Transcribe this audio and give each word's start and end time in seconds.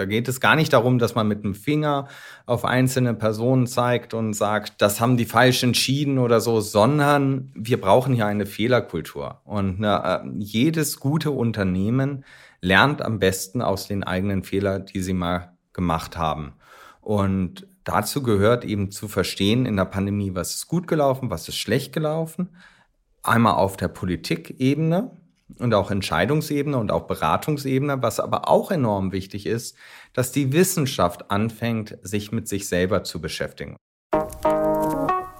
Da 0.00 0.06
geht 0.06 0.28
es 0.28 0.40
gar 0.40 0.56
nicht 0.56 0.72
darum, 0.72 0.98
dass 0.98 1.14
man 1.14 1.28
mit 1.28 1.44
dem 1.44 1.54
Finger 1.54 2.08
auf 2.46 2.64
einzelne 2.64 3.12
Personen 3.12 3.66
zeigt 3.66 4.14
und 4.14 4.32
sagt, 4.32 4.80
das 4.80 4.98
haben 4.98 5.18
die 5.18 5.26
falsch 5.26 5.62
entschieden 5.62 6.16
oder 6.16 6.40
so, 6.40 6.62
sondern 6.62 7.52
wir 7.54 7.78
brauchen 7.78 8.14
hier 8.14 8.24
eine 8.24 8.46
Fehlerkultur. 8.46 9.42
Und 9.44 9.78
ne, 9.78 10.24
jedes 10.38 11.00
gute 11.00 11.32
Unternehmen 11.32 12.24
lernt 12.62 13.02
am 13.02 13.18
besten 13.18 13.60
aus 13.60 13.88
den 13.88 14.02
eigenen 14.02 14.42
Fehlern, 14.42 14.86
die 14.86 15.02
sie 15.02 15.12
mal 15.12 15.52
gemacht 15.74 16.16
haben. 16.16 16.54
Und 17.02 17.66
dazu 17.84 18.22
gehört 18.22 18.64
eben 18.64 18.90
zu 18.90 19.06
verstehen 19.06 19.66
in 19.66 19.76
der 19.76 19.84
Pandemie, 19.84 20.34
was 20.34 20.54
ist 20.54 20.66
gut 20.66 20.88
gelaufen, 20.88 21.28
was 21.28 21.46
ist 21.46 21.58
schlecht 21.58 21.92
gelaufen. 21.92 22.56
Einmal 23.22 23.56
auf 23.56 23.76
der 23.76 23.88
Politikebene, 23.88 25.10
und 25.58 25.74
auch 25.74 25.90
Entscheidungsebene 25.90 26.76
und 26.76 26.90
auch 26.90 27.06
Beratungsebene, 27.06 28.02
was 28.02 28.20
aber 28.20 28.48
auch 28.48 28.70
enorm 28.70 29.12
wichtig 29.12 29.46
ist, 29.46 29.76
dass 30.12 30.32
die 30.32 30.52
Wissenschaft 30.52 31.30
anfängt, 31.30 31.98
sich 32.02 32.32
mit 32.32 32.48
sich 32.48 32.68
selber 32.68 33.04
zu 33.04 33.20
beschäftigen. 33.20 33.76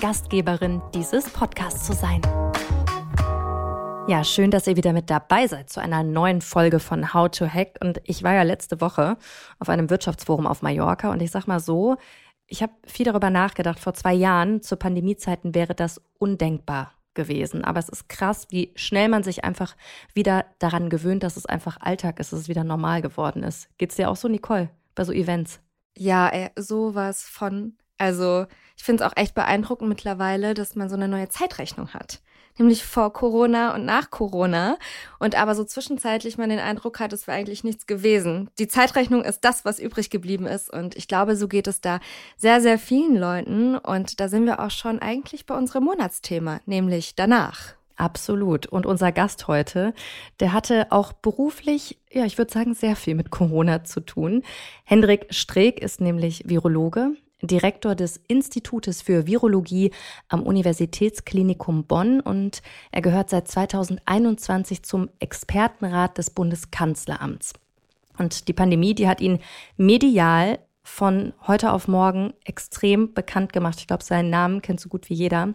Gastgeberin 0.00 0.80
dieses 0.94 1.28
Podcasts 1.28 1.84
zu 1.84 1.92
sein. 1.92 2.22
Ja, 4.06 4.22
schön, 4.22 4.52
dass 4.52 4.68
ihr 4.68 4.76
wieder 4.76 4.92
mit 4.92 5.10
dabei 5.10 5.48
seid 5.48 5.70
zu 5.70 5.80
einer 5.80 6.04
neuen 6.04 6.40
Folge 6.40 6.78
von 6.78 7.12
How 7.12 7.28
to 7.28 7.46
Hack. 7.46 7.78
Und 7.80 8.00
ich 8.04 8.22
war 8.22 8.32
ja 8.32 8.44
letzte 8.44 8.80
Woche 8.80 9.16
auf 9.58 9.68
einem 9.68 9.90
Wirtschaftsforum 9.90 10.46
auf 10.46 10.62
Mallorca 10.62 11.10
und 11.10 11.20
ich 11.20 11.32
sag 11.32 11.48
mal 11.48 11.58
so, 11.58 11.96
ich 12.46 12.62
habe 12.62 12.72
viel 12.86 13.06
darüber 13.06 13.28
nachgedacht. 13.28 13.80
Vor 13.80 13.92
zwei 13.92 14.14
Jahren, 14.14 14.62
zu 14.62 14.76
Pandemiezeiten, 14.76 15.56
wäre 15.56 15.74
das 15.74 16.00
undenkbar 16.18 16.92
gewesen. 17.14 17.64
Aber 17.64 17.80
es 17.80 17.88
ist 17.88 18.08
krass, 18.08 18.46
wie 18.50 18.72
schnell 18.76 19.08
man 19.08 19.24
sich 19.24 19.42
einfach 19.42 19.74
wieder 20.14 20.46
daran 20.60 20.90
gewöhnt, 20.90 21.24
dass 21.24 21.36
es 21.36 21.44
einfach 21.44 21.76
Alltag 21.80 22.20
ist, 22.20 22.32
dass 22.32 22.38
es 22.38 22.48
wieder 22.48 22.62
normal 22.62 23.02
geworden 23.02 23.42
ist. 23.42 23.68
Geht's 23.78 23.96
dir 23.96 24.08
auch 24.08 24.16
so, 24.16 24.28
Nicole, 24.28 24.70
bei 24.94 25.02
so 25.02 25.12
Events? 25.12 25.58
Ja, 25.96 26.28
ey, 26.28 26.50
sowas 26.54 27.24
von. 27.24 27.76
Also, 27.98 28.46
ich 28.78 28.84
finde 28.84 29.02
es 29.02 29.10
auch 29.10 29.16
echt 29.16 29.34
beeindruckend 29.34 29.88
mittlerweile, 29.88 30.54
dass 30.54 30.76
man 30.76 30.88
so 30.88 30.94
eine 30.94 31.08
neue 31.08 31.28
Zeitrechnung 31.28 31.88
hat. 31.94 32.20
Nämlich 32.58 32.84
vor 32.84 33.12
Corona 33.12 33.74
und 33.74 33.84
nach 33.84 34.10
Corona. 34.10 34.78
Und 35.18 35.34
aber 35.34 35.56
so 35.56 35.64
zwischenzeitlich 35.64 36.38
man 36.38 36.48
den 36.48 36.60
Eindruck 36.60 37.00
hat, 37.00 37.12
es 37.12 37.26
wäre 37.26 37.36
eigentlich 37.36 37.64
nichts 37.64 37.86
gewesen. 37.86 38.50
Die 38.58 38.68
Zeitrechnung 38.68 39.24
ist 39.24 39.40
das, 39.44 39.64
was 39.64 39.80
übrig 39.80 40.10
geblieben 40.10 40.46
ist. 40.46 40.72
Und 40.72 40.96
ich 40.96 41.08
glaube, 41.08 41.34
so 41.34 41.48
geht 41.48 41.66
es 41.66 41.80
da 41.80 41.98
sehr, 42.36 42.60
sehr 42.60 42.78
vielen 42.78 43.16
Leuten. 43.16 43.76
Und 43.76 44.20
da 44.20 44.28
sind 44.28 44.46
wir 44.46 44.60
auch 44.60 44.70
schon 44.70 45.00
eigentlich 45.00 45.44
bei 45.44 45.56
unserem 45.56 45.84
Monatsthema, 45.84 46.60
nämlich 46.66 47.16
danach. 47.16 47.74
Absolut. 47.96 48.66
Und 48.66 48.86
unser 48.86 49.10
Gast 49.10 49.48
heute, 49.48 49.92
der 50.38 50.52
hatte 50.52 50.86
auch 50.90 51.12
beruflich, 51.12 51.98
ja, 52.12 52.24
ich 52.24 52.38
würde 52.38 52.52
sagen, 52.52 52.74
sehr 52.74 52.94
viel 52.94 53.16
mit 53.16 53.30
Corona 53.30 53.82
zu 53.82 54.00
tun. 54.00 54.44
Hendrik 54.84 55.26
Streeck 55.30 55.80
ist 55.80 56.00
nämlich 56.00 56.44
Virologe. 56.46 57.16
Direktor 57.42 57.94
des 57.94 58.16
Institutes 58.28 59.02
für 59.02 59.26
Virologie 59.26 59.92
am 60.28 60.42
Universitätsklinikum 60.42 61.84
Bonn 61.84 62.20
und 62.20 62.62
er 62.90 63.02
gehört 63.02 63.30
seit 63.30 63.48
2021 63.48 64.82
zum 64.82 65.08
Expertenrat 65.20 66.18
des 66.18 66.30
Bundeskanzleramts. 66.30 67.54
Und 68.18 68.48
die 68.48 68.52
Pandemie, 68.52 68.94
die 68.94 69.08
hat 69.08 69.20
ihn 69.20 69.38
medial 69.76 70.58
von 70.82 71.34
heute 71.46 71.72
auf 71.72 71.86
morgen 71.86 72.32
extrem 72.44 73.14
bekannt 73.14 73.52
gemacht. 73.52 73.78
Ich 73.78 73.86
glaube, 73.86 74.02
seinen 74.02 74.30
Namen 74.30 74.62
kennt 74.62 74.80
so 74.80 74.88
gut 74.88 75.08
wie 75.08 75.14
jeder. 75.14 75.54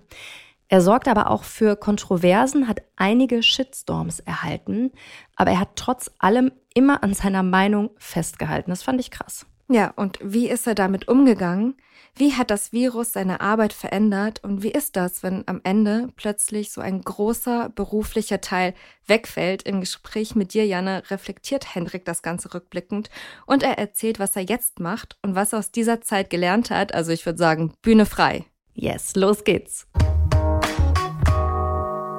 Er 0.69 0.81
sorgt 0.81 1.07
aber 1.07 1.29
auch 1.29 1.43
für 1.43 1.75
Kontroversen, 1.75 2.67
hat 2.67 2.81
einige 2.95 3.43
Shitstorms 3.43 4.21
erhalten, 4.21 4.91
aber 5.35 5.51
er 5.51 5.59
hat 5.59 5.75
trotz 5.75 6.09
allem 6.19 6.51
immer 6.73 7.03
an 7.03 7.13
seiner 7.13 7.43
Meinung 7.43 7.91
festgehalten. 7.97 8.71
Das 8.71 8.83
fand 8.83 8.99
ich 8.99 9.11
krass. 9.11 9.45
Ja, 9.73 9.91
und 9.95 10.19
wie 10.21 10.49
ist 10.49 10.67
er 10.67 10.75
damit 10.75 11.07
umgegangen? 11.07 11.73
Wie 12.15 12.33
hat 12.33 12.51
das 12.51 12.73
Virus 12.73 13.13
seine 13.13 13.41
Arbeit 13.41 13.73
verändert? 13.73 14.43
Und 14.43 14.61
wie 14.61 14.71
ist 14.71 14.95
das, 14.95 15.23
wenn 15.23 15.47
am 15.47 15.61
Ende 15.63 16.09
plötzlich 16.15 16.71
so 16.71 16.79
ein 16.79 17.01
großer 17.01 17.69
beruflicher 17.69 18.39
Teil 18.39 18.75
wegfällt? 19.07 19.63
Im 19.63 19.79
Gespräch 19.79 20.35
mit 20.35 20.53
dir, 20.53 20.67
Janne, 20.67 21.01
reflektiert 21.09 21.73
Hendrik 21.73 22.05
das 22.05 22.21
Ganze 22.21 22.53
rückblickend 22.53 23.09
und 23.47 23.63
er 23.63 23.79
erzählt, 23.79 24.19
was 24.19 24.35
er 24.35 24.43
jetzt 24.43 24.79
macht 24.79 25.17
und 25.23 25.33
was 25.33 25.53
er 25.53 25.59
aus 25.59 25.71
dieser 25.71 26.01
Zeit 26.01 26.29
gelernt 26.29 26.69
hat. 26.69 26.93
Also 26.93 27.11
ich 27.11 27.25
würde 27.25 27.39
sagen, 27.39 27.73
Bühne 27.81 28.05
frei. 28.05 28.45
Yes, 28.75 29.15
los 29.15 29.43
geht's. 29.43 29.87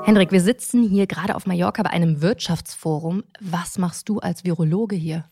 Hendrik, 0.06 0.32
wir 0.32 0.42
sitzen 0.42 0.82
hier 0.82 1.06
gerade 1.06 1.34
auf 1.34 1.46
Mallorca 1.46 1.82
bei 1.82 1.88
einem 1.88 2.20
Wirtschaftsforum. 2.20 3.24
Was 3.40 3.78
machst 3.78 4.06
du 4.10 4.18
als 4.18 4.44
Virologe 4.44 4.94
hier? 4.96 5.24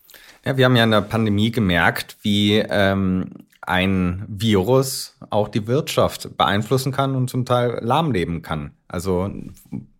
Ja, 0.46 0.56
wir 0.56 0.64
haben 0.64 0.76
ja 0.76 0.84
in 0.84 0.90
der 0.90 1.02
Pandemie 1.02 1.50
gemerkt, 1.50 2.16
wie 2.22 2.54
ähm, 2.56 3.32
ein 3.60 4.24
Virus 4.28 5.14
auch 5.28 5.48
die 5.48 5.66
Wirtschaft 5.66 6.38
beeinflussen 6.38 6.90
kann 6.90 7.14
und 7.16 7.28
zum 7.28 7.44
Teil 7.44 7.80
lahmleben 7.82 8.40
kann. 8.40 8.70
Also 8.88 9.30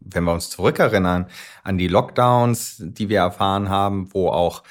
wenn 0.01 0.25
wir 0.25 0.33
uns 0.33 0.49
zurückerinnern 0.49 1.27
an 1.65 1.77
die 1.77 1.89
Lockdowns, 1.89 2.77
die 2.81 3.11
wir 3.11 3.19
erfahren 3.19 3.69
haben, 3.69 4.09
wo 4.15 4.31
auch 4.31 4.63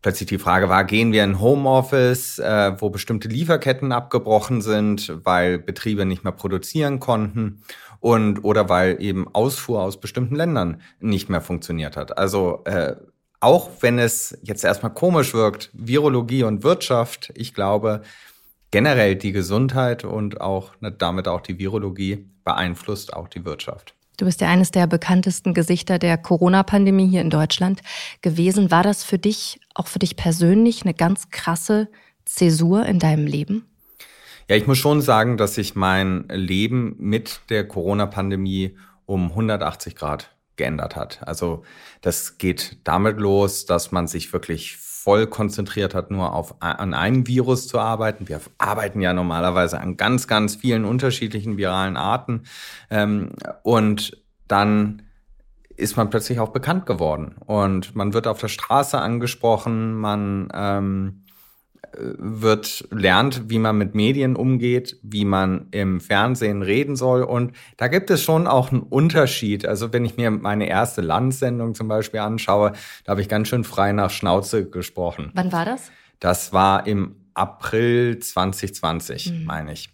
plötzlich 0.00 0.28
die 0.28 0.38
Frage 0.38 0.68
war, 0.68 0.84
gehen 0.84 1.10
wir 1.10 1.24
in 1.24 1.40
Homeoffice, 1.40 2.38
äh, 2.38 2.80
wo 2.80 2.88
bestimmte 2.88 3.26
Lieferketten 3.26 3.90
abgebrochen 3.90 4.62
sind, 4.62 5.12
weil 5.24 5.58
Betriebe 5.58 6.06
nicht 6.06 6.22
mehr 6.22 6.32
produzieren 6.32 7.00
konnten 7.00 7.62
und 8.00 8.44
oder 8.44 8.68
weil 8.68 9.00
eben 9.00 9.32
Ausfuhr 9.32 9.82
aus 9.82 10.00
bestimmten 10.00 10.34
Ländern 10.34 10.80
nicht 11.00 11.28
mehr 11.28 11.40
funktioniert 11.40 11.96
hat. 11.96 12.18
Also 12.18 12.62
äh, 12.64 12.96
auch 13.40 13.70
wenn 13.80 13.98
es 13.98 14.38
jetzt 14.42 14.64
erstmal 14.64 14.92
komisch 14.92 15.32
wirkt, 15.32 15.70
Virologie 15.72 16.42
und 16.42 16.62
Wirtschaft, 16.62 17.32
ich 17.36 17.54
glaube, 17.54 18.02
generell 18.70 19.16
die 19.16 19.32
Gesundheit 19.32 20.04
und 20.04 20.40
auch 20.40 20.72
ne, 20.80 20.92
damit 20.92 21.28
auch 21.28 21.40
die 21.40 21.58
Virologie 21.58 22.28
beeinflusst 22.44 23.14
auch 23.14 23.28
die 23.28 23.44
Wirtschaft. 23.44 23.94
Du 24.16 24.26
bist 24.26 24.42
ja 24.42 24.48
eines 24.48 24.70
der 24.70 24.86
bekanntesten 24.86 25.54
Gesichter 25.54 25.98
der 25.98 26.18
Corona-Pandemie 26.18 27.08
hier 27.08 27.22
in 27.22 27.30
Deutschland 27.30 27.80
gewesen. 28.20 28.70
War 28.70 28.82
das 28.82 29.02
für 29.02 29.18
dich, 29.18 29.60
auch 29.74 29.86
für 29.86 29.98
dich 29.98 30.16
persönlich, 30.16 30.82
eine 30.82 30.92
ganz 30.92 31.30
krasse 31.30 31.88
Zäsur 32.26 32.84
in 32.84 32.98
deinem 32.98 33.26
Leben? 33.26 33.64
Ja, 34.50 34.56
ich 34.56 34.66
muss 34.66 34.78
schon 34.78 35.00
sagen, 35.00 35.36
dass 35.36 35.54
sich 35.54 35.76
mein 35.76 36.24
Leben 36.28 36.96
mit 36.98 37.42
der 37.50 37.68
Corona-Pandemie 37.68 38.76
um 39.06 39.28
180 39.28 39.94
Grad 39.94 40.34
geändert 40.56 40.96
hat. 40.96 41.20
Also 41.24 41.62
das 42.00 42.36
geht 42.36 42.78
damit 42.82 43.20
los, 43.20 43.64
dass 43.64 43.92
man 43.92 44.08
sich 44.08 44.32
wirklich 44.32 44.76
voll 44.76 45.28
konzentriert 45.28 45.94
hat, 45.94 46.10
nur 46.10 46.34
auf 46.34 46.60
an 46.60 46.94
einem 46.94 47.28
Virus 47.28 47.68
zu 47.68 47.78
arbeiten. 47.78 48.26
Wir 48.26 48.40
arbeiten 48.58 49.00
ja 49.00 49.12
normalerweise 49.12 49.80
an 49.80 49.96
ganz, 49.96 50.26
ganz 50.26 50.56
vielen 50.56 50.84
unterschiedlichen 50.84 51.56
viralen 51.56 51.96
Arten. 51.96 52.42
Ähm, 52.90 53.30
und 53.62 54.20
dann 54.48 55.02
ist 55.76 55.96
man 55.96 56.10
plötzlich 56.10 56.40
auch 56.40 56.50
bekannt 56.50 56.86
geworden. 56.86 57.36
Und 57.46 57.94
man 57.94 58.14
wird 58.14 58.26
auf 58.26 58.40
der 58.40 58.48
Straße 58.48 58.98
angesprochen, 58.98 59.94
man 59.94 60.48
ähm, 60.52 61.22
wird, 61.96 62.86
lernt, 62.90 63.50
wie 63.50 63.58
man 63.58 63.76
mit 63.78 63.94
Medien 63.94 64.36
umgeht, 64.36 64.98
wie 65.02 65.24
man 65.24 65.66
im 65.70 66.00
Fernsehen 66.00 66.62
reden 66.62 66.96
soll. 66.96 67.22
Und 67.22 67.52
da 67.76 67.88
gibt 67.88 68.10
es 68.10 68.22
schon 68.22 68.46
auch 68.46 68.70
einen 68.70 68.82
Unterschied. 68.82 69.66
Also 69.66 69.92
wenn 69.92 70.04
ich 70.04 70.16
mir 70.16 70.30
meine 70.30 70.68
erste 70.68 71.00
Landsendung 71.00 71.74
zum 71.74 71.88
Beispiel 71.88 72.20
anschaue, 72.20 72.72
da 73.04 73.10
habe 73.10 73.20
ich 73.20 73.28
ganz 73.28 73.48
schön 73.48 73.64
frei 73.64 73.92
nach 73.92 74.10
Schnauze 74.10 74.68
gesprochen. 74.68 75.30
Wann 75.34 75.52
war 75.52 75.64
das? 75.64 75.90
Das 76.20 76.52
war 76.52 76.86
im 76.86 77.16
April 77.34 78.18
2020, 78.18 79.32
mhm. 79.32 79.44
meine 79.44 79.72
ich. 79.72 79.90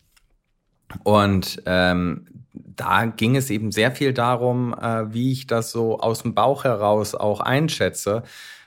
Und 1.05 1.63
ähm, 1.67 2.27
da 2.53 3.07
ging 3.07 3.37
es 3.37 3.51
eben 3.51 3.73
sehr 3.73 3.93
viel 3.93 4.13
darum, 4.13 4.75
äh, 4.75 5.13
wie 5.13 5.33
ich 5.33 5.47
das 5.47 5.73
so 5.73 5.99
aus 5.99 6.23
dem 6.23 6.35
Bauch 6.35 6.65
heraus 6.65 7.15
auch 7.15 7.41
einschätze, 7.41 8.23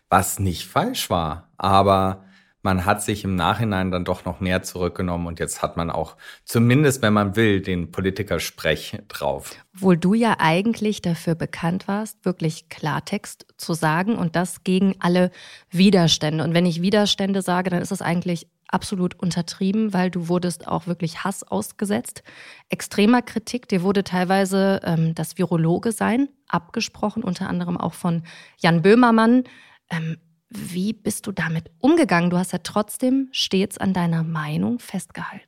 was 0.10 0.40
nicht 0.40 0.68
falsch 0.68 1.10
war. 1.10 1.50
Aber 1.58 2.24
man 2.62 2.86
hat 2.86 3.02
sich 3.02 3.24
im 3.24 3.36
Nachhinein 3.36 3.92
dann 3.92 4.04
doch 4.04 4.26
noch 4.26 4.40
mehr 4.40 4.64
zurückgenommen 4.64 5.28
und 5.28 5.40
jetzt 5.40 5.62
hat 5.62 5.78
man 5.78 5.90
auch 5.90 6.18
zumindest, 6.44 7.02
wenn 7.02 7.14
man 7.14 7.36
will, 7.36 7.62
den 7.62 7.92
Politikersprech 7.92 9.00
drauf. 9.08 9.56
Obwohl 9.76 9.98
du 9.98 10.14
ja 10.14 10.36
eigentlich 10.40 11.02
dafür 11.02 11.36
bekannt 11.36 11.88
warst, 11.88 12.26
wirklich 12.26 12.68
Klartext 12.70 13.46
zu 13.58 13.74
sagen 13.74 14.16
und 14.16 14.36
das 14.36 14.64
gegen 14.64 14.96
alle 15.00 15.32
Widerstände. 15.70 16.44
Und 16.44 16.54
wenn 16.54 16.66
ich 16.66 16.82
Widerstände 16.82 17.42
sage, 17.42 17.70
dann 17.70 17.82
ist 17.82 17.92
das 17.92 18.02
eigentlich 18.02 18.48
absolut 18.68 19.20
untertrieben, 19.20 19.94
weil 19.94 20.12
du 20.12 20.28
wurdest 20.28 20.68
auch 20.68 20.86
wirklich 20.86 21.24
Hass 21.24 21.44
ausgesetzt. 21.44 22.24
Extremer 22.70 23.22
Kritik, 23.22 23.68
dir 23.68 23.84
wurde 23.84 24.04
teilweise 24.04 24.82
ähm, 24.84 25.16
das 25.16 25.38
Virologe 25.38 25.92
sein 25.92 26.30
abgesprochen, 26.48 27.24
unter 27.24 27.50
anderem 27.50 27.78
auch 27.78 27.94
von 27.94 28.24
Jan 28.58 28.82
Böhmermann. 28.82 29.44
Ähm, 29.90 30.18
wie 30.50 30.94
bist 30.94 31.28
du 31.28 31.32
damit 31.32 31.70
umgegangen? 31.80 32.30
Du 32.30 32.38
hast 32.38 32.54
ja 32.54 32.60
trotzdem 32.64 33.30
stets 33.32 33.78
an 33.78 33.94
deiner 33.94 34.24
Meinung 34.24 34.80
festgehalten. 34.80 35.46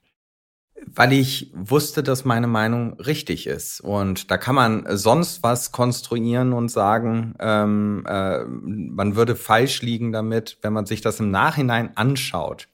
Weil 0.88 1.14
ich 1.14 1.52
wusste, 1.54 2.02
dass 2.02 2.26
meine 2.26 2.48
Meinung 2.48 3.00
richtig 3.00 3.46
ist. 3.46 3.82
Und 3.82 4.32
da 4.32 4.38
kann 4.38 4.56
man 4.56 4.86
sonst 4.98 5.44
was 5.44 5.72
konstruieren 5.72 6.54
und 6.54 6.70
sagen, 6.70 7.36
ähm, 7.40 8.04
äh, 8.08 8.44
man 8.46 9.16
würde 9.16 9.36
falsch 9.36 9.84
liegen 9.84 10.12
damit, 10.12 10.58
wenn 10.64 10.74
man 10.74 10.88
sich 10.88 11.02
das 11.02 11.20
im 11.20 11.30
Nachhinein 11.30 11.96
anschaut, 11.98 12.68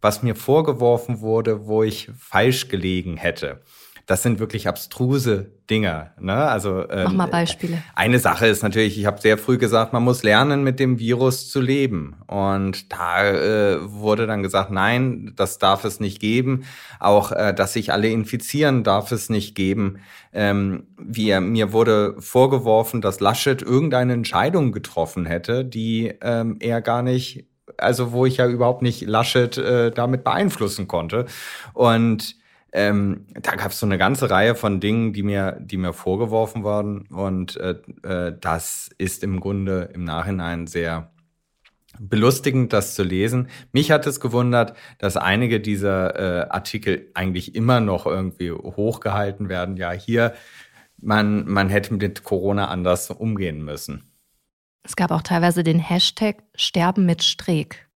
was 0.00 0.22
mir 0.22 0.34
vorgeworfen 0.34 1.20
wurde, 1.20 1.66
wo 1.66 1.84
ich 1.84 2.10
falsch 2.18 2.68
gelegen 2.68 3.16
hätte 3.16 3.62
das 4.06 4.22
sind 4.22 4.38
wirklich 4.38 4.68
abstruse 4.68 5.52
Dinger. 5.70 6.12
Ne? 6.20 6.34
Also 6.34 6.88
ähm, 6.90 7.04
Mach 7.04 7.12
mal 7.12 7.26
Beispiele. 7.26 7.82
Eine 7.94 8.18
Sache 8.18 8.46
ist 8.46 8.62
natürlich, 8.62 8.98
ich 8.98 9.06
habe 9.06 9.20
sehr 9.20 9.38
früh 9.38 9.56
gesagt, 9.56 9.94
man 9.94 10.02
muss 10.02 10.22
lernen, 10.22 10.62
mit 10.62 10.78
dem 10.78 10.98
Virus 10.98 11.48
zu 11.48 11.60
leben. 11.60 12.16
Und 12.26 12.92
da 12.92 13.24
äh, 13.30 13.78
wurde 13.80 14.26
dann 14.26 14.42
gesagt, 14.42 14.70
nein, 14.70 15.32
das 15.36 15.58
darf 15.58 15.84
es 15.84 16.00
nicht 16.00 16.20
geben. 16.20 16.64
Auch, 17.00 17.32
äh, 17.32 17.54
dass 17.54 17.72
sich 17.72 17.92
alle 17.92 18.08
infizieren, 18.08 18.84
darf 18.84 19.10
es 19.10 19.30
nicht 19.30 19.54
geben. 19.54 20.00
Ähm, 20.34 20.86
wie, 20.98 21.38
mir 21.40 21.72
wurde 21.72 22.16
vorgeworfen, 22.18 23.00
dass 23.00 23.20
Laschet 23.20 23.62
irgendeine 23.62 24.12
Entscheidung 24.12 24.72
getroffen 24.72 25.24
hätte, 25.24 25.64
die 25.64 26.12
ähm, 26.20 26.56
er 26.60 26.82
gar 26.82 27.02
nicht 27.02 27.46
also 27.76 28.12
wo 28.12 28.24
ich 28.24 28.36
ja 28.36 28.46
überhaupt 28.46 28.82
nicht 28.82 29.02
Laschet 29.02 29.58
äh, 29.58 29.90
damit 29.90 30.22
beeinflussen 30.22 30.86
konnte. 30.86 31.26
Und 31.72 32.36
ähm, 32.74 33.26
da 33.40 33.54
gab 33.54 33.70
es 33.70 33.78
so 33.78 33.86
eine 33.86 33.98
ganze 33.98 34.28
Reihe 34.30 34.56
von 34.56 34.80
Dingen, 34.80 35.12
die 35.12 35.22
mir, 35.22 35.56
die 35.60 35.76
mir 35.76 35.92
vorgeworfen 35.92 36.64
wurden. 36.64 37.06
Und 37.06 37.56
äh, 37.56 37.76
äh, 38.02 38.36
das 38.38 38.90
ist 38.98 39.22
im 39.22 39.38
Grunde 39.38 39.90
im 39.94 40.02
Nachhinein 40.02 40.66
sehr 40.66 41.12
belustigend, 42.00 42.72
das 42.72 42.96
zu 42.96 43.04
lesen. 43.04 43.48
Mich 43.70 43.92
hat 43.92 44.08
es 44.08 44.18
gewundert, 44.18 44.76
dass 44.98 45.16
einige 45.16 45.60
dieser 45.60 46.18
äh, 46.18 46.50
Artikel 46.50 47.12
eigentlich 47.14 47.54
immer 47.54 47.78
noch 47.78 48.06
irgendwie 48.06 48.50
hochgehalten 48.50 49.48
werden. 49.48 49.76
Ja, 49.76 49.92
hier, 49.92 50.34
man, 51.00 51.46
man 51.46 51.68
hätte 51.68 51.94
mit 51.94 52.24
Corona 52.24 52.66
anders 52.66 53.08
umgehen 53.08 53.64
müssen. 53.64 54.10
Es 54.82 54.96
gab 54.96 55.12
auch 55.12 55.22
teilweise 55.22 55.62
den 55.62 55.78
Hashtag 55.78 56.42
Sterben 56.56 57.06
mit 57.06 57.22
Streeck. 57.22 57.88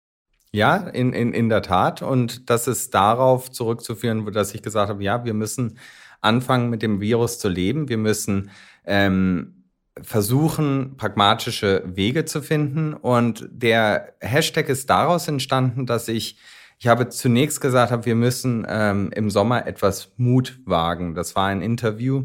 Ja, 0.54 0.78
in, 0.78 1.14
in, 1.14 1.34
in 1.34 1.50
der 1.50 1.62
Tat. 1.62 2.02
Und 2.02 2.50
das 2.50 2.68
ist 2.68 2.94
darauf 2.94 3.52
zurückzuführen, 3.52 4.32
dass 4.32 4.54
ich 4.54 4.62
gesagt 4.62 4.90
habe, 4.90 5.04
ja, 5.04 5.26
wir 5.26 5.34
müssen 5.34 5.78
anfangen, 6.22 6.70
mit 6.70 6.82
dem 6.82 7.02
Virus 7.02 7.40
zu 7.40 7.50
leben. 7.50 7.90
Wir 7.90 7.98
müssen 7.98 8.50
ähm, 8.86 9.66
versuchen, 10.02 10.96
pragmatische 10.98 11.84
Wege 11.86 12.26
zu 12.26 12.42
finden. 12.42 12.94
Und 12.94 13.48
der 13.52 14.14
Hashtag 14.20 14.70
ist 14.70 14.90
daraus 14.90 15.28
entstanden, 15.28 15.86
dass 15.86 16.08
ich, 16.08 16.38
ich 16.80 16.88
habe 16.88 17.10
zunächst 17.10 17.62
gesagt, 17.62 17.92
habe, 17.92 18.06
wir 18.06 18.16
müssen 18.16 18.66
ähm, 18.70 19.12
im 19.14 19.30
Sommer 19.30 19.68
etwas 19.68 20.14
Mut 20.18 20.60
wagen. 20.66 21.16
Das 21.16 21.36
war 21.36 21.48
ein 21.48 21.62
Interview. 21.62 22.24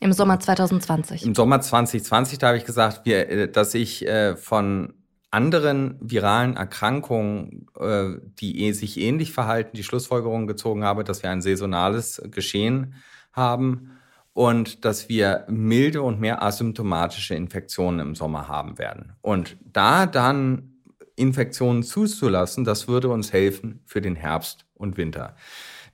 Im 0.00 0.12
Sommer 0.12 0.40
2020. 0.40 1.24
Im 1.24 1.34
Sommer 1.34 1.60
2020, 1.60 2.38
da 2.38 2.48
habe 2.48 2.58
ich 2.58 2.64
gesagt, 2.64 3.02
wir, 3.04 3.28
äh, 3.28 3.50
dass 3.50 3.74
ich 3.74 4.06
äh, 4.06 4.36
von 4.36 4.94
anderen 5.30 5.96
viralen 6.00 6.56
Erkrankungen, 6.56 7.66
äh, 7.78 8.14
die 8.40 8.64
eh 8.64 8.72
sich 8.72 8.98
ähnlich 8.98 9.32
verhalten, 9.32 9.76
die 9.76 9.84
Schlussfolgerung 9.84 10.46
gezogen 10.46 10.84
habe, 10.84 11.04
dass 11.04 11.22
wir 11.22 11.30
ein 11.30 11.42
saisonales 11.42 12.20
Geschehen 12.30 12.94
haben 13.32 13.92
und 14.32 14.84
dass 14.84 15.08
wir 15.08 15.44
milde 15.48 16.02
und 16.02 16.20
mehr 16.20 16.42
asymptomatische 16.42 17.34
Infektionen 17.34 18.00
im 18.00 18.14
Sommer 18.14 18.48
haben 18.48 18.78
werden. 18.78 19.12
Und 19.22 19.56
da 19.64 20.06
dann 20.06 20.80
Infektionen 21.16 21.82
zuzulassen, 21.82 22.64
das 22.64 22.88
würde 22.88 23.08
uns 23.08 23.32
helfen 23.32 23.82
für 23.84 24.00
den 24.00 24.16
Herbst 24.16 24.66
und 24.74 24.96
Winter. 24.96 25.36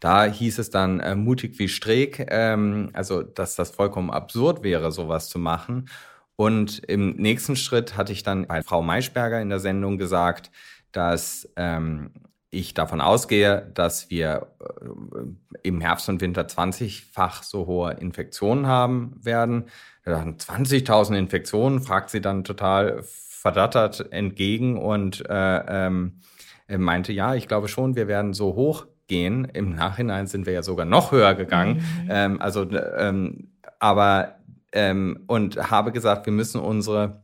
Da 0.00 0.24
hieß 0.24 0.58
es 0.58 0.70
dann 0.70 1.00
äh, 1.00 1.14
mutig 1.14 1.58
wie 1.58 1.68
Streeck, 1.68 2.26
ähm, 2.30 2.90
also 2.92 3.22
dass 3.22 3.56
das 3.56 3.70
vollkommen 3.70 4.10
absurd 4.10 4.62
wäre, 4.62 4.92
sowas 4.92 5.28
zu 5.28 5.38
machen. 5.38 5.88
Und 6.36 6.80
im 6.80 7.16
nächsten 7.16 7.56
Schritt 7.56 7.96
hatte 7.96 8.12
ich 8.12 8.22
dann 8.22 8.46
bei 8.46 8.62
Frau 8.62 8.82
Maischberger 8.82 9.40
in 9.40 9.48
der 9.48 9.58
Sendung 9.58 9.96
gesagt, 9.98 10.50
dass 10.92 11.48
ähm, 11.56 12.10
ich 12.50 12.74
davon 12.74 13.00
ausgehe, 13.00 13.70
dass 13.74 14.10
wir 14.10 14.46
äh, 14.60 15.58
im 15.62 15.80
Herbst 15.80 16.08
und 16.08 16.20
Winter 16.20 16.42
20-fach 16.42 17.42
so 17.42 17.66
hohe 17.66 17.92
Infektionen 17.94 18.66
haben 18.66 19.18
werden. 19.22 19.64
20.000 20.06 21.18
Infektionen, 21.18 21.80
fragt 21.80 22.10
sie 22.10 22.20
dann 22.20 22.44
total 22.44 23.02
verdattert 23.02 24.12
entgegen 24.12 24.78
und 24.78 25.28
äh, 25.28 25.86
ähm, 25.88 26.20
meinte, 26.68 27.12
ja, 27.12 27.34
ich 27.34 27.48
glaube 27.48 27.66
schon, 27.68 27.96
wir 27.96 28.06
werden 28.06 28.32
so 28.32 28.54
hoch 28.54 28.86
gehen. 29.08 29.44
Im 29.46 29.74
Nachhinein 29.74 30.26
sind 30.26 30.46
wir 30.46 30.52
ja 30.52 30.62
sogar 30.62 30.86
noch 30.86 31.12
höher 31.12 31.34
gegangen. 31.34 31.76
Mhm. 31.76 32.08
Ähm, 32.08 32.40
also, 32.40 32.70
ähm, 32.70 33.48
aber 33.78 34.35
ähm, 34.76 35.24
und 35.26 35.70
habe 35.70 35.90
gesagt, 35.90 36.26
wir 36.26 36.32
müssen 36.32 36.60
unsere 36.60 37.22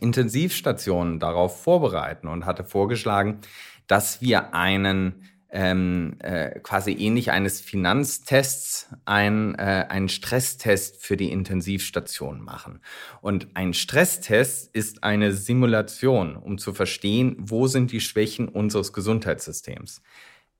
Intensivstationen 0.00 1.20
darauf 1.20 1.62
vorbereiten 1.62 2.26
und 2.26 2.46
hatte 2.46 2.64
vorgeschlagen, 2.64 3.38
dass 3.86 4.20
wir 4.20 4.54
einen 4.54 5.22
ähm, 5.50 6.16
äh, 6.18 6.58
quasi 6.58 6.90
ähnlich 6.90 7.30
eines 7.30 7.60
Finanztests 7.60 8.88
ein, 9.04 9.54
äh, 9.54 9.86
einen 9.88 10.08
Stresstest 10.08 11.00
für 11.00 11.16
die 11.16 11.30
Intensivstation 11.30 12.42
machen. 12.42 12.80
Und 13.20 13.46
ein 13.54 13.72
Stresstest 13.72 14.74
ist 14.74 15.04
eine 15.04 15.32
Simulation, 15.32 16.34
um 16.34 16.58
zu 16.58 16.72
verstehen, 16.72 17.36
wo 17.38 17.68
sind 17.68 17.92
die 17.92 18.00
Schwächen 18.00 18.48
unseres 18.48 18.92
Gesundheitssystems. 18.92 20.02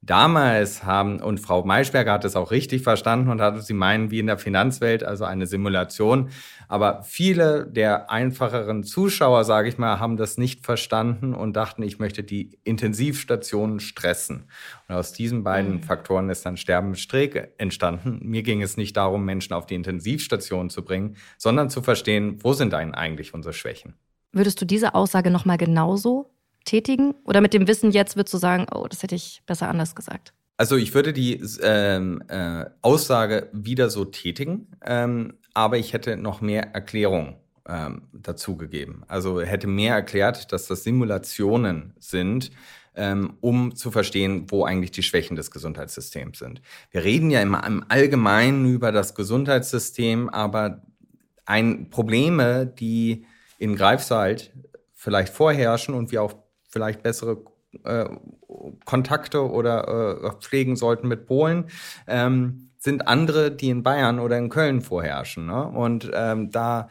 Damals 0.06 0.84
haben, 0.84 1.20
und 1.20 1.40
Frau 1.40 1.64
Maischberger 1.64 2.12
hat 2.12 2.26
es 2.26 2.36
auch 2.36 2.50
richtig 2.50 2.82
verstanden 2.82 3.30
und 3.30 3.40
hat 3.40 3.64
sie 3.64 3.72
meinen 3.72 4.10
wie 4.10 4.18
in 4.18 4.26
der 4.26 4.36
Finanzwelt, 4.36 5.02
also 5.02 5.24
eine 5.24 5.46
Simulation. 5.46 6.28
Aber 6.68 7.02
viele 7.04 7.66
der 7.66 8.10
einfacheren 8.10 8.84
Zuschauer, 8.84 9.44
sage 9.44 9.68
ich 9.68 9.78
mal, 9.78 10.00
haben 10.00 10.18
das 10.18 10.36
nicht 10.36 10.62
verstanden 10.62 11.32
und 11.34 11.54
dachten, 11.54 11.82
ich 11.82 11.98
möchte 11.98 12.22
die 12.22 12.58
Intensivstationen 12.64 13.80
stressen. 13.80 14.50
Und 14.88 14.94
aus 14.94 15.14
diesen 15.14 15.42
beiden 15.42 15.76
mhm. 15.76 15.82
Faktoren 15.82 16.28
ist 16.28 16.44
dann 16.44 16.58
Sterben 16.58 16.90
mit 16.90 16.98
entstanden. 17.56 18.18
Mir 18.22 18.42
ging 18.42 18.60
es 18.60 18.76
nicht 18.76 18.98
darum, 18.98 19.24
Menschen 19.24 19.54
auf 19.54 19.64
die 19.64 19.74
Intensivstation 19.74 20.68
zu 20.68 20.84
bringen, 20.84 21.16
sondern 21.38 21.70
zu 21.70 21.80
verstehen, 21.80 22.38
wo 22.42 22.52
sind 22.52 22.74
eigentlich 22.74 23.32
unsere 23.32 23.54
Schwächen. 23.54 23.94
Würdest 24.32 24.60
du 24.60 24.66
diese 24.66 24.94
Aussage 24.94 25.30
nochmal 25.30 25.56
genauso 25.56 26.33
tätigen? 26.64 27.14
Oder 27.24 27.40
mit 27.40 27.54
dem 27.54 27.68
Wissen 27.68 27.90
jetzt 27.90 28.16
würdest 28.16 28.34
du 28.34 28.38
sagen, 28.38 28.66
oh, 28.74 28.86
das 28.88 29.02
hätte 29.02 29.14
ich 29.14 29.42
besser 29.46 29.68
anders 29.68 29.94
gesagt? 29.94 30.32
Also 30.56 30.76
ich 30.76 30.94
würde 30.94 31.12
die 31.12 31.42
ähm, 31.62 32.22
äh, 32.28 32.66
Aussage 32.80 33.48
wieder 33.52 33.90
so 33.90 34.04
tätigen, 34.04 34.68
ähm, 34.84 35.34
aber 35.52 35.78
ich 35.78 35.92
hätte 35.92 36.16
noch 36.16 36.40
mehr 36.40 36.74
Erklärung 36.74 37.36
ähm, 37.68 38.02
dazu 38.12 38.56
gegeben. 38.56 39.02
Also 39.08 39.40
hätte 39.40 39.66
mehr 39.66 39.94
erklärt, 39.94 40.52
dass 40.52 40.66
das 40.66 40.84
Simulationen 40.84 41.92
sind, 41.98 42.52
ähm, 42.94 43.36
um 43.40 43.74
zu 43.74 43.90
verstehen, 43.90 44.46
wo 44.48 44.64
eigentlich 44.64 44.92
die 44.92 45.02
Schwächen 45.02 45.34
des 45.34 45.50
Gesundheitssystems 45.50 46.38
sind. 46.38 46.62
Wir 46.90 47.02
reden 47.02 47.30
ja 47.30 47.40
immer 47.40 47.66
im 47.66 47.84
Allgemeinen 47.88 48.66
über 48.66 48.92
das 48.92 49.16
Gesundheitssystem, 49.16 50.28
aber 50.28 50.82
ein 51.46 51.90
Probleme, 51.90 52.66
die 52.66 53.26
in 53.58 53.74
Greifswald 53.74 54.52
vielleicht 54.92 55.32
vorherrschen 55.32 55.94
und 55.94 56.12
wir 56.12 56.22
auch 56.22 56.43
vielleicht 56.74 57.02
bessere 57.02 57.38
äh, 57.84 58.06
Kontakte 58.84 59.50
oder 59.50 60.20
äh, 60.22 60.30
pflegen 60.40 60.76
sollten 60.76 61.08
mit 61.08 61.26
Polen, 61.26 61.66
ähm, 62.06 62.70
sind 62.78 63.08
andere, 63.08 63.50
die 63.50 63.70
in 63.70 63.82
Bayern 63.82 64.18
oder 64.18 64.36
in 64.36 64.50
Köln 64.50 64.82
vorherrschen. 64.82 65.46
Ne? 65.46 65.66
Und 65.66 66.10
ähm, 66.12 66.50
da, 66.50 66.88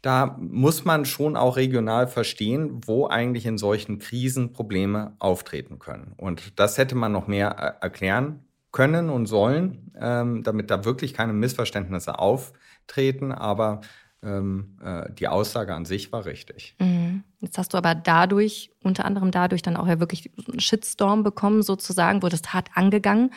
da 0.00 0.36
muss 0.38 0.84
man 0.84 1.04
schon 1.04 1.36
auch 1.36 1.56
regional 1.56 2.06
verstehen, 2.06 2.80
wo 2.86 3.08
eigentlich 3.08 3.46
in 3.46 3.58
solchen 3.58 3.98
Krisen 3.98 4.52
Probleme 4.52 5.16
auftreten 5.18 5.78
können. 5.78 6.14
Und 6.16 6.58
das 6.60 6.78
hätte 6.78 6.94
man 6.94 7.12
noch 7.12 7.26
mehr 7.26 7.56
äh, 7.58 7.84
erklären 7.84 8.44
können 8.70 9.10
und 9.10 9.26
sollen, 9.26 9.92
ähm, 10.00 10.42
damit 10.42 10.70
da 10.70 10.84
wirklich 10.84 11.12
keine 11.12 11.32
Missverständnisse 11.32 12.18
auftreten. 12.18 13.32
Aber 13.32 13.80
ähm, 14.22 14.78
äh, 14.82 15.12
die 15.12 15.28
Aussage 15.28 15.74
an 15.74 15.84
sich 15.84 16.12
war 16.12 16.24
richtig. 16.24 16.76
Mhm. 16.78 17.24
Jetzt 17.40 17.58
hast 17.58 17.74
du 17.74 17.78
aber 17.78 17.94
dadurch, 17.94 18.70
unter 18.82 19.04
anderem 19.04 19.30
dadurch, 19.30 19.62
dann 19.62 19.76
auch 19.76 19.86
ja 19.86 20.00
wirklich 20.00 20.30
einen 20.48 20.60
Shitstorm 20.60 21.22
bekommen, 21.22 21.62
sozusagen, 21.62 22.22
wurdest 22.22 22.54
hart 22.54 22.68
angegangen. 22.74 23.30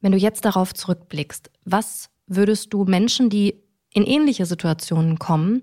Wenn 0.00 0.12
du 0.12 0.18
jetzt 0.18 0.44
darauf 0.44 0.72
zurückblickst, 0.74 1.50
was 1.64 2.10
würdest 2.26 2.72
du 2.72 2.84
Menschen, 2.84 3.30
die 3.30 3.62
in 3.92 4.04
ähnliche 4.04 4.46
Situationen 4.46 5.18
kommen, 5.18 5.62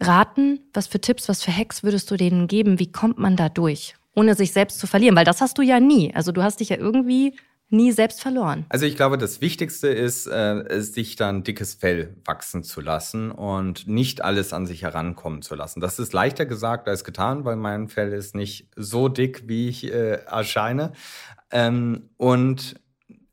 raten? 0.00 0.60
Was 0.72 0.86
für 0.86 1.00
Tipps, 1.00 1.28
was 1.28 1.42
für 1.42 1.54
Hacks 1.54 1.82
würdest 1.82 2.10
du 2.10 2.16
denen 2.16 2.46
geben? 2.48 2.78
Wie 2.78 2.90
kommt 2.90 3.18
man 3.18 3.36
da 3.36 3.48
durch, 3.48 3.94
ohne 4.14 4.34
sich 4.34 4.52
selbst 4.52 4.78
zu 4.78 4.86
verlieren? 4.86 5.16
Weil 5.16 5.24
das 5.24 5.40
hast 5.40 5.58
du 5.58 5.62
ja 5.62 5.80
nie. 5.80 6.14
Also 6.14 6.32
du 6.32 6.42
hast 6.42 6.60
dich 6.60 6.70
ja 6.70 6.76
irgendwie 6.76 7.36
nie 7.72 7.92
selbst 7.92 8.20
verloren. 8.20 8.66
Also 8.68 8.86
ich 8.86 8.96
glaube, 8.96 9.18
das 9.18 9.40
Wichtigste 9.40 9.88
ist, 9.88 10.26
äh, 10.26 10.80
sich 10.80 11.16
dann 11.16 11.42
dickes 11.42 11.74
Fell 11.74 12.16
wachsen 12.24 12.62
zu 12.62 12.80
lassen 12.80 13.30
und 13.30 13.88
nicht 13.88 14.22
alles 14.22 14.52
an 14.52 14.66
sich 14.66 14.82
herankommen 14.82 15.42
zu 15.42 15.54
lassen. 15.54 15.80
Das 15.80 15.98
ist 15.98 16.12
leichter 16.12 16.46
gesagt 16.46 16.88
als 16.88 17.04
getan, 17.04 17.44
weil 17.44 17.56
mein 17.56 17.88
Fell 17.88 18.12
ist 18.12 18.34
nicht 18.34 18.68
so 18.76 19.08
dick, 19.08 19.48
wie 19.48 19.68
ich 19.68 19.84
äh, 19.92 20.24
erscheine. 20.26 20.92
Ähm, 21.50 22.10
und 22.16 22.76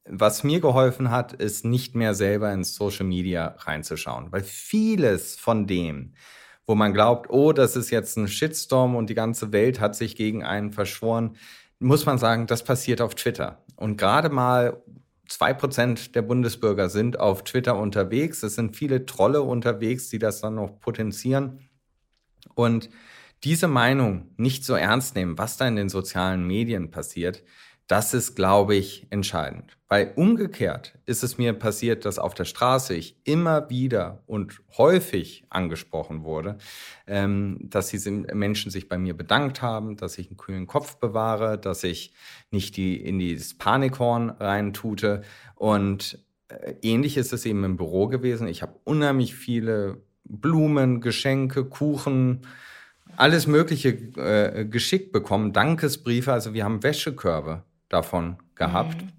was 0.06 0.44
mir 0.44 0.60
geholfen 0.60 1.12
hat, 1.12 1.34
ist 1.34 1.66
nicht 1.66 1.96
mehr 1.96 2.16
selber 2.16 2.52
ins 2.52 2.74
Social 2.74 3.06
Media 3.06 3.56
reinzuschauen, 3.60 4.32
weil 4.32 4.44
vieles 4.44 5.36
von 5.36 5.68
dem, 5.68 6.14
wo 6.66 6.76
man 6.76 6.94
glaubt, 6.94 7.30
oh, 7.30 7.54
das 7.54 7.76
ist 7.76 7.92
jetzt 7.92 8.18
ein 8.18 8.28
Shitstorm 8.28 8.96
und 8.96 9.10
die 9.10 9.16
ganze 9.16 9.52
Welt 9.52 9.80
hat 9.80 9.96
sich 9.96 10.16
gegen 10.16 10.44
einen 10.44 10.72
verschworen, 10.72 11.36
muss 11.80 12.06
man 12.06 12.18
sagen, 12.18 12.48
das 12.48 12.64
passiert 12.64 13.02
auf 13.02 13.16
Twitter. 13.16 13.64
Und 13.76 13.98
gerade 13.98 14.30
mal 14.30 14.84
zwei 15.28 15.54
Prozent 15.54 16.16
der 16.16 16.22
Bundesbürger 16.22 16.90
sind 16.90 17.20
auf 17.20 17.44
Twitter 17.44 17.78
unterwegs. 17.78 18.44
Es 18.44 18.56
sind 18.56 18.76
viele 18.76 19.06
Trolle 19.06 19.42
unterwegs, 19.42 20.10
die 20.10 20.20
das 20.20 20.42
dann 20.42 20.56
noch 20.56 20.80
potenzieren. 20.80 21.70
Und 22.56 22.90
diese 23.44 23.68
Meinung 23.68 24.32
nicht 24.36 24.66
so 24.66 24.74
ernst 24.74 25.16
nehmen, 25.16 25.38
was 25.38 25.56
da 25.56 25.68
in 25.68 25.78
den 25.78 25.90
sozialen 25.90 26.46
Medien 26.46 26.92
passiert, 26.92 27.44
das 27.90 28.14
ist, 28.14 28.36
glaube 28.36 28.76
ich, 28.76 29.08
entscheidend. 29.10 29.76
Weil 29.88 30.14
umgekehrt 30.16 30.94
ist 31.08 31.24
es 31.24 31.40
mir 31.40 31.54
passiert, 31.54 32.06
dass 32.06 32.20
auf 32.20 32.36
der 32.36 32.46
Straße 32.46 32.94
ich 32.94 33.16
immer 33.24 33.68
wieder 33.72 34.22
und 34.28 34.62
häufig 34.78 35.44
angesprochen 35.50 36.24
wurde, 36.24 36.60
ähm, 37.08 37.58
dass 37.64 37.88
diese 37.88 38.12
Menschen 38.12 38.70
sich 38.70 38.88
bei 38.88 39.00
mir 39.00 39.18
bedankt 39.18 39.64
haben, 39.64 39.98
dass 39.98 40.20
ich 40.20 40.28
einen 40.28 40.38
kühlen 40.38 40.68
Kopf 40.68 40.98
bewahre, 40.98 41.58
dass 41.58 41.84
ich 41.84 42.14
nicht 42.52 42.78
die, 42.78 42.96
in 42.96 43.18
dieses 43.18 43.58
Panikhorn 43.58 44.30
reintute. 44.30 45.24
Und 45.56 46.20
äh, 46.50 46.76
ähnlich 46.84 47.18
ist 47.18 47.34
es 47.34 47.44
eben 47.48 47.64
im 47.64 47.76
Büro 47.76 48.06
gewesen. 48.06 48.48
Ich 48.48 48.62
habe 48.62 48.76
unheimlich 48.84 49.34
viele 49.34 49.98
Blumen, 50.26 51.02
Geschenke, 51.02 51.66
Kuchen, 51.66 52.42
alles 53.18 53.48
Mögliche 53.48 53.90
äh, 53.90 54.66
geschickt 54.66 55.12
bekommen, 55.12 55.54
Dankesbriefe, 55.54 56.32
also 56.32 56.54
wir 56.54 56.64
haben 56.64 56.84
Wäschekörbe 56.84 57.64
davon 57.90 58.38
gehabt. 58.56 59.02
Mhm. 59.02 59.10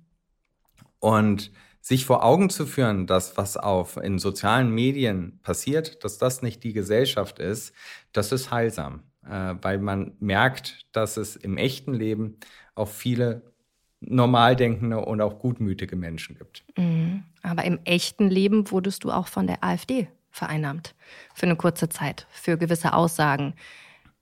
Und 1.01 1.51
sich 1.81 2.05
vor 2.05 2.25
Augen 2.25 2.51
zu 2.51 2.67
führen, 2.67 3.07
dass 3.07 3.37
was 3.37 3.57
auf 3.57 3.97
in 3.97 4.19
sozialen 4.19 4.71
Medien 4.71 5.41
passiert, 5.43 6.05
dass 6.05 6.19
das 6.19 6.43
nicht 6.43 6.63
die 6.63 6.73
Gesellschaft 6.73 7.39
ist, 7.39 7.75
das 8.13 8.33
ist 8.33 8.51
heilsam, 8.51 9.03
äh, 9.27 9.55
weil 9.63 9.79
man 9.79 10.13
merkt, 10.21 10.87
dass 10.93 11.17
es 11.17 11.37
im 11.37 11.57
echten 11.57 11.95
Leben 11.95 12.37
auch 12.75 12.89
viele 12.89 13.43
normal 14.01 14.57
denkende 14.57 14.99
und 14.99 15.21
auch 15.21 15.39
gutmütige 15.39 15.97
Menschen 15.97 16.37
gibt. 16.37 16.65
Mhm. 16.77 17.25
Aber 17.43 17.65
im 17.65 17.79
echten 17.85 18.29
Leben 18.29 18.71
wurdest 18.71 19.05
du 19.05 19.11
auch 19.11 19.27
von 19.27 19.47
der 19.47 19.65
AfD 19.65 20.09
vereinnahmt 20.31 20.95
für 21.35 21.47
eine 21.47 21.57
kurze 21.57 21.89
Zeit, 21.89 22.27
für 22.31 22.57
gewisse 22.57 22.93
Aussagen. 22.93 23.55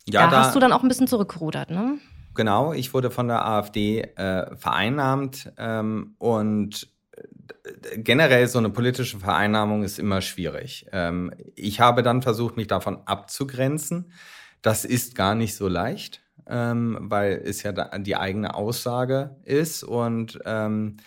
Ja, 0.06 0.24
da, 0.24 0.30
da 0.30 0.44
hast 0.44 0.54
du 0.54 0.60
dann 0.60 0.72
auch 0.72 0.82
ein 0.82 0.88
bisschen 0.88 1.06
zurückgerudert, 1.06 1.70
ne? 1.70 1.98
Genau, 2.38 2.72
ich 2.72 2.94
wurde 2.94 3.10
von 3.10 3.26
der 3.26 3.44
AfD 3.44 4.00
äh, 4.14 4.54
vereinnahmt 4.54 5.52
ähm, 5.58 6.14
und 6.18 6.88
äh, 7.16 7.98
generell 7.98 8.46
so 8.46 8.60
eine 8.60 8.70
politische 8.70 9.18
Vereinnahmung 9.18 9.82
ist 9.82 9.98
immer 9.98 10.20
schwierig. 10.20 10.86
Ähm, 10.92 11.32
ich 11.56 11.80
habe 11.80 12.04
dann 12.04 12.22
versucht, 12.22 12.56
mich 12.56 12.68
davon 12.68 13.00
abzugrenzen. 13.06 14.12
Das 14.62 14.84
ist 14.84 15.16
gar 15.16 15.34
nicht 15.34 15.56
so 15.56 15.66
leicht, 15.66 16.22
ähm, 16.46 16.96
weil 17.00 17.42
es 17.44 17.64
ja 17.64 17.72
die 17.98 18.14
eigene 18.14 18.54
Aussage 18.54 19.34
ist 19.42 19.82
und 19.82 20.38
ähm, 20.44 20.98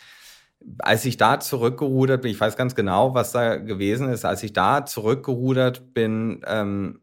als 0.79 1.05
ich 1.05 1.15
da 1.15 1.39
zurückgerudert 1.39 2.23
bin, 2.23 2.31
ich 2.31 2.41
weiß 2.41 2.57
ganz 2.57 2.75
genau, 2.75 3.13
was 3.13 3.31
da 3.31 3.55
gewesen 3.55 4.09
ist, 4.09 4.25
als 4.25 4.43
ich 4.43 4.51
da 4.51 4.85
zurückgerudert 4.85 5.93
bin, 5.93 6.41
ähm, 6.45 6.99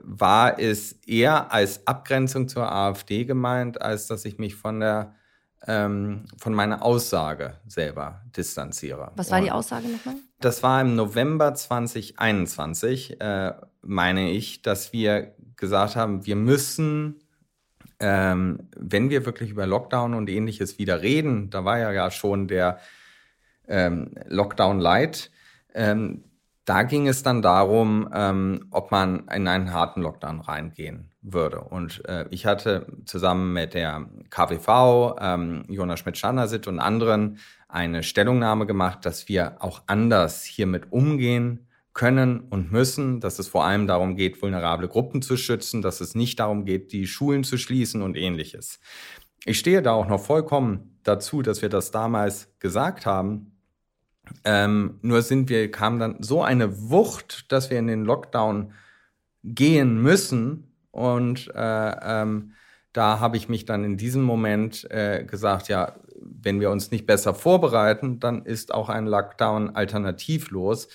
war 0.00 0.58
es 0.58 0.92
eher 1.06 1.52
als 1.52 1.86
Abgrenzung 1.86 2.48
zur 2.48 2.70
AfD 2.70 3.24
gemeint, 3.24 3.80
als 3.80 4.06
dass 4.06 4.24
ich 4.24 4.38
mich 4.38 4.54
von 4.54 4.80
der 4.80 5.14
ähm, 5.66 6.24
von 6.38 6.54
meiner 6.54 6.82
Aussage 6.82 7.54
selber 7.66 8.22
distanziere. 8.36 9.12
Was 9.16 9.30
war 9.30 9.40
die 9.40 9.50
Aussage 9.50 9.88
nochmal? 9.88 10.16
Das 10.40 10.62
war 10.62 10.80
im 10.80 10.94
November 10.94 11.54
2021, 11.54 13.20
äh, 13.20 13.54
meine 13.82 14.30
ich, 14.30 14.62
dass 14.62 14.92
wir 14.92 15.34
gesagt 15.56 15.96
haben, 15.96 16.26
wir 16.26 16.36
müssen, 16.36 17.20
ähm, 17.98 18.68
wenn 18.76 19.08
wir 19.10 19.24
wirklich 19.24 19.50
über 19.50 19.66
Lockdown 19.66 20.14
und 20.14 20.28
ähnliches 20.28 20.78
wieder 20.78 21.00
reden, 21.00 21.50
da 21.50 21.64
war 21.64 21.78
ja, 21.78 21.92
ja 21.92 22.10
schon 22.10 22.48
der 22.48 22.78
ähm, 23.66 24.12
Lockdown 24.26 24.78
Light, 24.80 25.30
ähm, 25.74 26.24
da 26.64 26.82
ging 26.82 27.08
es 27.08 27.22
dann 27.22 27.42
darum, 27.42 28.08
ähm, 28.14 28.66
ob 28.70 28.90
man 28.90 29.28
in 29.28 29.48
einen 29.48 29.72
harten 29.72 30.02
Lockdown 30.02 30.40
reingehen 30.40 31.10
würde. 31.20 31.60
Und 31.60 32.04
äh, 32.06 32.26
ich 32.30 32.46
hatte 32.46 32.86
zusammen 33.04 33.52
mit 33.52 33.74
der 33.74 34.08
KWV, 34.30 35.16
ähm, 35.20 35.64
Jonas 35.68 36.00
Schmidt-Schandersit 36.00 36.66
und 36.66 36.78
anderen 36.78 37.38
eine 37.68 38.02
Stellungnahme 38.02 38.66
gemacht, 38.66 39.04
dass 39.04 39.28
wir 39.28 39.56
auch 39.60 39.82
anders 39.86 40.44
hiermit 40.44 40.92
umgehen 40.92 41.66
können 41.92 42.40
und 42.40 42.72
müssen, 42.72 43.20
dass 43.20 43.38
es 43.38 43.48
vor 43.48 43.64
allem 43.64 43.86
darum 43.86 44.16
geht, 44.16 44.42
vulnerable 44.42 44.88
Gruppen 44.88 45.22
zu 45.22 45.36
schützen, 45.36 45.80
dass 45.80 46.00
es 46.00 46.14
nicht 46.14 46.40
darum 46.40 46.64
geht, 46.64 46.92
die 46.92 47.06
Schulen 47.06 47.44
zu 47.44 47.56
schließen 47.56 48.02
und 48.02 48.16
ähnliches. 48.16 48.80
Ich 49.44 49.58
stehe 49.58 49.82
da 49.82 49.92
auch 49.92 50.08
noch 50.08 50.20
vollkommen 50.20 50.98
dazu, 51.02 51.42
dass 51.42 51.62
wir 51.62 51.68
das 51.68 51.90
damals 51.90 52.52
gesagt 52.58 53.06
haben. 53.06 53.53
Ähm, 54.44 54.98
nur 55.02 55.22
sind 55.22 55.48
wir, 55.48 55.70
kam 55.70 55.98
dann 55.98 56.22
so 56.22 56.42
eine 56.42 56.90
Wucht, 56.90 57.50
dass 57.52 57.70
wir 57.70 57.78
in 57.78 57.86
den 57.86 58.04
Lockdown 58.04 58.72
gehen 59.42 60.00
müssen. 60.00 60.72
Und 60.90 61.50
äh, 61.54 61.96
ähm, 62.22 62.52
da 62.92 63.20
habe 63.20 63.36
ich 63.36 63.48
mich 63.48 63.64
dann 63.64 63.84
in 63.84 63.96
diesem 63.96 64.22
Moment 64.22 64.88
äh, 64.90 65.24
gesagt, 65.24 65.68
ja, 65.68 65.96
wenn 66.20 66.60
wir 66.60 66.70
uns 66.70 66.90
nicht 66.90 67.06
besser 67.06 67.34
vorbereiten, 67.34 68.20
dann 68.20 68.44
ist 68.44 68.72
auch 68.72 68.88
ein 68.88 69.06
Lockdown 69.06 69.70
alternativlos, 69.70 70.88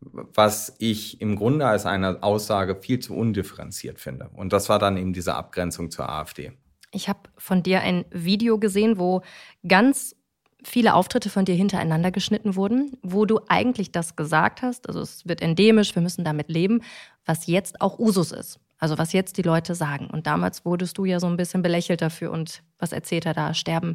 was 0.00 0.74
ich 0.78 1.20
im 1.20 1.36
Grunde 1.36 1.66
als 1.66 1.86
eine 1.86 2.22
Aussage 2.22 2.76
viel 2.76 2.98
zu 2.98 3.14
undifferenziert 3.14 4.00
finde. 4.00 4.30
Und 4.34 4.52
das 4.52 4.68
war 4.68 4.78
dann 4.78 4.96
eben 4.96 5.12
diese 5.12 5.34
Abgrenzung 5.34 5.90
zur 5.90 6.08
AfD. 6.08 6.52
Ich 6.90 7.08
habe 7.08 7.20
von 7.36 7.62
dir 7.62 7.80
ein 7.80 8.04
Video 8.10 8.58
gesehen, 8.58 8.98
wo 8.98 9.22
ganz 9.66 10.16
viele 10.64 10.94
Auftritte 10.94 11.30
von 11.30 11.44
dir 11.44 11.54
hintereinander 11.54 12.10
geschnitten 12.10 12.56
wurden, 12.56 12.96
wo 13.02 13.24
du 13.24 13.40
eigentlich 13.48 13.92
das 13.92 14.16
gesagt 14.16 14.62
hast, 14.62 14.88
also 14.88 15.00
es 15.00 15.26
wird 15.26 15.42
endemisch, 15.42 15.94
wir 15.94 16.02
müssen 16.02 16.24
damit 16.24 16.48
leben, 16.48 16.82
was 17.24 17.46
jetzt 17.46 17.80
auch 17.80 17.98
Usus 17.98 18.32
ist. 18.32 18.58
Also 18.78 18.98
was 18.98 19.12
jetzt 19.12 19.38
die 19.38 19.42
Leute 19.42 19.76
sagen. 19.76 20.08
Und 20.08 20.26
damals 20.26 20.64
wurdest 20.64 20.98
du 20.98 21.04
ja 21.04 21.20
so 21.20 21.28
ein 21.28 21.36
bisschen 21.36 21.62
belächelt 21.62 22.02
dafür 22.02 22.32
und 22.32 22.64
was 22.80 22.90
erzählt 22.90 23.26
er 23.26 23.32
da? 23.32 23.54
Sterben 23.54 23.94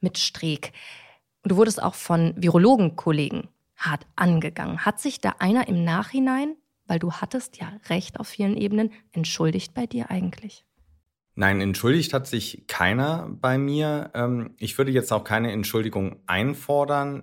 mit 0.00 0.16
Streeck. 0.16 0.72
Du 1.42 1.56
wurdest 1.56 1.82
auch 1.82 1.94
von 1.94 2.34
Virologenkollegen 2.36 3.48
hart 3.76 4.06
angegangen. 4.14 4.84
Hat 4.84 5.00
sich 5.00 5.20
da 5.20 5.36
einer 5.40 5.66
im 5.66 5.82
Nachhinein, 5.82 6.54
weil 6.86 7.00
du 7.00 7.12
hattest 7.12 7.58
ja 7.58 7.72
recht 7.88 8.20
auf 8.20 8.28
vielen 8.28 8.56
Ebenen, 8.56 8.92
entschuldigt 9.12 9.74
bei 9.74 9.86
dir 9.86 10.08
eigentlich? 10.10 10.64
Nein, 11.38 11.60
entschuldigt 11.60 12.14
hat 12.14 12.26
sich 12.26 12.64
keiner 12.66 13.28
bei 13.30 13.58
mir. 13.58 14.10
Ähm, 14.12 14.54
ich 14.58 14.76
würde 14.76 14.90
jetzt 14.90 15.12
auch 15.12 15.22
keine 15.22 15.52
Entschuldigung 15.52 16.16
einfordern. 16.26 17.22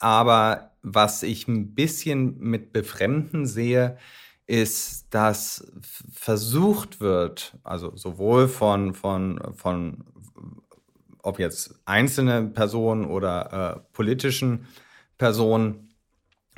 Aber 0.00 0.72
was 0.82 1.22
ich 1.22 1.46
ein 1.46 1.72
bisschen 1.72 2.40
mit 2.40 2.72
Befremden 2.72 3.46
sehe, 3.46 3.98
ist, 4.48 5.14
dass 5.14 5.72
versucht 6.12 6.98
wird, 6.98 7.56
also 7.62 7.96
sowohl 7.96 8.48
von, 8.48 8.94
von, 8.94 9.40
von 9.54 10.02
ob 11.22 11.38
jetzt 11.38 11.80
einzelne 11.84 12.42
Personen 12.48 13.04
oder 13.04 13.76
äh, 13.76 13.80
politischen 13.92 14.66
Personen, 15.18 15.86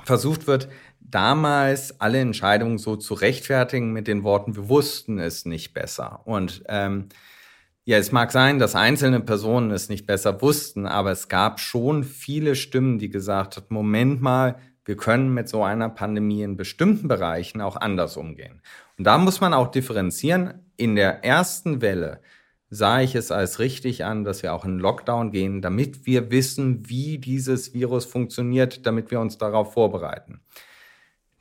versucht 0.04 0.47
wird, 0.47 0.68
damals 1.11 2.00
alle 2.00 2.21
Entscheidungen 2.21 2.79
so 2.79 2.97
zu 2.97 3.15
rechtfertigen 3.15 3.93
mit 3.93 4.07
den 4.07 4.23
Worten, 4.25 4.57
wir 4.57 4.69
wussten 4.69 5.19
es 5.19 5.45
nicht 5.45 5.75
besser. 5.75 6.21
Und 6.25 6.62
ähm, 6.69 7.09
ja, 7.85 7.97
es 7.97 8.12
mag 8.12 8.33
sein, 8.33 8.59
dass 8.59 8.75
einzelne 8.75 9.21
Personen 9.21 9.71
es 9.71 9.88
nicht 9.88 10.07
besser 10.07 10.43
wussten, 10.43 10.87
aber 10.87 11.11
es 11.11 11.29
gab 11.29 11.59
schon 11.59 12.05
viele 12.05 12.55
Stimmen, 12.55 12.99
die 12.99 13.09
gesagt 13.09 13.57
haben, 13.57 13.67
Moment 13.71 14.21
mal, 14.21 14.59
wir 14.85 14.97
können 14.97 15.35
mit 15.35 15.49
so 15.49 15.62
einer 15.65 15.88
Pandemie 15.88 16.43
in 16.43 16.57
bestimmten 16.57 17.09
Bereichen 17.09 17.61
auch 17.61 17.77
anders 17.77 18.17
umgehen. 18.17 18.62
Und 18.97 19.05
da 19.05 19.19
muss 19.19 19.41
man 19.41 19.55
auch 19.55 19.71
differenzieren. 19.71 20.67
In 20.77 20.97
der 20.97 21.25
ersten 21.25 21.81
Welle 21.81 22.21
sah 22.71 23.00
ich 23.00 23.15
es 23.15 23.31
als 23.31 23.59
richtig 23.59 24.05
an, 24.05 24.25
dass 24.25 24.43
wir 24.43 24.53
auch 24.53 24.65
in 24.65 24.79
Lockdown 24.79 25.31
gehen, 25.31 25.62
damit 25.62 26.07
wir 26.07 26.31
wissen, 26.31 26.88
wie 26.88 27.19
dieses 27.19 27.75
Virus 27.75 28.05
funktioniert, 28.05 28.87
damit 28.87 29.11
wir 29.11 29.21
uns 29.21 29.38
darauf 29.38 29.73
vorbereiten. 29.73 30.41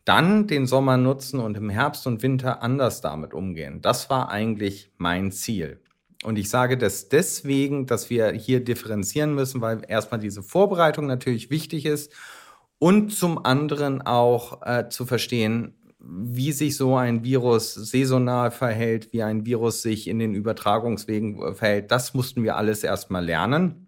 Dann 0.08 0.48
den 0.48 0.68
Sommer 0.68 0.96
nutzen 0.96 1.42
und 1.42 1.58
im 1.58 1.70
Herbst 1.70 2.08
und 2.08 2.24
Winter 2.24 2.64
anders 2.64 3.02
damit 3.02 3.34
umgehen. 3.34 3.82
Das 3.82 4.10
war 4.10 4.30
eigentlich 4.30 4.90
mein 4.96 5.34
Ziel. 5.34 5.82
Und 6.24 6.38
ich 6.38 6.50
sage 6.50 6.78
das 6.78 7.10
deswegen, 7.10 7.88
dass 7.88 8.10
wir 8.10 8.32
hier 8.32 8.64
differenzieren 8.64 9.36
müssen, 9.36 9.60
weil 9.60 9.82
erstmal 9.86 10.22
diese 10.22 10.44
Vorbereitung 10.44 11.08
natürlich 11.08 11.50
wichtig 11.50 11.86
ist 11.86 12.14
und 12.80 13.12
zum 13.12 13.44
anderen 13.44 14.02
auch 14.02 14.62
äh, 14.66 14.88
zu 14.88 15.06
verstehen, 15.06 15.74
wie 16.00 16.54
sich 16.54 16.78
so 16.78 16.96
ein 16.96 17.26
Virus 17.26 17.74
saisonal 17.74 18.52
verhält, 18.52 19.12
wie 19.12 19.24
ein 19.24 19.46
Virus 19.46 19.82
sich 19.82 20.08
in 20.08 20.20
den 20.20 20.36
Übertragungswegen 20.36 21.42
äh, 21.42 21.54
verhält. 21.54 21.92
Das 21.92 22.14
mussten 22.14 22.44
wir 22.44 22.56
alles 22.56 22.86
erstmal 22.86 23.26
lernen. 23.26 23.88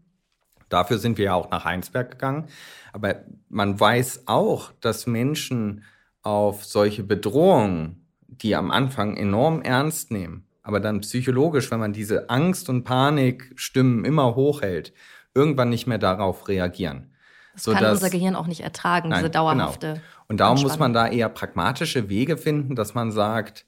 Dafür 0.67 0.97
sind 0.97 1.17
wir 1.17 1.25
ja 1.25 1.33
auch 1.35 1.49
nach 1.49 1.63
Heinsberg 1.63 2.11
gegangen. 2.11 2.47
Aber 2.91 3.23
man 3.47 3.79
weiß 3.79 4.23
auch, 4.25 4.73
dass 4.81 5.07
Menschen 5.07 5.85
auf 6.29 6.63
solche 6.63 7.01
Bedrohungen, 7.03 8.05
die 8.27 8.55
am 8.55 8.69
Anfang 8.69 9.17
enorm 9.17 9.63
ernst 9.63 10.11
nehmen, 10.11 10.45
aber 10.61 10.79
dann 10.79 10.99
psychologisch, 10.99 11.71
wenn 11.71 11.79
man 11.79 11.91
diese 11.91 12.29
Angst- 12.29 12.69
und 12.69 12.83
Panikstimmen 12.83 14.05
immer 14.05 14.35
hochhält, 14.35 14.93
irgendwann 15.33 15.69
nicht 15.69 15.87
mehr 15.87 15.97
darauf 15.97 16.47
reagieren. 16.47 17.11
Das 17.53 17.63
so 17.63 17.73
kann 17.73 17.83
unser 17.83 18.11
Gehirn 18.11 18.35
auch 18.35 18.45
nicht 18.45 18.61
ertragen, 18.61 19.09
Nein, 19.09 19.19
diese 19.19 19.31
genau. 19.31 19.53
dauerhafte. 19.55 19.87
Genau. 19.93 20.03
Und 20.27 20.39
darum 20.39 20.61
muss 20.61 20.77
man 20.77 20.93
da 20.93 21.07
eher 21.07 21.29
pragmatische 21.29 22.09
Wege 22.09 22.37
finden, 22.37 22.75
dass 22.75 22.93
man 22.93 23.11
sagt, 23.11 23.65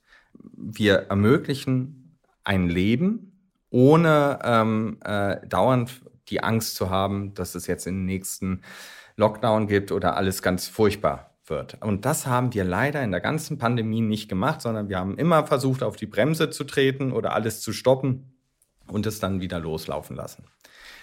wir 0.56 1.08
ermöglichen 1.10 2.20
ein 2.44 2.70
Leben, 2.70 3.42
ohne 3.72 4.38
ähm, 4.44 5.00
äh, 5.04 5.38
dauernd 5.48 6.02
die 6.30 6.44
Angst 6.44 6.76
zu 6.76 6.92
haben, 6.92 7.34
dass 7.34 7.56
es 7.56 7.66
jetzt 7.66 7.88
den 7.88 8.06
nächsten 8.06 8.62
Lockdown 9.16 9.66
gibt 9.66 9.92
oder 9.92 10.16
alles 10.16 10.44
ganz 10.44 10.68
furchtbar 10.68 11.31
wird. 11.52 11.78
Und 11.84 12.06
das 12.06 12.26
haben 12.26 12.56
wir 12.56 12.64
leider 12.64 13.04
in 13.04 13.12
der 13.12 13.22
ganzen 13.22 13.60
Pandemie 13.60 14.02
nicht 14.02 14.28
gemacht, 14.28 14.62
sondern 14.62 14.90
wir 14.90 14.98
haben 14.98 15.20
immer 15.20 15.46
versucht, 15.46 15.84
auf 15.84 15.96
die 15.96 16.08
Bremse 16.08 16.50
zu 16.50 16.64
treten 16.64 17.12
oder 17.12 17.36
alles 17.36 17.62
zu 17.62 17.74
stoppen 17.74 18.34
und 18.88 19.06
es 19.06 19.20
dann 19.20 19.42
wieder 19.42 19.60
loslaufen 19.60 20.16
lassen. 20.16 20.46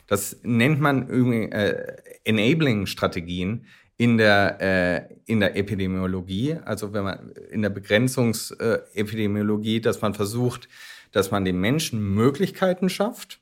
Das 0.08 0.40
nennt 0.42 0.80
man 0.80 1.08
äh, 1.08 1.96
Enabling-Strategien 2.24 3.66
in 3.96 4.18
der, 4.18 4.60
äh, 4.60 5.02
in 5.26 5.38
der 5.38 5.56
Epidemiologie, 5.56 6.56
also 6.64 6.92
wenn 6.92 7.04
man 7.04 7.30
in 7.50 7.62
der 7.62 7.70
Begrenzungsepidemiologie, 7.70 9.76
äh, 9.76 9.80
dass 9.80 10.00
man 10.00 10.14
versucht, 10.14 10.68
dass 11.12 11.30
man 11.30 11.44
den 11.44 11.60
Menschen 11.60 12.14
Möglichkeiten 12.14 12.88
schafft 12.88 13.40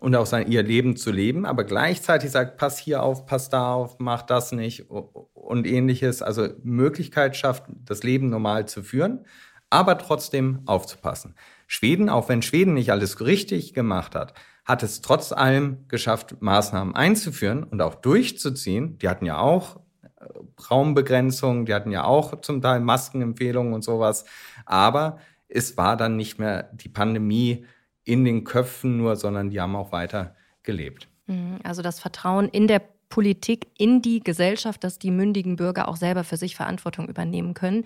und 0.00 0.14
auch 0.14 0.26
sein, 0.26 0.50
ihr 0.50 0.62
Leben 0.62 0.96
zu 0.96 1.10
leben, 1.10 1.44
aber 1.44 1.64
gleichzeitig 1.64 2.30
sagt, 2.30 2.56
pass 2.56 2.78
hier 2.78 3.02
auf, 3.02 3.26
pass 3.26 3.48
da 3.48 3.72
auf, 3.74 3.96
mach 3.98 4.22
das 4.22 4.52
nicht 4.52 4.90
und 4.90 5.66
ähnliches. 5.66 6.22
Also 6.22 6.48
Möglichkeit 6.62 7.36
schafft, 7.36 7.64
das 7.84 8.02
Leben 8.02 8.28
normal 8.28 8.66
zu 8.66 8.82
führen, 8.82 9.24
aber 9.70 9.98
trotzdem 9.98 10.60
aufzupassen. 10.66 11.34
Schweden, 11.66 12.08
auch 12.08 12.28
wenn 12.28 12.42
Schweden 12.42 12.74
nicht 12.74 12.90
alles 12.92 13.20
richtig 13.20 13.74
gemacht 13.74 14.14
hat, 14.14 14.34
hat 14.64 14.82
es 14.82 15.00
trotz 15.00 15.32
allem 15.32 15.88
geschafft, 15.88 16.36
Maßnahmen 16.40 16.94
einzuführen 16.94 17.64
und 17.64 17.80
auch 17.80 17.94
durchzuziehen. 17.94 18.98
Die 18.98 19.08
hatten 19.08 19.24
ja 19.24 19.38
auch 19.38 19.80
äh, 20.20 20.26
Raumbegrenzungen, 20.70 21.66
die 21.66 21.74
hatten 21.74 21.90
ja 21.90 22.04
auch 22.04 22.40
zum 22.42 22.60
Teil 22.62 22.80
Maskenempfehlungen 22.80 23.72
und 23.72 23.82
sowas. 23.82 24.24
Aber 24.66 25.18
es 25.48 25.76
war 25.76 25.96
dann 25.96 26.16
nicht 26.16 26.38
mehr 26.38 26.70
die 26.74 26.90
Pandemie 26.90 27.64
in 28.08 28.24
den 28.24 28.44
Köpfen 28.44 28.96
nur, 28.96 29.16
sondern 29.16 29.50
die 29.50 29.60
haben 29.60 29.76
auch 29.76 29.92
weiter 29.92 30.34
gelebt. 30.62 31.08
Mhm, 31.26 31.58
also 31.62 31.82
das 31.82 32.00
Vertrauen 32.00 32.48
in 32.48 32.66
der 32.66 32.80
Politik, 33.10 33.68
in 33.76 34.00
die 34.00 34.20
Gesellschaft, 34.20 34.82
dass 34.82 34.98
die 34.98 35.10
mündigen 35.10 35.56
Bürger 35.56 35.88
auch 35.88 35.96
selber 35.96 36.24
für 36.24 36.38
sich 36.38 36.56
Verantwortung 36.56 37.08
übernehmen 37.08 37.52
können. 37.52 37.84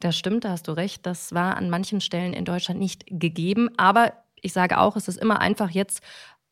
Das 0.00 0.16
stimmt, 0.16 0.44
da 0.44 0.50
hast 0.50 0.68
du 0.68 0.72
recht. 0.72 1.06
Das 1.06 1.32
war 1.32 1.56
an 1.56 1.70
manchen 1.70 2.02
Stellen 2.02 2.34
in 2.34 2.44
Deutschland 2.44 2.78
nicht 2.78 3.06
gegeben. 3.06 3.70
Aber 3.78 4.12
ich 4.40 4.52
sage 4.52 4.78
auch, 4.78 4.96
es 4.96 5.08
ist 5.08 5.16
immer 5.18 5.40
einfach 5.40 5.70
jetzt 5.70 6.02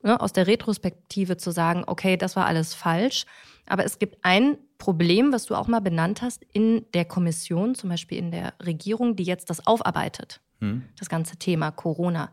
ne, 0.02 0.18
aus 0.18 0.32
der 0.32 0.46
Retrospektive 0.46 1.36
zu 1.36 1.50
sagen, 1.50 1.84
okay, 1.86 2.16
das 2.16 2.34
war 2.34 2.46
alles 2.46 2.72
falsch. 2.72 3.26
Aber 3.66 3.84
es 3.84 3.98
gibt 3.98 4.18
ein 4.22 4.56
Problem, 4.78 5.32
was 5.32 5.44
du 5.44 5.54
auch 5.54 5.68
mal 5.68 5.80
benannt 5.80 6.22
hast, 6.22 6.44
in 6.52 6.86
der 6.94 7.04
Kommission, 7.04 7.74
zum 7.74 7.90
Beispiel 7.90 8.18
in 8.18 8.30
der 8.30 8.54
Regierung, 8.62 9.16
die 9.16 9.24
jetzt 9.24 9.50
das 9.50 9.66
aufarbeitet, 9.66 10.40
hm. 10.60 10.82
das 10.98 11.08
ganze 11.08 11.36
Thema 11.36 11.70
Corona, 11.70 12.30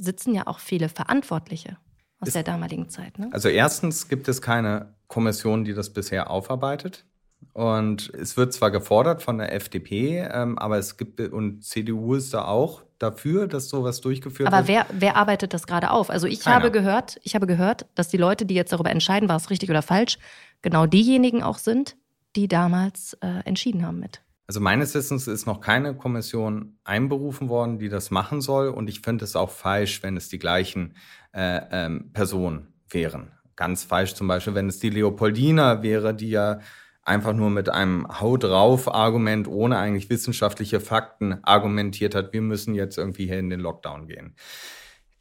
sitzen 0.00 0.34
ja 0.34 0.46
auch 0.46 0.58
viele 0.58 0.88
Verantwortliche 0.88 1.76
aus 2.20 2.28
ist, 2.28 2.34
der 2.34 2.42
damaligen 2.42 2.88
Zeit. 2.88 3.18
Ne? 3.18 3.28
Also 3.32 3.48
erstens 3.48 4.08
gibt 4.08 4.28
es 4.28 4.42
keine 4.42 4.94
Kommission, 5.08 5.64
die 5.64 5.74
das 5.74 5.90
bisher 5.92 6.30
aufarbeitet. 6.30 7.04
Und 7.52 8.12
es 8.14 8.36
wird 8.36 8.52
zwar 8.52 8.70
gefordert 8.70 9.22
von 9.22 9.38
der 9.38 9.54
FDP, 9.54 10.28
ähm, 10.30 10.58
aber 10.58 10.78
es 10.78 10.96
gibt, 10.96 11.20
und 11.20 11.64
CDU 11.64 12.14
ist 12.14 12.34
da 12.34 12.44
auch 12.44 12.82
dafür, 12.98 13.46
dass 13.46 13.68
sowas 13.68 14.00
durchgeführt 14.02 14.46
aber 14.46 14.68
wird. 14.68 14.80
Aber 14.80 14.88
wer, 14.90 15.00
wer 15.00 15.16
arbeitet 15.16 15.54
das 15.54 15.66
gerade 15.66 15.90
auf? 15.90 16.10
Also 16.10 16.26
ich 16.26 16.40
Keiner. 16.40 16.56
habe 16.56 16.70
gehört, 16.70 17.18
ich 17.22 17.34
habe 17.34 17.46
gehört, 17.46 17.86
dass 17.94 18.08
die 18.08 18.18
Leute, 18.18 18.44
die 18.44 18.54
jetzt 18.54 18.72
darüber 18.72 18.90
entscheiden, 18.90 19.28
war 19.28 19.36
es 19.36 19.48
richtig 19.50 19.70
oder 19.70 19.82
falsch, 19.82 20.18
genau 20.62 20.86
diejenigen 20.86 21.42
auch 21.42 21.58
sind, 21.58 21.96
die 22.36 22.46
damals 22.46 23.14
äh, 23.22 23.40
entschieden 23.44 23.86
haben 23.86 23.98
mit. 23.98 24.20
Also 24.50 24.58
meines 24.58 24.96
Wissens 24.96 25.28
ist 25.28 25.46
noch 25.46 25.60
keine 25.60 25.94
Kommission 25.94 26.76
einberufen 26.82 27.48
worden, 27.48 27.78
die 27.78 27.88
das 27.88 28.10
machen 28.10 28.40
soll. 28.40 28.66
Und 28.66 28.88
ich 28.90 28.98
finde 29.00 29.24
es 29.24 29.36
auch 29.36 29.50
falsch, 29.50 30.02
wenn 30.02 30.16
es 30.16 30.28
die 30.28 30.40
gleichen 30.40 30.96
äh, 31.32 31.60
ähm, 31.70 32.10
Personen 32.12 32.66
wären. 32.88 33.30
Ganz 33.54 33.84
falsch 33.84 34.14
zum 34.14 34.26
Beispiel, 34.26 34.56
wenn 34.56 34.66
es 34.66 34.80
die 34.80 34.90
Leopoldina 34.90 35.84
wäre, 35.84 36.16
die 36.16 36.30
ja 36.30 36.58
einfach 37.04 37.32
nur 37.32 37.48
mit 37.48 37.68
einem 37.68 38.08
Hau 38.20 38.36
drauf 38.36 38.92
Argument 38.92 39.46
ohne 39.46 39.78
eigentlich 39.78 40.10
wissenschaftliche 40.10 40.80
Fakten 40.80 41.38
argumentiert 41.44 42.16
hat, 42.16 42.32
wir 42.32 42.42
müssen 42.42 42.74
jetzt 42.74 42.98
irgendwie 42.98 43.26
hier 43.26 43.38
in 43.38 43.50
den 43.50 43.60
Lockdown 43.60 44.08
gehen. 44.08 44.34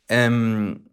Ähm, 0.08 0.88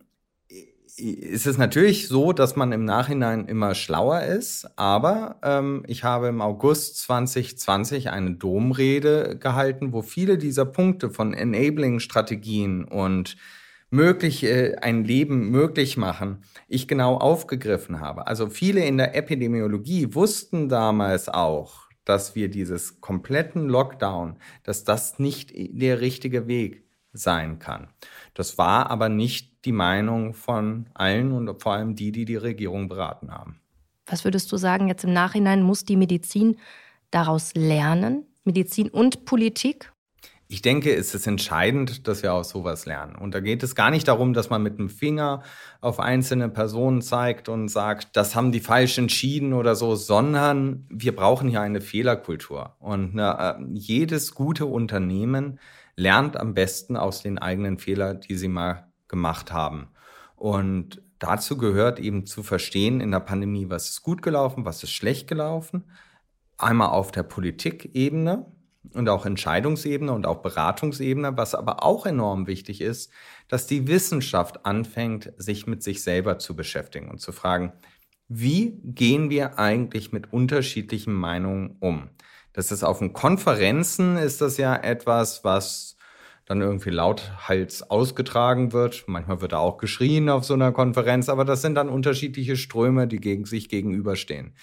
ist 0.98 1.46
es 1.46 1.58
natürlich 1.58 2.08
so, 2.08 2.32
dass 2.32 2.56
man 2.56 2.72
im 2.72 2.84
Nachhinein 2.84 3.46
immer 3.46 3.74
schlauer 3.74 4.22
ist, 4.22 4.66
aber 4.76 5.36
ähm, 5.42 5.84
ich 5.86 6.04
habe 6.04 6.28
im 6.28 6.40
August 6.40 6.98
2020 7.00 8.10
eine 8.10 8.34
Domrede 8.34 9.36
gehalten, 9.38 9.92
wo 9.92 10.02
viele 10.02 10.38
dieser 10.38 10.64
Punkte 10.64 11.10
von 11.10 11.34
Enabling-Strategien 11.34 12.84
und 12.84 13.36
möglich, 13.90 14.44
äh, 14.44 14.76
ein 14.80 15.04
Leben 15.04 15.50
möglich 15.50 15.96
machen, 15.96 16.42
ich 16.66 16.88
genau 16.88 17.16
aufgegriffen 17.16 18.00
habe. 18.00 18.26
Also 18.26 18.48
viele 18.48 18.84
in 18.84 18.96
der 18.96 19.14
Epidemiologie 19.14 20.14
wussten 20.14 20.68
damals 20.68 21.28
auch, 21.28 21.88
dass 22.04 22.34
wir 22.34 22.48
dieses 22.48 23.00
kompletten 23.00 23.68
Lockdown, 23.68 24.38
dass 24.62 24.84
das 24.84 25.18
nicht 25.18 25.52
der 25.54 26.00
richtige 26.00 26.46
Weg 26.46 26.84
sein 27.12 27.58
kann. 27.58 27.88
Das 28.36 28.58
war 28.58 28.90
aber 28.90 29.08
nicht 29.08 29.64
die 29.64 29.72
Meinung 29.72 30.34
von 30.34 30.86
allen 30.92 31.32
und 31.32 31.62
vor 31.62 31.72
allem 31.72 31.96
die, 31.96 32.12
die 32.12 32.26
die 32.26 32.36
Regierung 32.36 32.86
beraten 32.86 33.32
haben. 33.32 33.60
Was 34.04 34.24
würdest 34.24 34.52
du 34.52 34.58
sagen, 34.58 34.88
jetzt 34.88 35.04
im 35.04 35.14
Nachhinein 35.14 35.62
muss 35.62 35.86
die 35.86 35.96
Medizin 35.96 36.58
daraus 37.10 37.54
lernen? 37.54 38.26
Medizin 38.44 38.90
und 38.90 39.24
Politik? 39.24 39.90
Ich 40.48 40.60
denke, 40.60 40.94
es 40.94 41.14
ist 41.14 41.26
entscheidend, 41.26 42.06
dass 42.06 42.22
wir 42.22 42.34
aus 42.34 42.50
sowas 42.50 42.84
lernen. 42.84 43.16
Und 43.16 43.34
da 43.34 43.40
geht 43.40 43.62
es 43.62 43.74
gar 43.74 43.90
nicht 43.90 44.06
darum, 44.06 44.34
dass 44.34 44.50
man 44.50 44.62
mit 44.62 44.78
dem 44.78 44.90
Finger 44.90 45.42
auf 45.80 45.98
einzelne 45.98 46.50
Personen 46.50 47.00
zeigt 47.00 47.48
und 47.48 47.68
sagt, 47.68 48.16
das 48.18 48.36
haben 48.36 48.52
die 48.52 48.60
falsch 48.60 48.98
entschieden 48.98 49.54
oder 49.54 49.74
so, 49.74 49.96
sondern 49.96 50.86
wir 50.90 51.16
brauchen 51.16 51.48
hier 51.48 51.62
eine 51.62 51.80
Fehlerkultur. 51.80 52.76
Und 52.80 53.18
eine, 53.18 53.58
äh, 53.58 53.64
jedes 53.72 54.34
gute 54.34 54.66
Unternehmen 54.66 55.58
lernt 55.96 56.36
am 56.36 56.54
besten 56.54 56.96
aus 56.96 57.22
den 57.22 57.38
eigenen 57.38 57.78
Fehlern, 57.78 58.20
die 58.20 58.36
sie 58.36 58.48
mal 58.48 58.92
gemacht 59.08 59.52
haben. 59.52 59.88
Und 60.36 61.02
dazu 61.18 61.56
gehört 61.56 61.98
eben 61.98 62.26
zu 62.26 62.42
verstehen 62.42 63.00
in 63.00 63.10
der 63.10 63.20
Pandemie, 63.20 63.70
was 63.70 63.88
ist 63.88 64.02
gut 64.02 64.22
gelaufen, 64.22 64.64
was 64.64 64.82
ist 64.82 64.92
schlecht 64.92 65.28
gelaufen. 65.28 65.90
Einmal 66.58 66.88
auf 66.88 67.10
der 67.12 67.22
Politikebene, 67.22 68.46
und 68.94 69.08
auch 69.08 69.26
Entscheidungsebene 69.26 70.12
und 70.12 70.26
auch 70.26 70.42
Beratungsebene, 70.42 71.36
was 71.36 71.54
aber 71.54 71.82
auch 71.82 72.06
enorm 72.06 72.46
wichtig 72.46 72.80
ist, 72.80 73.10
dass 73.48 73.66
die 73.66 73.86
Wissenschaft 73.86 74.64
anfängt, 74.64 75.32
sich 75.36 75.66
mit 75.66 75.82
sich 75.82 76.02
selber 76.02 76.38
zu 76.38 76.56
beschäftigen 76.56 77.10
und 77.10 77.20
zu 77.20 77.32
fragen, 77.32 77.72
wie 78.28 78.80
gehen 78.82 79.30
wir 79.30 79.58
eigentlich 79.58 80.12
mit 80.12 80.32
unterschiedlichen 80.32 81.14
Meinungen 81.14 81.76
um? 81.80 82.10
Das 82.56 82.72
ist 82.72 82.82
auf 82.82 83.00
den 83.00 83.12
Konferenzen 83.12 84.16
ist 84.16 84.40
das 84.40 84.56
ja 84.56 84.74
etwas, 84.74 85.44
was 85.44 85.98
dann 86.46 86.62
irgendwie 86.62 86.88
lauthals 86.88 87.90
ausgetragen 87.90 88.72
wird. 88.72 89.04
Manchmal 89.08 89.42
wird 89.42 89.52
da 89.52 89.58
auch 89.58 89.76
geschrien 89.76 90.30
auf 90.30 90.44
so 90.44 90.54
einer 90.54 90.72
Konferenz, 90.72 91.28
aber 91.28 91.44
das 91.44 91.60
sind 91.60 91.74
dann 91.74 91.90
unterschiedliche 91.90 92.56
Ströme, 92.56 93.06
die 93.06 93.20
gegen 93.20 93.44
sich 93.44 93.68
gegenüberstehen. 93.68 94.54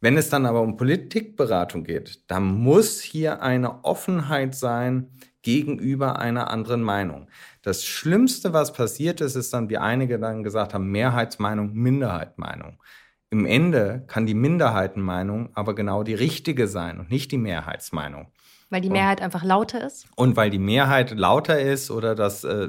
Wenn 0.00 0.16
es 0.16 0.28
dann 0.28 0.44
aber 0.44 0.60
um 0.60 0.76
Politikberatung 0.76 1.84
geht, 1.84 2.28
dann 2.28 2.42
muss 2.42 3.00
hier 3.00 3.42
eine 3.42 3.84
Offenheit 3.84 4.56
sein 4.56 5.12
gegenüber 5.42 6.18
einer 6.18 6.50
anderen 6.50 6.82
Meinung. 6.82 7.28
Das 7.62 7.84
Schlimmste, 7.84 8.54
was 8.54 8.72
passiert 8.72 9.20
ist, 9.20 9.36
ist 9.36 9.54
dann, 9.54 9.70
wie 9.70 9.78
einige 9.78 10.18
dann 10.18 10.42
gesagt 10.42 10.74
haben, 10.74 10.90
Mehrheitsmeinung, 10.90 11.72
Minderheitsmeinung. 11.74 12.80
Im 13.30 13.44
Ende 13.44 14.04
kann 14.06 14.26
die 14.26 14.34
Minderheitenmeinung 14.34 15.50
aber 15.54 15.74
genau 15.74 16.02
die 16.02 16.14
richtige 16.14 16.68
sein 16.68 17.00
und 17.00 17.10
nicht 17.10 17.32
die 17.32 17.38
Mehrheitsmeinung. 17.38 18.28
Weil 18.70 18.80
die 18.80 18.90
Mehrheit 18.90 19.18
und, 19.18 19.24
einfach 19.24 19.44
lauter 19.44 19.84
ist? 19.84 20.06
Und 20.16 20.36
weil 20.36 20.50
die 20.50 20.58
Mehrheit 20.58 21.12
lauter 21.12 21.60
ist 21.60 21.90
oder 21.90 22.14
das 22.14 22.44
äh, 22.44 22.68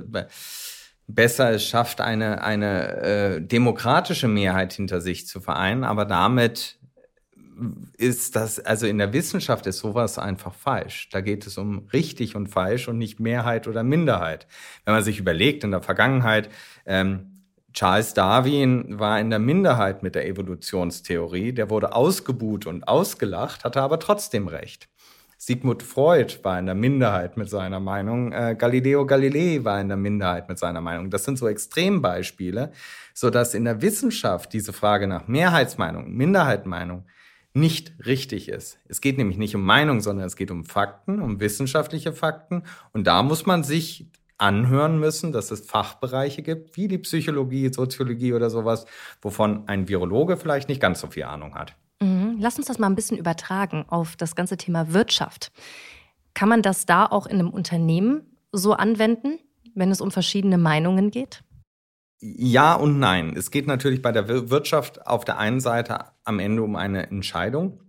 besser 1.07 1.51
es 1.51 1.65
schafft, 1.65 2.01
eine, 2.01 2.43
eine 2.43 2.97
äh, 2.97 3.41
demokratische 3.41 4.27
Mehrheit 4.27 4.73
hinter 4.73 5.01
sich 5.01 5.25
zu 5.27 5.39
vereinen, 5.39 5.83
aber 5.83 6.05
damit 6.05 6.77
ist 7.97 8.35
das, 8.35 8.59
also 8.59 8.85
in 8.85 8.99
der 8.99 9.13
Wissenschaft 9.13 9.65
ist 9.65 9.79
sowas 9.79 10.19
einfach 10.19 10.53
falsch. 10.53 11.09
Da 11.09 11.21
geht 11.21 11.47
es 11.47 11.57
um 11.57 11.87
richtig 11.91 12.35
und 12.35 12.47
falsch 12.47 12.87
und 12.87 12.99
nicht 12.99 13.19
Mehrheit 13.19 13.67
oder 13.67 13.83
Minderheit. 13.83 14.47
Wenn 14.85 14.93
man 14.93 15.03
sich 15.03 15.19
überlegt, 15.19 15.63
in 15.63 15.71
der 15.71 15.81
Vergangenheit, 15.81 16.49
ähm, 16.85 17.36
Charles 17.77 18.15
Darwin 18.15 18.97
war 18.97 19.19
in 19.19 19.29
der 19.29 19.37
Minderheit 19.37 20.01
mit 20.01 20.15
der 20.15 20.27
Evolutionstheorie, 20.27 21.53
der 21.53 21.69
wurde 21.69 21.93
ausgebuht 21.93 22.65
und 22.65 22.87
ausgelacht, 22.87 23.63
hatte 23.63 23.83
aber 23.83 23.99
trotzdem 23.99 24.47
recht. 24.47 24.89
Sigmund 25.37 25.83
Freud 25.83 26.39
war 26.41 26.57
in 26.57 26.65
der 26.65 26.73
Minderheit 26.73 27.37
mit 27.37 27.51
seiner 27.51 27.79
Meinung, 27.79 28.31
äh, 28.31 28.55
Galileo 28.57 29.05
Galilei 29.05 29.63
war 29.63 29.79
in 29.79 29.89
der 29.89 29.97
Minderheit 29.97 30.49
mit 30.49 30.57
seiner 30.57 30.81
Meinung. 30.81 31.11
Das 31.11 31.23
sind 31.23 31.37
so 31.37 31.47
Extrembeispiele, 31.47 32.71
so 33.13 33.29
dass 33.29 33.53
in 33.53 33.65
der 33.65 33.79
Wissenschaft 33.83 34.53
diese 34.53 34.73
Frage 34.73 35.05
nach 35.05 35.27
Mehrheitsmeinung, 35.27 36.11
Minderheitsmeinung 36.11 37.05
nicht 37.53 37.93
richtig 38.07 38.49
ist. 38.49 38.79
Es 38.87 39.01
geht 39.01 39.19
nämlich 39.19 39.37
nicht 39.37 39.53
um 39.53 39.63
Meinung, 39.63 40.01
sondern 40.01 40.25
es 40.25 40.35
geht 40.35 40.49
um 40.49 40.65
Fakten, 40.65 41.21
um 41.21 41.39
wissenschaftliche 41.39 42.11
Fakten. 42.11 42.63
Und 42.91 43.05
da 43.05 43.21
muss 43.21 43.45
man 43.45 43.63
sich 43.63 44.07
anhören 44.37 44.99
müssen, 44.99 45.31
dass 45.31 45.51
es 45.51 45.61
Fachbereiche 45.61 46.43
gibt, 46.43 46.77
wie 46.77 46.87
die 46.87 46.99
Psychologie, 46.99 47.71
Soziologie 47.73 48.33
oder 48.33 48.49
sowas, 48.49 48.85
wovon 49.21 49.67
ein 49.67 49.87
Virologe 49.87 50.37
vielleicht 50.37 50.69
nicht 50.69 50.81
ganz 50.81 51.01
so 51.01 51.07
viel 51.07 51.23
Ahnung 51.23 51.55
hat. 51.55 51.75
Mhm. 51.99 52.37
Lass 52.39 52.57
uns 52.57 52.67
das 52.67 52.79
mal 52.79 52.87
ein 52.87 52.95
bisschen 52.95 53.17
übertragen 53.17 53.85
auf 53.87 54.15
das 54.15 54.35
ganze 54.35 54.57
Thema 54.57 54.93
Wirtschaft. 54.93 55.51
Kann 56.33 56.49
man 56.49 56.61
das 56.61 56.85
da 56.85 57.05
auch 57.05 57.25
in 57.25 57.39
einem 57.39 57.49
Unternehmen 57.49 58.21
so 58.51 58.73
anwenden, 58.73 59.39
wenn 59.73 59.91
es 59.91 60.01
um 60.01 60.11
verschiedene 60.11 60.57
Meinungen 60.57 61.09
geht? 61.09 61.43
Ja 62.19 62.73
und 62.75 62.99
nein. 62.99 63.35
Es 63.35 63.51
geht 63.51 63.67
natürlich 63.67 64.01
bei 64.01 64.11
der 64.11 64.27
Wirtschaft 64.27 65.05
auf 65.05 65.25
der 65.25 65.37
einen 65.37 65.59
Seite 65.59 66.05
am 66.23 66.39
Ende 66.39 66.63
um 66.63 66.75
eine 66.75 67.07
Entscheidung. 67.07 67.81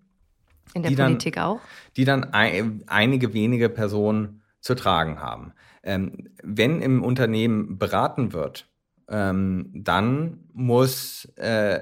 In 0.75 0.83
der 0.83 0.91
Politik 0.91 1.37
dann, 1.37 1.45
auch? 1.45 1.61
Die 1.97 2.05
dann 2.05 2.25
ein, 2.33 2.83
einige 2.87 3.33
wenige 3.33 3.71
Personen 3.71 4.43
zu 4.69 4.75
tragen 4.75 5.19
haben. 5.21 5.55
Ähm, 5.83 6.29
wenn 6.43 6.83
im 6.83 7.03
Unternehmen 7.03 7.79
beraten 7.79 8.35
wird, 8.35 8.69
ähm, 9.09 9.71
dann 9.73 10.45
muss, 10.53 11.25
äh, 11.37 11.81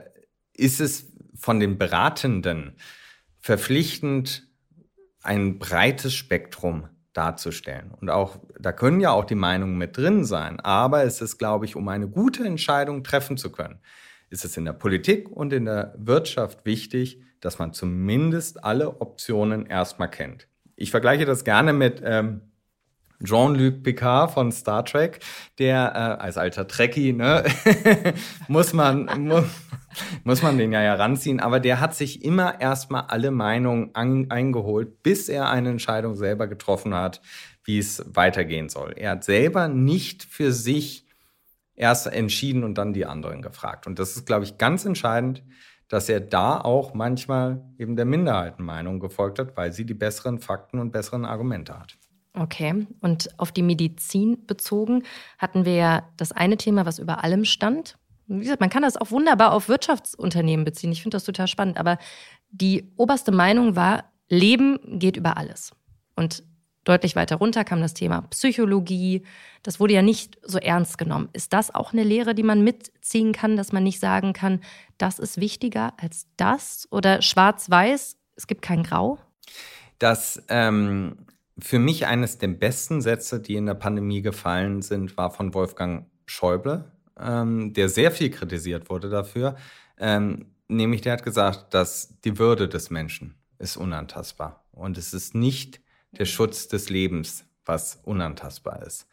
ist 0.55 0.81
es 0.81 1.13
von 1.35 1.59
den 1.59 1.79
Beratenden 1.79 2.77
verpflichtend, 3.41 4.47
ein 5.21 5.59
breites 5.59 6.15
Spektrum 6.15 6.89
darzustellen. 7.13 7.91
Und 7.91 8.09
auch, 8.09 8.39
da 8.61 8.71
können 8.71 9.01
ja 9.01 9.11
auch 9.11 9.25
die 9.25 9.35
Meinungen 9.35 9.79
mit 9.79 9.97
drin 9.97 10.25
sein. 10.25 10.61
Aber 10.61 11.03
es 11.03 11.21
ist, 11.21 11.39
glaube 11.39 11.65
ich, 11.65 11.75
um 11.75 11.89
eine 11.89 12.07
gute 12.07 12.45
Entscheidung 12.45 13.03
treffen 13.03 13.37
zu 13.37 13.51
können, 13.51 13.81
ist 14.31 14.45
es 14.45 14.57
in 14.57 14.65
der 14.65 14.75
Politik 14.75 15.29
und 15.29 15.53
in 15.53 15.65
der 15.65 15.93
Wirtschaft 15.99 16.65
wichtig, 16.65 17.21
dass 17.41 17.59
man 17.59 17.73
zumindest 17.73 18.63
alle 18.63 19.01
Optionen 19.01 19.67
erstmal 19.67 20.09
kennt. 20.09 20.47
Ich 20.77 20.93
vergleiche 20.93 21.25
das 21.25 21.43
gerne 21.43 21.73
mit 21.73 22.01
ähm, 22.05 22.46
Jean-Luc 23.25 23.83
Picard 23.83 24.33
von 24.33 24.53
Star 24.53 24.85
Trek, 24.85 25.21
der 25.59 25.93
äh, 25.95 26.23
als 26.23 26.37
alter 26.37 26.67
Trekkie, 26.69 27.13
ne, 27.13 27.45
muss 28.49 28.73
man 28.73 29.07
muss, 29.27 29.45
muss 30.25 30.43
man 30.43 30.59
den 30.59 30.73
ja 30.73 30.81
heranziehen, 30.81 31.41
aber 31.41 31.61
der 31.61 31.81
hat 31.81 31.95
sich 31.95 32.25
immer 32.25 32.61
erstmal 32.61 33.03
alle 33.09 33.31
Meinungen 33.31 33.95
eingeholt, 33.95 35.03
bis 35.03 35.29
er 35.29 35.51
eine 35.51 35.71
Entscheidung 35.71 36.17
selber 36.17 36.47
getroffen 36.47 36.95
hat, 36.95 37.21
wie 37.65 37.79
es 37.79 38.05
weitergehen 38.07 38.69
soll. 38.69 38.95
Er 38.97 39.13
hat 39.13 39.25
selber 39.25 39.69
nicht 39.69 40.25
für 40.25 40.53
sich 40.53 41.07
erst 41.75 42.07
entschieden 42.07 42.65
und 42.65 42.79
dann 42.79 42.93
die 42.93 43.07
anderen 43.07 43.43
gefragt. 43.43 43.87
Und 43.87 43.99
das 43.99 44.17
ist, 44.17 44.27
glaube 44.27 44.45
ich, 44.45 44.59
ganz 44.59 44.85
entscheidend, 44.85 45.43
dass 45.89 46.09
er 46.09 46.21
da 46.21 46.61
auch 46.61 46.95
manchmal 46.95 47.65
eben 47.79 47.97
der 47.97 48.07
Minderheitenmeinung 48.07 48.99
gefolgt 48.99 49.39
hat, 49.39 49.57
weil 49.57 49.73
sie 49.73 49.85
die 49.85 49.95
besseren 49.95 50.39
Fakten 50.39 50.81
und 50.81 50.91
besseren 50.91 51.25
Argumente 51.25 51.79
hat. 51.79 51.97
Okay, 52.39 52.87
und 53.01 53.31
auf 53.39 53.51
die 53.51 53.63
Medizin 53.63 54.47
bezogen 54.47 55.05
hatten 55.39 55.65
wir 55.65 55.75
ja 55.75 56.09
das 56.19 56.33
eine 56.33 56.59
Thema, 56.59 56.85
was 56.85 56.99
über 56.99 57.25
allem 57.25 57.47
stand. 57.47 57.97
Wie 58.27 58.41
gesagt, 58.41 58.61
man 58.61 58.69
kann 58.69 58.83
das 58.83 58.99
auch 58.99 59.11
wunderbar 59.11 59.53
auf 59.53 59.69
Wirtschaftsunternehmen 59.69 60.65
beziehen. 60.65 60.93
Ich 60.93 61.01
finde 61.01 61.17
das 61.17 61.25
total 61.25 61.49
spannend. 61.49 61.79
Aber 61.79 61.97
die 62.51 62.93
oberste 62.97 63.33
Meinung 63.33 63.75
war, 63.75 64.05
Leben 64.29 64.99
geht 64.99 65.17
über 65.17 65.39
alles. 65.39 65.73
Und 66.15 66.43
deutlich 66.85 67.17
weiter 67.17 67.37
runter 67.37 67.65
kam 67.65 67.81
das 67.81 67.95
Thema 67.95 68.23
Psychologie. 68.23 69.23
Das 69.63 69.81
wurde 69.81 69.95
ja 69.95 70.03
nicht 70.03 70.39
so 70.43 70.59
ernst 70.59 70.99
genommen. 70.99 71.31
Ist 71.33 71.55
das 71.55 71.75
auch 71.75 71.93
eine 71.93 72.03
Lehre, 72.03 72.35
die 72.35 72.43
man 72.43 72.63
mitziehen 72.63 73.33
kann, 73.33 73.57
dass 73.57 73.73
man 73.73 73.83
nicht 73.83 74.01
sagen 74.01 74.35
kann, 74.35 74.61
das 74.99 75.19
ist 75.19 75.41
wichtiger 75.41 75.95
als 75.97 76.27
das? 76.37 76.87
Oder 76.91 77.23
schwarz-weiß, 77.23 78.19
es 78.37 78.47
gibt 78.47 78.61
kein 78.61 78.83
Grau? 78.83 79.19
Das 79.99 80.43
ähm, 80.49 81.17
für 81.59 81.79
mich 81.79 82.07
eines 82.07 82.39
der 82.39 82.49
besten 82.49 83.01
Sätze, 83.01 83.41
die 83.41 83.57
in 83.57 83.67
der 83.67 83.75
Pandemie 83.75 84.23
gefallen 84.23 84.83
sind, 84.83 85.17
war 85.17 85.31
von 85.31 85.55
Wolfgang 85.55 86.07
Schäuble, 86.27 86.91
ähm, 87.19 87.73
der 87.73 87.89
sehr 87.89 88.11
viel 88.11 88.31
kritisiert 88.31 88.91
wurde 88.91 89.09
dafür. 89.09 89.57
Ähm, 89.99 90.47
nämlich 90.69 91.01
der 91.01 91.15
hat 91.15 91.23
gesagt, 91.23 91.73
dass 91.73 92.21
die 92.21 92.39
Würde 92.39 92.69
des 92.69 92.91
Menschen 92.91 93.37
ist 93.59 93.77
unantastbar. 93.77 94.67
Und 94.73 94.99
es 94.99 95.15
ist 95.15 95.35
nicht 95.35 95.81
der 96.13 96.27
Schutz 96.27 96.69
des 96.69 96.91
Lebens, 96.91 97.47
was 97.65 98.01
unantastbar 98.05 98.83
ist. 98.83 99.09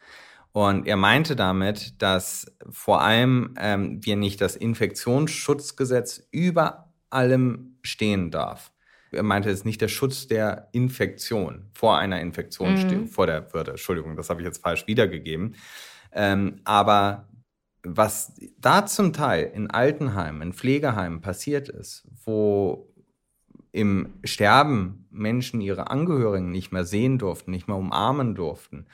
Und 0.52 0.86
er 0.86 0.96
meinte 0.96 1.34
damit, 1.36 2.00
dass 2.02 2.46
vor 2.70 3.00
allem 3.00 3.54
ähm, 3.58 4.04
wir 4.04 4.16
nicht 4.16 4.40
das 4.40 4.54
Infektionsschutzgesetz 4.54 6.28
über 6.30 6.92
allem 7.10 7.78
stehen 7.82 8.30
darf 8.30 8.73
er 9.14 9.22
meinte 9.22 9.50
es 9.50 9.64
nicht 9.64 9.80
der 9.80 9.88
Schutz 9.88 10.26
der 10.26 10.68
Infektion, 10.72 11.66
vor 11.72 11.98
einer 11.98 12.20
Infektion, 12.20 12.74
mhm. 12.74 13.08
vor 13.08 13.26
der 13.26 13.52
Würde. 13.52 13.72
Entschuldigung, 13.72 14.16
das 14.16 14.30
habe 14.30 14.40
ich 14.40 14.46
jetzt 14.46 14.62
falsch 14.62 14.86
wiedergegeben. 14.86 15.54
Ähm, 16.12 16.60
aber 16.64 17.28
was 17.82 18.34
da 18.58 18.86
zum 18.86 19.12
Teil 19.12 19.50
in 19.54 19.70
Altenheimen, 19.70 20.42
in 20.42 20.52
Pflegeheimen 20.52 21.20
passiert 21.20 21.68
ist, 21.68 22.06
wo 22.24 22.88
im 23.72 24.14
Sterben 24.24 25.06
Menschen 25.10 25.60
ihre 25.60 25.90
Angehörigen 25.90 26.50
nicht 26.50 26.72
mehr 26.72 26.84
sehen 26.84 27.18
durften, 27.18 27.50
nicht 27.50 27.66
mehr 27.66 27.76
umarmen 27.76 28.34
durften, 28.34 28.86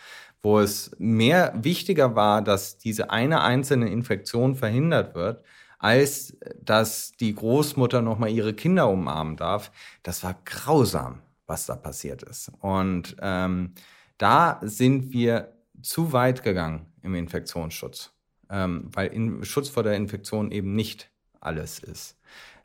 wo 0.43 0.59
es 0.59 0.91
mehr 0.99 1.53
wichtiger 1.55 2.17
war, 2.17 2.43
dass 2.43 2.79
diese 2.79 3.11
eine 3.11 3.43
einzelne 3.43 3.91
Infektion 3.91 4.55
verhindert 4.55 5.15
wird, 5.15 5.45
als 5.81 6.37
dass 6.62 7.12
die 7.12 7.35
Großmutter 7.35 8.03
noch 8.03 8.19
mal 8.19 8.29
ihre 8.29 8.53
Kinder 8.53 8.88
umarmen 8.88 9.37
darf. 9.37 9.73
Das 10.03 10.23
war 10.23 10.37
grausam, 10.45 11.23
was 11.47 11.64
da 11.66 11.75
passiert 11.75 12.23
ist. 12.23 12.53
Und 12.61 13.16
ähm, 13.21 13.73
da 14.19 14.61
sind 14.62 15.12
wir 15.12 15.55
zu 15.81 16.12
weit 16.12 16.43
gegangen 16.43 16.85
im 17.03 17.14
Infektionsschutz, 17.14 18.12
ähm, 18.51 18.90
weil 18.93 19.09
in, 19.09 19.43
Schutz 19.43 19.71
vor 19.71 19.83
der 19.83 19.97
Infektion 19.97 20.53
eben 20.53 20.77
nicht 20.77 21.11
alles 21.40 21.79
ist. 21.79 22.19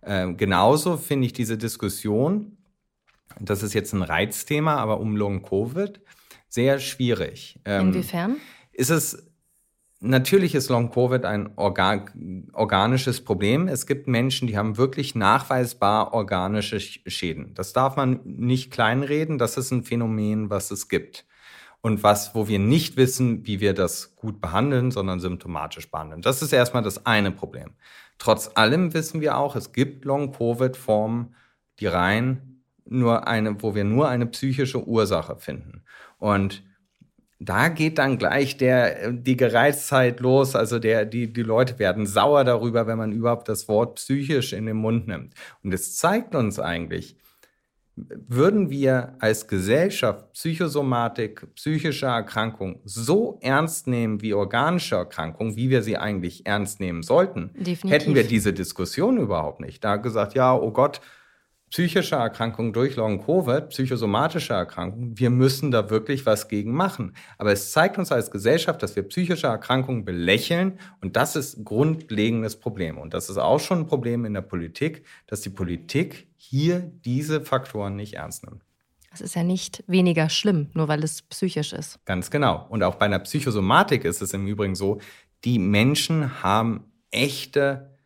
Ähm, 0.04 0.36
genauso 0.36 0.98
finde 0.98 1.28
ich 1.28 1.34
diese 1.34 1.58
Diskussion, 1.58 2.58
das 3.40 3.64
ist 3.64 3.74
jetzt 3.74 3.94
ein 3.94 4.02
Reizthema, 4.02 4.76
aber 4.76 5.00
um 5.00 5.16
Long 5.16 5.42
Covid, 5.42 6.02
sehr 6.50 6.80
schwierig. 6.80 7.62
Ähm, 7.64 7.88
Inwiefern? 7.88 8.36
Ist 8.74 8.90
es 8.90 9.26
Natürlich 10.08 10.54
ist 10.54 10.70
Long-Covid 10.70 11.26
ein 11.26 11.50
organ 11.56 12.50
organisches 12.54 13.24
Problem. 13.24 13.68
Es 13.68 13.88
gibt 13.88 14.08
Menschen, 14.08 14.48
die 14.48 14.56
haben 14.56 14.78
wirklich 14.78 15.16
nachweisbar 15.16 16.14
organische 16.14 16.80
Schäden. 16.80 17.56
Das 17.56 17.74
darf 17.74 17.96
man 17.96 18.20
nicht 18.24 18.72
kleinreden. 18.72 19.40
Das 19.40 19.58
ist 19.58 19.72
ein 19.72 19.84
Phänomen, 19.84 20.52
was 20.52 20.70
es 20.70 20.90
gibt. 20.90 21.26
Und 21.82 22.04
was, 22.04 22.36
wo 22.36 22.48
wir 22.48 22.60
nicht 22.60 22.98
wissen, 22.98 23.48
wie 23.48 23.60
wir 23.60 23.74
das 23.74 24.16
gut 24.16 24.42
behandeln, 24.42 24.92
sondern 24.92 25.20
symptomatisch 25.20 25.90
behandeln. 25.90 26.22
Das 26.22 26.42
ist 26.42 26.54
erstmal 26.54 26.84
das 26.84 27.06
eine 27.06 27.32
Problem. 27.32 27.72
Trotz 28.20 28.52
allem 28.54 28.94
wissen 28.94 29.22
wir 29.22 29.38
auch, 29.38 29.56
es 29.56 29.74
gibt 29.74 30.06
Long-Covid-Formen, 30.06 31.34
die 31.80 31.88
rein 31.88 32.62
nur 32.86 33.28
eine, 33.28 33.62
wo 33.62 33.74
wir 33.74 33.84
nur 33.84 34.08
eine 34.08 34.28
psychische 34.28 34.88
Ursache 34.88 35.38
finden. 35.38 35.84
Und 36.20 36.64
da 37.40 37.68
geht 37.68 37.98
dann 37.98 38.18
gleich 38.18 38.58
der, 38.58 39.12
die 39.12 39.36
Gereiztheit 39.36 40.20
los. 40.22 40.56
Also 40.56 40.80
der, 40.80 41.06
die, 41.06 41.32
die 41.32 41.44
Leute 41.44 41.80
werden 41.80 42.06
sauer 42.06 42.44
darüber, 42.44 42.88
wenn 42.88 42.98
man 42.98 43.12
überhaupt 43.12 43.50
das 43.50 43.68
Wort 43.68 43.96
psychisch 43.96 44.54
in 44.54 44.66
den 44.66 44.78
Mund 44.78 45.08
nimmt. 45.08 45.34
Und 45.64 45.74
es 45.74 45.98
zeigt 45.98 46.34
uns 46.34 46.60
eigentlich, 46.60 47.18
würden 47.96 48.70
wir 48.70 49.16
als 49.20 49.48
Gesellschaft 49.48 50.34
Psychosomatik, 50.34 51.54
psychische 51.56 52.08
Erkrankung 52.08 52.82
so 52.84 53.40
ernst 53.42 53.88
nehmen 53.88 54.22
wie 54.22 54.34
organische 54.34 54.96
Erkrankung, 54.96 55.56
wie 55.56 55.70
wir 55.70 55.82
sie 55.82 55.98
eigentlich 55.98 56.46
ernst 56.46 56.82
nehmen 56.82 57.04
sollten, 57.04 57.52
Definitiv. 57.54 57.92
hätten 57.92 58.16
wir 58.16 58.26
diese 58.26 58.52
Diskussion 58.52 59.18
überhaupt 59.18 59.62
nicht. 59.62 59.84
Da 59.84 59.96
gesagt, 59.96 60.34
ja, 60.34 60.54
oh 60.54 60.72
Gott, 60.72 61.00
psychische 61.70 62.16
Erkrankungen 62.16 62.74
durch 62.74 62.96
Long-Covid, 62.96 63.70
psychosomatische 63.70 64.54
Erkrankungen, 64.54 65.18
wir 65.18 65.30
müssen 65.30 65.72
da 65.72 65.90
wirklich 65.90 66.26
was 66.26 66.48
gegen 66.48 66.72
machen. 66.72 67.16
Aber 67.38 67.52
es 67.52 67.72
zeigt 67.72 67.98
uns 67.98 68.12
als 68.12 68.32
Gesellschaft, 68.32 68.82
dass 68.84 68.96
wir 68.96 69.04
psychische 69.04 69.48
Erkrankungen 69.48 70.06
belächeln 70.06 70.80
und 71.02 71.16
das 71.16 71.36
ist 71.36 71.58
ein 71.58 71.66
grundlegendes 71.66 72.56
Problem. 72.58 72.98
Und 72.98 73.14
das 73.14 73.30
ist 73.30 73.38
auch 73.38 73.60
schon 73.60 73.80
ein 73.80 73.88
Problem 73.88 74.26
in 74.26 74.34
der 74.34 74.42
Politik, 74.42 75.06
dass 75.28 75.42
die 75.42 75.50
Politik 75.50 76.28
hier 76.38 76.92
diese 77.04 77.42
Faktoren 77.42 77.96
nicht 77.96 78.14
ernst 78.14 78.46
nimmt. 78.46 78.64
Es 79.12 79.22
ist 79.22 79.36
ja 79.36 79.44
nicht 79.44 79.84
weniger 79.88 80.30
schlimm, 80.30 80.70
nur 80.74 80.90
weil 80.90 81.04
es 81.04 81.22
psychisch 81.22 81.72
ist. 81.72 82.00
Ganz 82.06 82.30
genau. 82.30 82.66
Und 82.70 82.84
auch 82.84 82.96
bei 82.96 83.06
einer 83.06 83.20
Psychosomatik 83.20 84.04
ist 84.04 84.22
es 84.22 84.34
im 84.34 84.46
Übrigen 84.46 84.76
so, 84.76 85.00
die 85.46 85.58
Menschen 85.58 86.44
haben 86.44 86.92
echte 87.12 87.98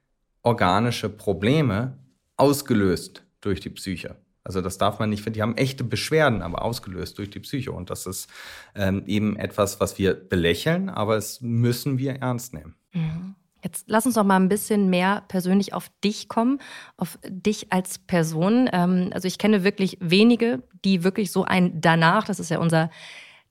organische 0.43 1.09
Probleme 1.09 1.97
ausgelöst 2.37 3.25
durch 3.41 3.59
die 3.59 3.69
Psyche. 3.69 4.15
Also 4.43 4.61
das 4.61 4.77
darf 4.77 4.99
man 4.99 5.09
nicht, 5.09 5.35
die 5.35 5.41
haben 5.41 5.57
echte 5.57 5.83
Beschwerden, 5.83 6.41
aber 6.41 6.63
ausgelöst 6.63 7.17
durch 7.17 7.29
die 7.29 7.39
Psyche. 7.39 7.71
Und 7.71 7.89
das 7.89 8.05
ist 8.05 8.29
ähm, 8.73 9.03
eben 9.05 9.35
etwas, 9.35 9.79
was 9.79 9.97
wir 9.99 10.13
belächeln, 10.13 10.89
aber 10.89 11.17
es 11.17 11.41
müssen 11.41 11.97
wir 11.97 12.15
ernst 12.15 12.53
nehmen. 12.53 12.75
Mhm. 12.93 13.35
Jetzt 13.61 13.85
lass 13.87 14.05
uns 14.05 14.15
noch 14.15 14.23
mal 14.23 14.37
ein 14.37 14.47
bisschen 14.47 14.89
mehr 14.89 15.23
persönlich 15.27 15.73
auf 15.73 15.91
dich 16.03 16.29
kommen, 16.29 16.59
auf 16.95 17.19
dich 17.27 17.73
als 17.73 17.99
Person. 17.99 18.69
Ähm, 18.71 19.09
also 19.13 19.27
ich 19.27 19.37
kenne 19.37 19.63
wirklich 19.63 19.97
wenige, 19.99 20.63
die 20.85 21.03
wirklich 21.03 21.31
so 21.31 21.43
ein 21.43 21.81
danach, 21.81 22.25
das 22.25 22.39
ist 22.39 22.49
ja 22.49 22.59
unser 22.59 22.89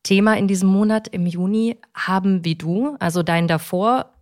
Thema 0.03 0.38
in 0.38 0.48
diesem 0.48 0.70
Monat 0.70 1.09
im 1.09 1.27
Juni, 1.27 1.77
haben 1.94 2.44
wie 2.44 2.55
du. 2.55 2.96
Also 2.98 3.22
dein 3.22 3.48
davor 3.48 4.14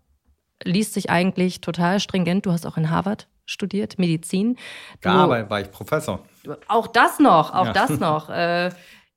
liest 0.65 0.95
sich 0.95 1.09
eigentlich 1.09 1.61
total 1.61 2.01
stringent. 2.01 2.47
Du 2.47 2.53
hast 2.53 2.67
auch 2.67 2.77
in 2.77 2.91
Harvard 2.91 3.29
studiert, 3.47 3.99
Medizin. 3.99 4.57
Du, 5.01 5.09
ja, 5.09 5.15
aber 5.15 5.49
war 5.49 5.61
ich 5.61 5.71
Professor. 5.71 6.25
Auch 6.69 6.89
das 6.89 7.19
noch, 7.19 7.55
auch 7.55 7.67
ja. 7.67 7.73
das 7.73 7.99
noch. 7.99 8.29
Äh, 8.37 8.71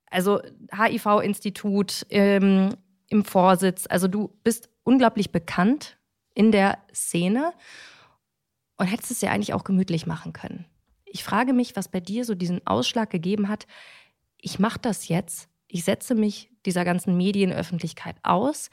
also 0.10 0.42
HIV-Institut 0.72 2.06
ähm, 2.10 2.76
im 3.10 3.26
Vorsitz. 3.26 3.86
Also 3.90 4.08
du 4.08 4.30
bist 4.44 4.70
unglaublich 4.84 5.32
bekannt 5.32 5.98
in 6.34 6.52
der 6.52 6.78
Szene 6.94 7.54
und 8.78 8.88
hättest 8.88 9.12
es 9.12 9.22
ja 9.22 9.32
eigentlich 9.32 9.54
auch 9.54 9.64
gemütlich 9.64 10.08
machen 10.08 10.34
können. 10.34 10.66
Ich 11.06 11.24
frage 11.24 11.54
mich, 11.54 11.76
was 11.76 11.90
bei 11.90 12.00
dir 12.00 12.24
so 12.24 12.36
diesen 12.36 12.66
Ausschlag 12.66 13.10
gegeben 13.10 13.50
hat. 13.50 13.68
Ich 14.38 14.60
mache 14.60 14.80
das 14.80 15.08
jetzt. 15.08 15.50
Ich 15.68 15.84
setze 15.84 16.16
mich 16.16 16.50
dieser 16.66 16.86
ganzen 16.86 17.18
Medienöffentlichkeit 17.18 18.16
aus, 18.24 18.70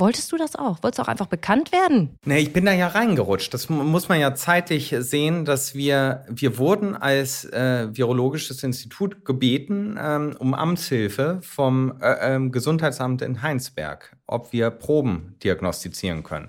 Wolltest 0.00 0.32
du 0.32 0.38
das 0.38 0.56
auch? 0.56 0.82
Wolltest 0.82 0.98
du 0.98 1.02
auch 1.02 1.08
einfach 1.08 1.26
bekannt 1.26 1.72
werden? 1.72 2.16
Nee, 2.24 2.38
ich 2.38 2.52
bin 2.54 2.64
da 2.64 2.72
ja 2.72 2.88
reingerutscht. 2.88 3.52
Das 3.52 3.68
muss 3.68 4.08
man 4.08 4.18
ja 4.18 4.34
zeitlich 4.34 4.94
sehen, 4.98 5.44
dass 5.44 5.74
wir, 5.74 6.24
wir 6.28 6.56
wurden 6.56 6.96
als 6.96 7.44
äh, 7.44 7.88
Virologisches 7.92 8.62
Institut 8.62 9.26
gebeten 9.26 9.98
ähm, 10.00 10.34
um 10.38 10.54
Amtshilfe 10.54 11.40
vom 11.42 12.00
äh, 12.00 12.36
äh, 12.36 12.48
Gesundheitsamt 12.48 13.20
in 13.20 13.42
Heinsberg, 13.42 14.16
ob 14.26 14.54
wir 14.54 14.70
Proben 14.70 15.36
diagnostizieren 15.44 16.22
können. 16.22 16.48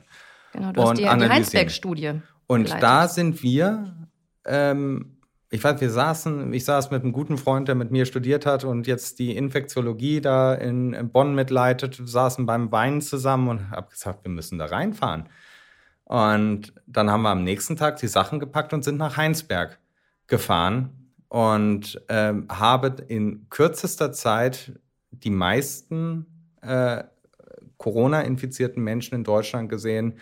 Genau, 0.54 0.72
du 0.72 0.82
hast 0.84 0.98
die, 0.98 1.04
die 1.04 1.10
Heinsberg-Studie. 1.10 2.22
Und 2.48 2.64
geleitet. 2.64 2.84
da 2.84 3.08
sind 3.10 3.44
wir 3.44 4.08
ähm, 4.46 5.21
ich 5.54 5.62
weiß, 5.62 5.82
wir 5.82 5.90
saßen, 5.90 6.54
ich 6.54 6.64
saß 6.64 6.92
mit 6.92 7.04
einem 7.04 7.12
guten 7.12 7.38
Freund, 7.38 7.68
der 7.68 7.76
mit 7.76 7.92
mir 7.92 8.06
studiert 8.06 8.46
hat 8.46 8.64
und 8.64 8.88
jetzt 8.88 9.20
die 9.20 9.36
Infektiologie 9.36 10.22
da 10.22 10.54
in, 10.54 11.10
Bonn 11.12 11.36
mitleitet, 11.36 12.02
saßen 12.02 12.46
beim 12.46 12.72
Wein 12.72 13.02
zusammen 13.02 13.50
und 13.50 13.70
habe 13.70 13.90
gesagt, 13.90 14.24
wir 14.24 14.32
müssen 14.32 14.58
da 14.58 14.68
reinfahren. 14.68 15.28
Und 16.06 16.74
dann 16.88 17.12
haben 17.12 17.24
wir 17.24 17.32
am 17.32 17.44
nächsten 17.44 17.76
Tag 17.76 17.98
die 17.98 18.08
Sachen 18.08 18.40
gepackt 18.40 18.72
und 18.72 18.86
sind 18.86 18.98
nach 18.98 19.18
Heinsberg 19.18 19.78
gefahren 20.28 21.12
und 21.28 22.02
äh, 22.08 22.34
habe 22.50 22.96
in 23.10 23.50
kürzester 23.50 24.14
Zeit 24.14 24.80
die 25.12 25.30
meisten 25.30 26.28
äh, 26.62 27.04
Corona-infizierten 27.78 28.82
Menschen 28.82 29.16
in 29.16 29.26
Deutschland 29.26 29.68
gesehen 29.68 30.14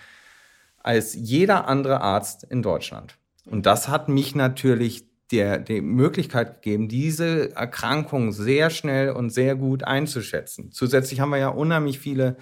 als 0.79 1.13
jeder 1.13 1.67
andere 1.67 2.01
Arzt 2.01 2.43
in 2.45 2.63
Deutschland. 2.63 3.19
Und 3.45 3.65
das 3.65 3.89
hat 3.89 4.09
mich 4.09 4.33
natürlich 4.33 5.08
der, 5.31 5.59
die 5.59 5.81
Möglichkeit 5.81 6.61
gegeben, 6.61 6.87
diese 6.87 7.55
Erkrankung 7.55 8.31
sehr 8.31 8.69
schnell 8.69 9.11
und 9.11 9.29
sehr 9.29 9.55
gut 9.55 9.83
einzuschätzen. 9.83 10.71
Zusätzlich 10.71 11.19
haben 11.19 11.29
wir 11.29 11.37
ja 11.37 11.49
unheimlich 11.49 11.99
viele 11.99 12.37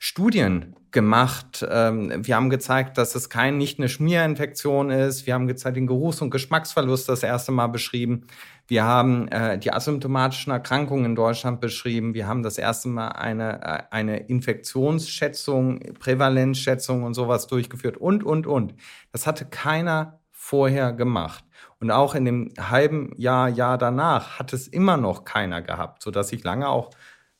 Studien 0.00 0.76
gemacht. 0.90 1.66
Ähm, 1.68 2.24
wir 2.26 2.36
haben 2.36 2.50
gezeigt, 2.50 2.98
dass 2.98 3.14
es 3.14 3.28
kein 3.28 3.58
nicht 3.58 3.78
eine 3.78 3.88
Schmierinfektion 3.88 4.90
ist. 4.90 5.26
Wir 5.26 5.34
haben 5.34 5.46
gezeigt, 5.46 5.76
den 5.76 5.86
Geruchs- 5.86 6.22
und 6.22 6.30
Geschmacksverlust 6.30 7.08
das 7.08 7.22
erste 7.22 7.52
Mal 7.52 7.66
beschrieben. 7.66 8.26
Wir 8.68 8.84
haben 8.84 9.28
äh, 9.28 9.58
die 9.58 9.72
asymptomatischen 9.72 10.52
Erkrankungen 10.52 11.04
in 11.04 11.14
Deutschland 11.14 11.60
beschrieben. 11.60 12.14
Wir 12.14 12.26
haben 12.26 12.42
das 12.42 12.58
erste 12.58 12.88
Mal 12.88 13.08
eine, 13.08 13.60
äh, 13.62 13.82
eine 13.90 14.18
Infektionsschätzung, 14.28 15.80
Prävalenzschätzung 15.98 17.02
und 17.02 17.14
sowas 17.14 17.46
durchgeführt 17.48 17.96
und, 17.96 18.24
und, 18.24 18.46
und. 18.46 18.74
Das 19.12 19.26
hatte 19.26 19.44
keiner 19.44 20.20
vorher 20.30 20.92
gemacht. 20.92 21.44
Und 21.80 21.90
auch 21.90 22.14
in 22.14 22.24
dem 22.24 22.52
halben 22.58 23.12
Jahr, 23.16 23.48
Jahr 23.48 23.78
danach 23.78 24.38
hat 24.38 24.52
es 24.52 24.66
immer 24.66 24.96
noch 24.96 25.24
keiner 25.24 25.62
gehabt, 25.62 26.02
sodass 26.02 26.32
ich 26.32 26.42
lange 26.42 26.68
auch 26.68 26.90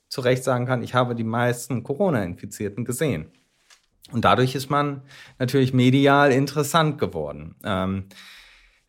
zu 0.09 0.21
Recht 0.21 0.45
sagen 0.45 0.67
kann, 0.67 0.83
ich 0.83 0.95
habe 0.95 1.15
die 1.15 1.25
meisten 1.25 1.83
Corona-Infizierten 1.83 2.85
gesehen. 2.85 3.33
Und 4.13 4.25
dadurch 4.25 4.55
ist 4.55 4.71
man 4.71 5.03
natürlich 5.39 5.75
medial 5.75 6.33
interessant 6.33 6.99
geworden. 6.99 7.57
Ähm, 7.65 8.07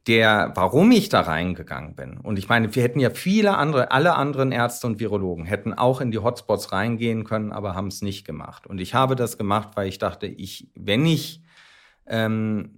der, 0.08 0.54
warum 0.56 0.92
ich 0.92 1.10
da 1.10 1.22
reingegangen 1.22 1.96
bin, 1.96 2.18
und 2.18 2.40
ich 2.40 2.48
meine, 2.48 2.74
wir 2.74 2.82
hätten 2.82 3.00
ja 3.00 3.10
viele 3.10 3.58
andere, 3.58 3.92
alle 3.92 4.16
anderen 4.16 4.52
Ärzte 4.52 4.88
und 4.88 5.00
Virologen 5.00 5.46
hätten 5.46 5.74
auch 5.74 6.00
in 6.00 6.10
die 6.10 6.20
Hotspots 6.20 6.72
reingehen 6.72 7.26
können, 7.26 7.52
aber 7.52 7.76
haben 7.76 7.88
es 7.88 8.02
nicht 8.02 8.26
gemacht. 8.26 8.66
Und 8.66 8.80
ich 8.80 8.94
habe 8.94 9.16
das 9.16 9.38
gemacht, 9.38 9.70
weil 9.76 9.88
ich 9.88 9.98
dachte, 9.98 10.26
ich, 10.26 10.72
wenn 10.74 11.06
ich 11.06 11.44
ähm, 12.08 12.78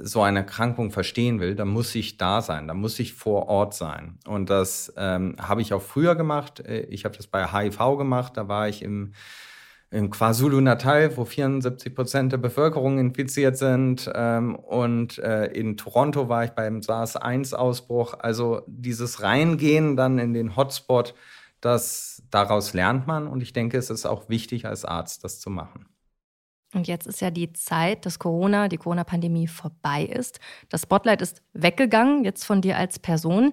so 0.00 0.22
eine 0.22 0.40
Erkrankung 0.40 0.90
verstehen 0.90 1.40
will, 1.40 1.54
dann 1.54 1.68
muss 1.68 1.94
ich 1.94 2.16
da 2.16 2.42
sein, 2.42 2.68
dann 2.68 2.78
muss 2.78 2.98
ich 2.98 3.14
vor 3.14 3.48
Ort 3.48 3.74
sein. 3.74 4.18
Und 4.26 4.50
das 4.50 4.92
ähm, 4.96 5.36
habe 5.40 5.62
ich 5.62 5.72
auch 5.72 5.82
früher 5.82 6.14
gemacht. 6.14 6.60
Äh, 6.60 6.82
ich 6.82 7.04
habe 7.04 7.16
das 7.16 7.26
bei 7.26 7.46
HIV 7.46 7.98
gemacht. 7.98 8.36
Da 8.36 8.48
war 8.48 8.68
ich 8.68 8.82
im, 8.82 9.12
im 9.90 10.10
KwaZulu-Natal, 10.10 11.16
wo 11.16 11.24
74 11.24 11.94
Prozent 11.94 12.32
der 12.32 12.38
Bevölkerung 12.38 12.98
infiziert 12.98 13.56
sind. 13.56 14.10
Ähm, 14.14 14.56
und 14.56 15.18
äh, 15.18 15.46
in 15.46 15.76
Toronto 15.76 16.28
war 16.28 16.44
ich 16.44 16.50
beim 16.50 16.82
SARS-1-Ausbruch. 16.82 18.14
Also 18.18 18.62
dieses 18.66 19.22
Reingehen 19.22 19.96
dann 19.96 20.18
in 20.18 20.34
den 20.34 20.56
Hotspot, 20.56 21.14
das 21.60 22.22
daraus 22.30 22.74
lernt 22.74 23.06
man. 23.06 23.28
Und 23.28 23.42
ich 23.42 23.52
denke, 23.52 23.78
es 23.78 23.90
ist 23.90 24.06
auch 24.06 24.28
wichtig 24.28 24.66
als 24.66 24.84
Arzt, 24.84 25.22
das 25.24 25.38
zu 25.38 25.50
machen. 25.50 25.86
Und 26.74 26.88
jetzt 26.88 27.06
ist 27.06 27.20
ja 27.20 27.30
die 27.30 27.52
Zeit, 27.52 28.06
dass 28.06 28.18
Corona, 28.18 28.68
die 28.68 28.78
Corona-Pandemie 28.78 29.46
vorbei 29.46 30.04
ist. 30.04 30.40
Das 30.68 30.82
Spotlight 30.82 31.20
ist 31.20 31.42
weggegangen, 31.52 32.24
jetzt 32.24 32.44
von 32.44 32.62
dir 32.62 32.76
als 32.76 32.98
Person. 32.98 33.52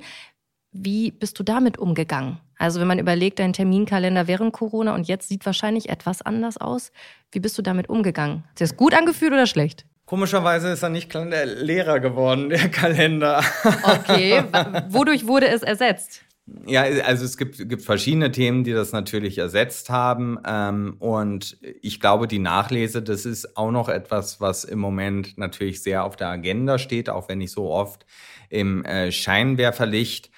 Wie 0.72 1.12
bist 1.12 1.38
du 1.40 1.44
damit 1.44 1.78
umgegangen? 1.78 2.40
Also 2.58 2.80
wenn 2.80 2.88
man 2.88 3.00
überlegt, 3.00 3.40
dein 3.40 3.54
Terminkalender 3.54 4.28
während 4.28 4.54
Corona 4.54 4.94
und 4.94 5.08
jetzt 5.08 5.28
sieht 5.28 5.46
wahrscheinlich 5.46 5.90
etwas 5.90 6.22
anders 6.22 6.58
aus. 6.58 6.92
Wie 7.32 7.40
bist 7.40 7.58
du 7.58 7.62
damit 7.62 7.90
umgegangen? 7.90 8.44
Hat 8.50 8.60
sich 8.60 8.70
das 8.70 8.78
gut 8.78 8.94
angefühlt 8.94 9.34
oder 9.34 9.48
schlecht? 9.48 9.86
Komischerweise 10.06 10.70
ist 10.70 10.84
er 10.84 10.90
nicht 10.90 11.14
leerer 11.14 12.00
geworden, 12.00 12.50
der 12.50 12.70
Kalender. 12.70 13.44
Okay, 13.84 14.44
wodurch 14.90 15.28
wurde 15.28 15.48
es 15.48 15.62
ersetzt? 15.62 16.24
Ja, 16.66 16.84
also 16.84 17.26
es 17.26 17.38
gibt, 17.38 17.70
gibt 17.70 17.82
verschiedene 17.82 18.32
Themen, 18.32 18.64
die 18.64 18.74
das 18.74 18.92
natürlich 18.92 19.38
ersetzt 19.38 19.90
haben. 19.90 20.38
Ähm, 20.46 20.96
und 21.00 21.58
ich 21.82 22.00
glaube, 22.00 22.28
die 22.28 22.40
Nachlese, 22.40 23.02
das 23.02 23.26
ist 23.26 23.58
auch 23.58 23.72
noch 23.72 23.90
etwas, 23.90 24.40
was 24.40 24.64
im 24.64 24.80
Moment 24.80 25.38
natürlich 25.38 25.82
sehr 25.84 26.04
auf 26.04 26.16
der 26.16 26.30
Agenda 26.30 26.78
steht, 26.78 27.10
auch 27.10 27.30
wenn 27.30 27.40
nicht 27.40 27.52
so 27.52 27.70
oft 27.70 28.06
im 28.50 28.86
äh, 28.86 29.12
Scheinwerferlicht. 29.12 30.32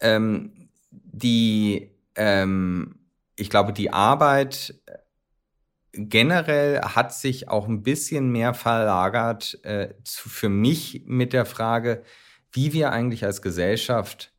Ähm, 0.00 0.68
die, 0.90 1.90
ähm, 2.14 2.96
ich 3.36 3.50
glaube, 3.50 3.72
die 3.72 3.92
Arbeit 3.92 4.74
generell 5.92 6.80
hat 6.80 7.12
sich 7.14 7.48
auch 7.48 7.66
ein 7.66 7.82
bisschen 7.82 8.30
mehr 8.30 8.54
verlagert 8.54 9.58
äh, 9.64 9.94
zu, 10.04 10.28
für 10.28 10.48
mich 10.48 11.02
mit 11.06 11.32
der 11.32 11.46
Frage, 11.46 12.02
wie 12.52 12.72
wir 12.72 12.92
eigentlich 12.92 13.24
als 13.24 13.42
Gesellschaft 13.42 14.32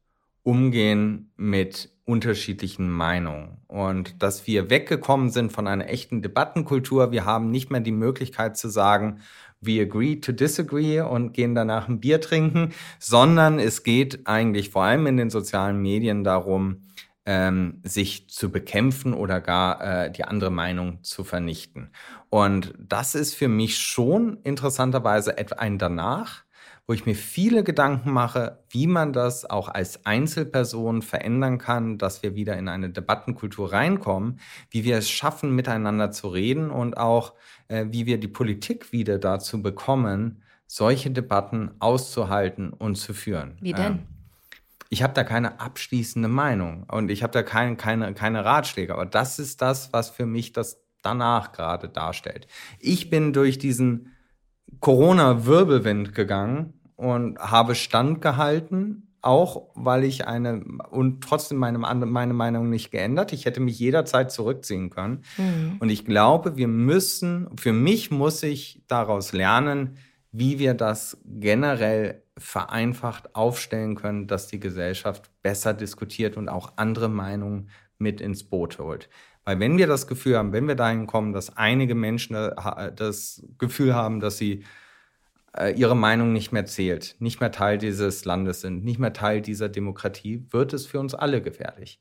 umgehen 0.49 1.31
mit 1.37 1.91
unterschiedlichen 2.05 2.89
Meinungen 2.89 3.59
und 3.67 4.23
dass 4.23 4.47
wir 4.47 4.71
weggekommen 4.71 5.29
sind 5.29 5.51
von 5.51 5.67
einer 5.67 5.87
echten 5.87 6.23
Debattenkultur. 6.23 7.11
Wir 7.11 7.23
haben 7.23 7.51
nicht 7.51 7.69
mehr 7.69 7.81
die 7.81 7.91
Möglichkeit 7.91 8.57
zu 8.57 8.67
sagen, 8.67 9.19
we 9.61 9.79
agree 9.79 10.15
to 10.15 10.31
disagree 10.31 11.01
und 11.01 11.33
gehen 11.33 11.53
danach 11.53 11.87
ein 11.87 11.99
Bier 11.99 12.19
trinken, 12.19 12.73
sondern 12.97 13.59
es 13.59 13.83
geht 13.83 14.25
eigentlich 14.25 14.71
vor 14.71 14.85
allem 14.85 15.05
in 15.05 15.17
den 15.17 15.29
sozialen 15.29 15.79
Medien 15.83 16.23
darum, 16.23 16.81
ähm, 17.27 17.79
sich 17.83 18.27
zu 18.27 18.51
bekämpfen 18.51 19.13
oder 19.13 19.39
gar 19.41 19.79
äh, 20.05 20.11
die 20.11 20.23
andere 20.23 20.49
Meinung 20.49 21.03
zu 21.03 21.23
vernichten. 21.23 21.91
Und 22.29 22.73
das 22.79 23.13
ist 23.13 23.35
für 23.35 23.49
mich 23.49 23.77
schon 23.77 24.39
interessanterweise 24.43 25.35
ein 25.59 25.77
danach, 25.77 26.43
wo 26.89 26.93
ich 26.93 27.05
mir 27.05 27.13
viele 27.13 27.63
Gedanken 27.63 28.09
mache, 28.09 28.63
wie 28.71 28.87
man 28.87 29.13
das 29.13 29.47
auch 29.47 29.69
als 29.69 30.07
Einzelperson 30.07 31.03
verändern 31.03 31.59
kann, 31.59 31.99
dass 31.99 32.23
wir 32.23 32.33
wieder 32.33 32.57
in 32.57 32.67
eine 32.67 32.89
Debattenkultur 32.89 33.71
reinkommen, 33.71 34.39
wie 34.71 34.83
wir 34.83 34.97
es 34.97 35.07
schaffen, 35.07 35.53
miteinander 35.53 36.09
zu 36.09 36.29
reden 36.29 36.71
und 36.71 36.97
auch, 36.97 37.35
äh, 37.67 37.85
wie 37.91 38.07
wir 38.07 38.19
die 38.19 38.27
Politik 38.27 38.91
wieder 38.91 39.19
dazu 39.19 39.61
bekommen, 39.61 40.41
solche 40.65 41.11
Debatten 41.11 41.69
auszuhalten 41.77 42.73
und 42.73 42.95
zu 42.95 43.13
führen. 43.13 43.59
Wie 43.61 43.73
denn? 43.73 43.85
Ähm, 43.85 43.99
ich 44.89 45.03
habe 45.03 45.13
da 45.13 45.23
keine 45.23 45.59
abschließende 45.59 46.27
Meinung 46.27 46.85
und 46.91 47.11
ich 47.11 47.21
habe 47.21 47.33
da 47.33 47.43
kein, 47.43 47.77
keine, 47.77 48.15
keine 48.15 48.45
Ratschläge, 48.45 48.95
aber 48.95 49.05
das 49.05 49.37
ist 49.37 49.61
das, 49.61 49.93
was 49.93 50.09
für 50.09 50.25
mich 50.25 50.53
das 50.53 50.81
danach 51.03 51.51
gerade 51.51 51.87
darstellt. 51.87 52.47
Ich 52.79 53.11
bin 53.11 53.31
durch 53.31 53.59
diesen 53.59 54.15
Corona-Wirbelwind 54.79 56.15
gegangen 56.15 56.78
und 56.99 57.39
habe 57.39 57.75
standgehalten, 57.75 59.07
auch 59.21 59.69
weil 59.73 60.03
ich 60.03 60.27
eine 60.27 60.65
und 60.91 61.23
trotzdem 61.23 61.57
meine, 61.57 61.77
meine 61.77 62.33
Meinung 62.33 62.69
nicht 62.69 62.91
geändert. 62.91 63.31
Ich 63.31 63.45
hätte 63.45 63.61
mich 63.61 63.79
jederzeit 63.79 64.33
zurückziehen 64.33 64.89
können. 64.89 65.23
Mhm. 65.37 65.77
Und 65.79 65.89
ich 65.89 66.03
glaube, 66.03 66.57
wir 66.57 66.67
müssen, 66.67 67.47
für 67.57 67.71
mich 67.71 68.11
muss 68.11 68.43
ich 68.43 68.83
daraus 68.87 69.31
lernen, 69.31 69.95
wie 70.33 70.59
wir 70.59 70.73
das 70.73 71.17
generell 71.25 72.21
vereinfacht 72.37 73.33
aufstellen 73.33 73.95
können, 73.95 74.27
dass 74.27 74.47
die 74.47 74.59
Gesellschaft 74.59 75.31
besser 75.41 75.73
diskutiert 75.73 76.35
und 76.35 76.49
auch 76.49 76.73
andere 76.75 77.07
Meinungen 77.07 77.69
mit 77.97 78.19
ins 78.19 78.43
Boot 78.43 78.77
holt. 78.77 79.09
Weil 79.45 79.61
wenn 79.61 79.77
wir 79.77 79.87
das 79.87 80.05
Gefühl 80.05 80.37
haben, 80.37 80.51
wenn 80.51 80.67
wir 80.67 80.75
dahin 80.75 81.07
kommen, 81.07 81.31
dass 81.31 81.55
einige 81.55 81.95
Menschen 81.95 82.33
das 82.33 83.41
Gefühl 83.57 83.95
haben, 83.95 84.19
dass 84.19 84.37
sie 84.37 84.53
äh, 84.53 84.63
ihre 85.75 85.95
Meinung 85.95 86.31
nicht 86.31 86.51
mehr 86.51 86.65
zählt, 86.65 87.15
nicht 87.19 87.39
mehr 87.39 87.51
Teil 87.51 87.77
dieses 87.77 88.23
Landes 88.25 88.61
sind, 88.61 88.83
nicht 88.83 88.99
mehr 88.99 89.13
Teil 89.13 89.41
dieser 89.41 89.67
Demokratie, 89.67 90.45
wird 90.51 90.73
es 90.73 90.85
für 90.85 90.99
uns 90.99 91.15
alle 91.15 91.41
gefährlich. 91.41 91.99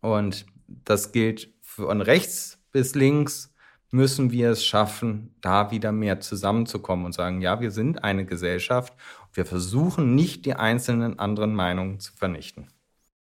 Und 0.00 0.46
das 0.66 1.12
gilt 1.12 1.48
von 1.62 2.00
rechts 2.02 2.58
bis 2.72 2.94
links, 2.94 3.54
müssen 3.90 4.32
wir 4.32 4.50
es 4.50 4.64
schaffen, 4.64 5.34
da 5.40 5.70
wieder 5.70 5.92
mehr 5.92 6.20
zusammenzukommen 6.20 7.06
und 7.06 7.12
sagen, 7.12 7.40
ja, 7.40 7.60
wir 7.60 7.70
sind 7.70 8.02
eine 8.02 8.26
Gesellschaft. 8.26 8.92
Wir 9.32 9.46
versuchen 9.46 10.14
nicht 10.14 10.44
die 10.46 10.54
einzelnen 10.54 11.18
anderen 11.18 11.54
Meinungen 11.54 12.00
zu 12.00 12.12
vernichten. 12.12 12.68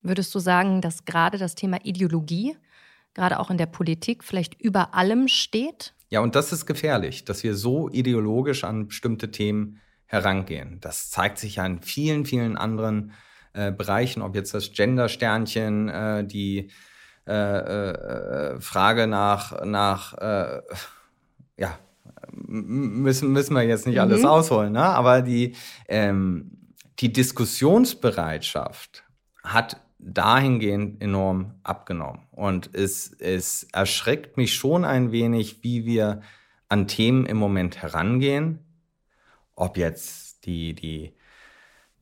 Würdest 0.02 0.34
du 0.36 0.39
sagen, 0.39 0.82
dass 0.82 1.06
gerade 1.06 1.38
das 1.38 1.56
Thema 1.56 1.78
Ideologie, 1.84 2.58
gerade 3.13 3.39
auch 3.39 3.52
in 3.52 3.58
der 3.58 3.67
Politik, 3.67 4.23
vielleicht 4.23 4.60
über 4.60 4.95
allem 4.95 5.28
steht? 5.28 5.93
Ja, 6.13 6.19
und 6.19 6.36
das 6.36 6.54
ist 6.54 6.67
gefährlich, 6.67 7.26
dass 7.26 7.43
wir 7.43 7.56
so 7.56 7.89
ideologisch 7.89 8.63
an 8.65 8.86
bestimmte 8.86 9.32
Themen 9.32 9.82
herangehen. 10.06 10.78
Das 10.80 11.10
zeigt 11.10 11.39
sich 11.39 11.56
ja 11.56 11.65
in 11.65 11.82
vielen, 11.82 12.28
vielen 12.28 12.56
anderen 12.56 13.13
äh, 13.54 13.71
Bereichen, 13.71 14.21
ob 14.21 14.36
jetzt 14.36 14.54
das 14.54 14.73
Gender-Sternchen, 14.73 15.89
äh, 15.89 16.23
die 16.23 16.69
äh, 17.26 17.34
äh, 17.34 18.62
Frage 18.62 19.08
nach, 19.08 19.65
nach 19.65 20.13
äh, 20.19 20.62
ja, 21.58 21.80
müssen, 22.32 23.32
müssen 23.32 23.56
wir 23.56 23.63
jetzt 23.63 23.88
nicht 23.88 23.95
mhm. 23.95 24.02
alles 24.02 24.23
ausholen, 24.23 24.73
ne? 24.73 24.84
aber 24.84 25.23
die, 25.23 25.56
ähm, 25.88 26.76
die 26.99 27.12
Diskussionsbereitschaft 27.12 29.04
hat 29.43 29.82
dahingehend 30.06 31.02
enorm 31.02 31.56
abgenommen. 31.63 32.28
Und 32.32 32.70
es, 32.74 33.12
es 33.20 33.63
erschreckt 33.72 34.38
mich 34.38 34.54
schon 34.54 34.86
ein 34.86 35.12
wenig, 35.12 35.63
wie 35.63 35.86
wir 35.86 36.22
an 36.70 36.88
Themen 36.88 37.26
im 37.26 37.38
Moment 37.38 37.82
herangehen. 37.82 38.60
Ob 39.56 39.78
jetzt 39.78 40.46
die, 40.46 40.74
die 40.74 41.13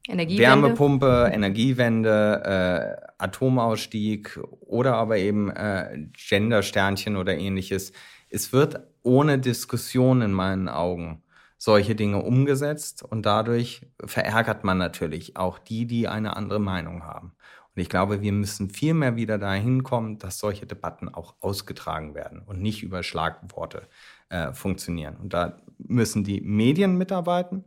Wärmepumpe, 0.08 1.30
Energiewende, 1.32 2.98
äh, 3.00 3.12
Atomausstieg 3.18 4.40
oder 4.62 4.96
aber 4.96 5.18
eben 5.18 5.52
äh, 5.52 6.08
Gendersternchen 6.30 7.18
oder 7.18 7.38
ähnliches. 7.38 7.94
Es 8.30 8.52
wird 8.52 8.80
ohne 9.04 9.40
Diskussion 9.40 10.22
in 10.22 10.32
meinen 10.32 10.70
Augen 10.70 11.24
solche 11.58 11.94
Dinge 11.94 12.24
umgesetzt 12.24 13.04
und 13.04 13.24
dadurch 13.24 13.86
verärgert 14.04 14.64
man 14.64 14.80
natürlich 14.80 15.38
auch 15.38 15.60
die, 15.60 15.86
die 15.86 16.08
eine 16.08 16.36
andere 16.36 16.60
Meinung 16.60 17.04
haben. 17.04 17.34
Und 17.76 17.82
ich 17.82 17.90
glaube, 17.90 18.22
wir 18.22 18.32
müssen 18.34 18.70
viel 18.70 18.94
mehr 18.94 19.16
wieder 19.16 19.38
dahin 19.38 19.84
kommen, 19.84 20.18
dass 20.18 20.40
solche 20.40 20.66
Debatten 20.66 21.08
auch 21.08 21.36
ausgetragen 21.40 22.16
werden 22.16 22.42
und 22.42 22.62
nicht 22.62 22.84
über 22.84 23.02
Schlagworte 23.02 23.88
äh, 24.30 24.54
funktionieren. 24.54 25.16
Und 25.18 25.34
da 25.34 25.62
müssen 25.78 26.24
die 26.24 26.42
Medien 26.42 26.98
mitarbeiten, 26.98 27.64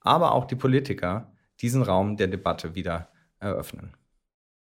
aber 0.00 0.32
auch 0.32 0.44
die 0.44 0.56
Politiker 0.56 1.32
diesen 1.60 1.82
Raum 1.82 2.16
der 2.16 2.28
Debatte 2.28 2.74
wieder 2.74 3.08
eröffnen. 3.38 3.94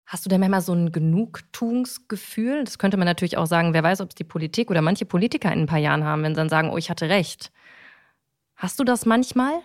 Hast 0.06 0.26
du 0.26 0.30
denn 0.30 0.40
manchmal 0.40 0.62
so 0.62 0.74
ein 0.74 0.94
Genugtuungsgefühl? 0.94 2.64
Das 2.64 2.78
könnte 2.78 2.96
man 2.96 3.06
natürlich 3.06 3.38
auch 3.38 3.46
sagen, 3.46 3.74
wer 3.74 3.84
weiß, 3.84 4.00
ob 4.00 4.10
es 4.10 4.16
die 4.16 4.24
Politik 4.24 4.70
oder 4.72 4.82
manche 4.82 5.06
Politiker 5.06 5.52
in 5.52 5.62
ein 5.62 5.66
paar 5.66 5.80
Jahren 5.80 6.06
haben, 6.06 6.24
wenn 6.24 6.34
sie 6.34 6.40
dann 6.40 6.50
sagen, 6.50 6.70
oh, 6.70 6.78
ich 6.78 6.90
hatte 6.90 7.10
recht. 7.10 7.52
Hast 8.56 8.80
du 8.80 8.86
das 8.86 9.06
manchmal? 9.06 9.60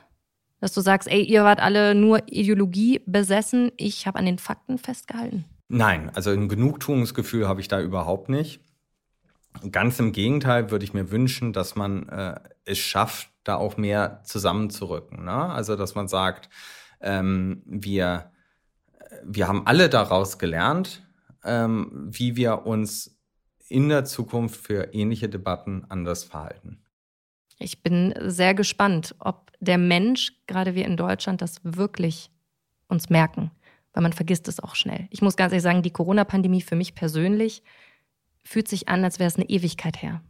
Dass 0.63 0.73
du 0.73 0.81
sagst, 0.81 1.09
ey, 1.09 1.25
ihr 1.25 1.43
wart 1.43 1.59
alle 1.59 1.93
nur 1.93 2.23
Ideologie 2.27 3.01
besessen, 3.05 3.73
ich 3.79 4.07
habe 4.07 4.21
an 4.21 4.27
den 4.27 4.39
Fakten 4.39 4.79
festgehalten? 4.79 5.45
Nein, 5.67 6.13
also 6.15 6.31
ein 6.31 6.49
Genugtuungsgefühl 6.49 7.49
habe 7.49 7.61
ich 7.61 7.67
da 7.67 7.81
überhaupt 7.81 8.29
nicht. 8.29 8.61
Ganz 9.73 9.99
im 9.99 10.13
Gegenteil 10.13 10.71
würde 10.71 10.85
ich 10.85 10.95
mir 10.95 11.11
wünschen, 11.11 11.53
dass 11.53 11.75
man 11.75 12.09
äh, 12.11 12.39
es 12.65 12.79
schafft, 12.79 13.31
da 13.43 13.57
auch 13.57 13.77
mehr 13.77 14.21
zusammenzurücken. 14.23 15.25
Ne? 15.25 15.33
Also, 15.33 15.75
dass 15.75 15.97
man 15.97 16.07
sagt, 16.07 16.49
ähm, 17.01 17.65
wir, 17.67 18.31
wir 19.25 19.49
haben 19.49 19.67
alle 19.67 19.89
daraus 19.89 20.39
gelernt, 20.39 21.03
ähm, 21.43 21.91
wie 22.09 22.37
wir 22.37 22.67
uns 22.67 23.19
in 23.69 23.89
der 23.89 24.05
Zukunft 24.05 24.65
für 24.65 24.95
ähnliche 24.95 25.29
Debatten 25.29 25.87
anders 25.89 26.23
verhalten. 26.23 26.82
Ich 27.63 27.83
bin 27.83 28.15
sehr 28.19 28.55
gespannt, 28.55 29.15
ob 29.19 29.51
der 29.61 29.79
Mensch, 29.79 30.33
gerade 30.47 30.75
wir 30.75 30.85
in 30.85 30.97
Deutschland, 30.97 31.41
das 31.41 31.57
wirklich 31.63 32.31
uns 32.89 33.11
merken, 33.11 33.51
weil 33.93 34.03
man 34.03 34.13
vergisst 34.13 34.49
es 34.49 34.61
auch 34.61 34.75
schnell. 34.75 35.07
Ich 35.11 35.23
muss 35.23 35.37
ganz 35.37 35.53
ehrlich 35.53 35.63
sagen, 35.63 35.83
die 35.83 35.93
Corona-Pandemie 35.93 36.63
für 36.63 36.77
mich 36.77 36.95
persönlich 36.95 37.63
fühlt 38.45 38.69
sich 38.69 38.89
an, 38.89 39.05
als 39.05 39.19
wäre 39.19 39.29
es 39.29 39.37
eine 39.37 39.49
Ewigkeit 39.49 40.03
her. 40.03 40.21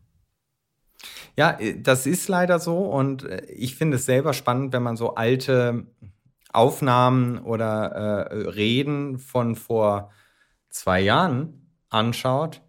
Ja, 1.36 1.58
äh, 1.58 1.80
das 1.80 2.06
ist 2.06 2.28
leider 2.28 2.58
so 2.58 2.78
und 2.78 3.24
äh, 3.24 3.44
ich 3.46 3.74
finde 3.74 3.96
es 3.96 4.06
selber 4.06 4.34
spannend, 4.34 4.72
wenn 4.72 4.82
man 4.82 4.96
so 4.96 5.14
alte 5.14 5.86
Aufnahmen 6.52 7.38
oder 7.38 8.28
äh, 8.30 8.48
Reden 8.50 9.18
von 9.18 9.56
vor 9.56 10.10
zwei 10.68 11.00
Jahren 11.00 11.70
anschaut 11.88 12.60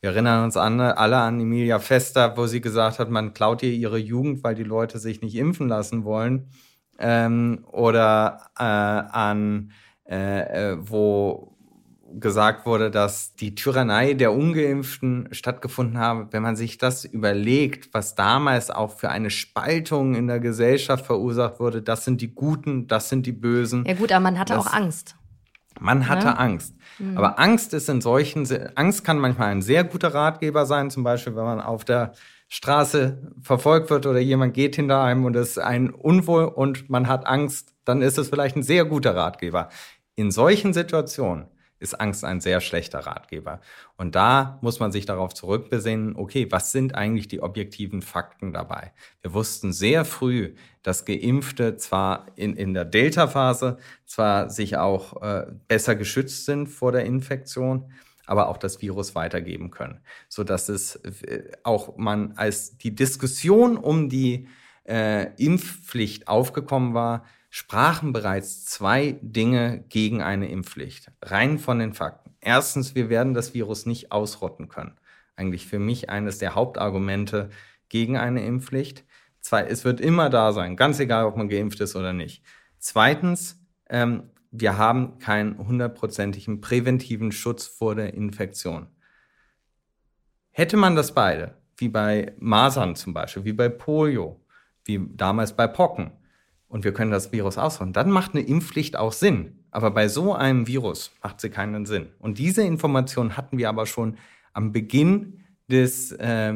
wir 0.00 0.10
erinnern 0.10 0.44
uns 0.44 0.56
an, 0.56 0.80
alle 0.80 1.16
an 1.16 1.40
Emilia 1.40 1.78
Fester, 1.78 2.36
wo 2.36 2.46
sie 2.46 2.60
gesagt 2.60 2.98
hat, 2.98 3.10
man 3.10 3.34
klaut 3.34 3.62
ihr 3.62 3.72
ihre 3.72 3.98
Jugend, 3.98 4.44
weil 4.44 4.54
die 4.54 4.62
Leute 4.62 4.98
sich 4.98 5.22
nicht 5.22 5.34
impfen 5.34 5.68
lassen 5.68 6.04
wollen. 6.04 6.48
Ähm, 6.98 7.64
oder 7.72 8.50
äh, 8.58 8.62
an, 8.62 9.72
äh, 10.08 10.72
äh, 10.72 10.76
wo 10.80 11.56
gesagt 12.18 12.66
wurde, 12.66 12.90
dass 12.90 13.34
die 13.34 13.54
Tyrannei 13.54 14.14
der 14.14 14.32
Ungeimpften 14.32 15.28
stattgefunden 15.32 15.98
habe. 15.98 16.28
Wenn 16.30 16.42
man 16.42 16.56
sich 16.56 16.78
das 16.78 17.04
überlegt, 17.04 17.92
was 17.92 18.14
damals 18.14 18.70
auch 18.70 18.92
für 18.92 19.10
eine 19.10 19.30
Spaltung 19.30 20.14
in 20.14 20.26
der 20.26 20.40
Gesellschaft 20.40 21.04
verursacht 21.04 21.60
wurde, 21.60 21.82
das 21.82 22.04
sind 22.04 22.20
die 22.20 22.34
Guten, 22.34 22.86
das 22.86 23.08
sind 23.08 23.26
die 23.26 23.32
Bösen. 23.32 23.84
Ja 23.86 23.94
gut, 23.94 24.12
aber 24.12 24.22
man 24.22 24.38
hatte 24.38 24.54
das, 24.54 24.66
auch 24.66 24.72
Angst. 24.72 25.16
Man 25.80 26.08
hatte 26.08 26.26
ja? 26.26 26.32
Angst. 26.34 26.74
Mhm. 26.98 27.16
Aber 27.16 27.38
Angst 27.38 27.74
ist 27.74 27.88
in 27.88 28.00
solchen, 28.00 28.46
Angst 28.74 29.04
kann 29.04 29.18
manchmal 29.18 29.48
ein 29.48 29.62
sehr 29.62 29.84
guter 29.84 30.14
Ratgeber 30.14 30.66
sein, 30.66 30.90
zum 30.90 31.04
Beispiel, 31.04 31.36
wenn 31.36 31.44
man 31.44 31.60
auf 31.60 31.84
der 31.84 32.12
Straße 32.48 33.32
verfolgt 33.42 33.90
wird 33.90 34.06
oder 34.06 34.20
jemand 34.20 34.54
geht 34.54 34.76
hinter 34.76 35.02
einem 35.02 35.24
und 35.24 35.34
es 35.36 35.50
ist 35.50 35.58
ein 35.58 35.90
Unwohl 35.90 36.44
und 36.44 36.88
man 36.88 37.08
hat 37.08 37.26
Angst, 37.26 37.74
dann 37.84 38.02
ist 38.02 38.18
es 38.18 38.28
vielleicht 38.28 38.56
ein 38.56 38.62
sehr 38.62 38.84
guter 38.84 39.16
Ratgeber. 39.16 39.68
In 40.14 40.30
solchen 40.30 40.72
Situationen 40.72 41.46
ist 41.78 42.00
Angst 42.00 42.24
ein 42.24 42.40
sehr 42.40 42.60
schlechter 42.60 43.00
Ratgeber. 43.00 43.60
Und 43.96 44.14
da 44.14 44.58
muss 44.62 44.80
man 44.80 44.92
sich 44.92 45.04
darauf 45.04 45.34
zurückbesinnen, 45.34 46.16
okay, 46.16 46.46
was 46.50 46.72
sind 46.72 46.94
eigentlich 46.94 47.28
die 47.28 47.42
objektiven 47.42 48.02
Fakten 48.02 48.52
dabei? 48.52 48.92
Wir 49.22 49.34
wussten 49.34 49.72
sehr 49.72 50.04
früh, 50.04 50.54
dass 50.82 51.04
Geimpfte 51.04 51.76
zwar 51.76 52.26
in, 52.36 52.56
in 52.56 52.72
der 52.72 52.84
Delta-Phase 52.84 53.78
zwar 54.06 54.48
sich 54.48 54.76
auch 54.76 55.22
äh, 55.22 55.46
besser 55.68 55.96
geschützt 55.96 56.46
sind 56.46 56.68
vor 56.68 56.92
der 56.92 57.04
Infektion, 57.04 57.92
aber 58.26 58.48
auch 58.48 58.56
das 58.56 58.80
Virus 58.82 59.14
weitergeben 59.14 59.70
können, 59.70 60.00
so 60.28 60.44
dass 60.44 60.68
es 60.68 60.96
äh, 60.96 61.50
auch 61.62 61.96
man 61.96 62.32
als 62.36 62.78
die 62.78 62.94
Diskussion 62.94 63.76
um 63.76 64.08
die 64.08 64.48
äh, 64.84 65.32
Impfpflicht 65.36 66.28
aufgekommen 66.28 66.94
war, 66.94 67.24
sprachen 67.56 68.12
bereits 68.12 68.66
zwei 68.66 69.18
Dinge 69.22 69.82
gegen 69.88 70.20
eine 70.20 70.50
Impfpflicht. 70.50 71.10
Rein 71.22 71.58
von 71.58 71.78
den 71.78 71.94
Fakten. 71.94 72.34
Erstens, 72.42 72.94
wir 72.94 73.08
werden 73.08 73.32
das 73.32 73.54
Virus 73.54 73.86
nicht 73.86 74.12
ausrotten 74.12 74.68
können. 74.68 74.98
Eigentlich 75.36 75.66
für 75.66 75.78
mich 75.78 76.10
eines 76.10 76.36
der 76.36 76.54
Hauptargumente 76.54 77.48
gegen 77.88 78.18
eine 78.18 78.44
Impfpflicht. 78.44 79.06
Zwei, 79.40 79.62
es 79.62 79.86
wird 79.86 80.02
immer 80.02 80.28
da 80.28 80.52
sein, 80.52 80.76
ganz 80.76 81.00
egal, 81.00 81.24
ob 81.24 81.38
man 81.38 81.48
geimpft 81.48 81.80
ist 81.80 81.96
oder 81.96 82.12
nicht. 82.12 82.42
Zweitens, 82.78 83.58
ähm, 83.88 84.24
wir 84.50 84.76
haben 84.76 85.18
keinen 85.18 85.56
hundertprozentigen 85.56 86.60
präventiven 86.60 87.32
Schutz 87.32 87.66
vor 87.66 87.94
der 87.94 88.12
Infektion. 88.12 88.88
Hätte 90.50 90.76
man 90.76 90.94
das 90.94 91.14
beide, 91.14 91.56
wie 91.78 91.88
bei 91.88 92.34
Masern 92.38 92.96
zum 92.96 93.14
Beispiel, 93.14 93.46
wie 93.46 93.54
bei 93.54 93.70
Polio, 93.70 94.44
wie 94.84 95.00
damals 95.14 95.56
bei 95.56 95.66
Pocken, 95.66 96.12
und 96.68 96.84
wir 96.84 96.92
können 96.92 97.10
das 97.10 97.32
Virus 97.32 97.58
ausrotten, 97.58 97.92
dann 97.92 98.10
macht 98.10 98.34
eine 98.34 98.42
Impfpflicht 98.42 98.96
auch 98.96 99.12
Sinn. 99.12 99.64
Aber 99.70 99.90
bei 99.90 100.08
so 100.08 100.34
einem 100.34 100.66
Virus 100.66 101.12
macht 101.22 101.40
sie 101.40 101.50
keinen 101.50 101.86
Sinn. 101.86 102.08
Und 102.18 102.38
diese 102.38 102.62
Information 102.62 103.36
hatten 103.36 103.58
wir 103.58 103.68
aber 103.68 103.86
schon 103.86 104.16
am 104.52 104.72
Beginn 104.72 105.44
des, 105.68 106.12
äh, 106.12 106.54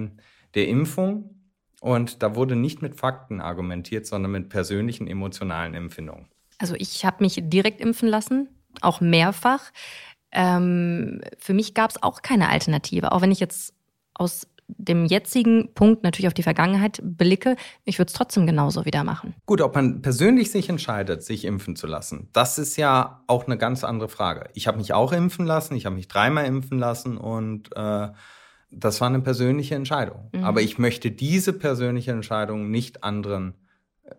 der 0.55 0.69
Impfung. 0.69 1.37
Und 1.81 2.23
da 2.23 2.35
wurde 2.35 2.57
nicht 2.57 2.83
mit 2.83 2.97
Fakten 2.97 3.41
argumentiert, 3.41 4.07
sondern 4.07 4.33
mit 4.33 4.49
persönlichen 4.49 5.07
emotionalen 5.07 5.75
Empfindungen. 5.75 6.27
Also 6.59 6.75
ich 6.77 7.05
habe 7.05 7.23
mich 7.23 7.41
direkt 7.43 7.81
impfen 7.81 8.09
lassen, 8.09 8.49
auch 8.81 9.01
mehrfach. 9.01 9.71
Ähm, 10.33 11.21
für 11.39 11.55
mich 11.55 11.75
gab 11.75 11.91
es 11.91 12.03
auch 12.03 12.23
keine 12.23 12.49
Alternative, 12.49 13.13
auch 13.13 13.23
wenn 13.23 13.33
ich 13.33 13.41
jetzt 13.41 13.75
aus 14.15 14.47
dem 14.79 15.07
jetzigen 15.07 15.73
Punkt 15.75 16.03
natürlich 16.03 16.29
auf 16.29 16.35
die 16.35 16.43
Vergangenheit 16.43 17.01
blicke, 17.03 17.57
ich 17.85 17.99
würde 17.99 18.09
es 18.09 18.13
trotzdem 18.15 18.47
genauso 18.47 18.85
wieder 18.85 19.05
machen. 19.05 19.35
Gut, 19.47 19.61
ob 19.61 19.75
man 19.75 20.03
persönlich 20.03 20.51
sich 20.51 20.69
entscheidet, 20.69 21.23
sich 21.23 21.45
impfen 21.45 21.77
zu 21.77 21.87
lassen, 21.87 22.29
das 22.33 22.59
ist 22.59 22.77
ja 22.77 23.23
auch 23.27 23.47
eine 23.47 23.59
ganz 23.59 23.85
andere 23.85 24.09
Frage. 24.09 24.51
Ich 24.55 24.67
habe 24.67 24.79
mich 24.79 24.93
auch 24.93 25.13
impfen 25.13 25.47
lassen, 25.47 25.75
ich 25.75 25.87
habe 25.87 25.97
mich 25.97 26.09
dreimal 26.09 26.47
impfen 26.47 26.79
lassen 26.79 27.17
und 27.17 27.75
äh, 27.77 28.09
das 28.71 29.01
war 29.01 29.09
eine 29.09 29.21
persönliche 29.21 29.75
Entscheidung. 29.75 30.31
Mhm. 30.33 30.45
Aber 30.45 30.61
ich 30.61 30.79
möchte 30.79 31.11
diese 31.11 31.53
persönliche 31.53 32.13
Entscheidung 32.13 32.71
nicht 32.71 33.03
anderen 33.03 33.55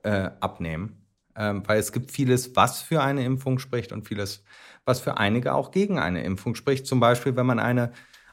äh, 0.04 0.30
abnehmen, 0.39 1.06
äh, 1.36 1.54
weil 1.66 1.80
es 1.80 1.91
gibt 1.91 2.12
vieles, 2.12 2.56
was 2.56 2.82
für 2.82 3.02
eine 3.02 3.24
Impfung 3.24 3.60
spricht 3.60 3.91
und 3.91 4.08
vieles, 4.08 4.43
was 4.86 4.99
für 4.99 5.18
einige 5.18 5.54
auch 5.54 5.72
gegen 5.72 5.99
eine 5.99 6.24
Impfung 6.24 6.56
spricht. 6.56 6.86
Zum 6.86 6.99
Beispiel, 6.99 7.36
wenn 7.36 7.45
man 7.45 7.60
eine 7.60 7.91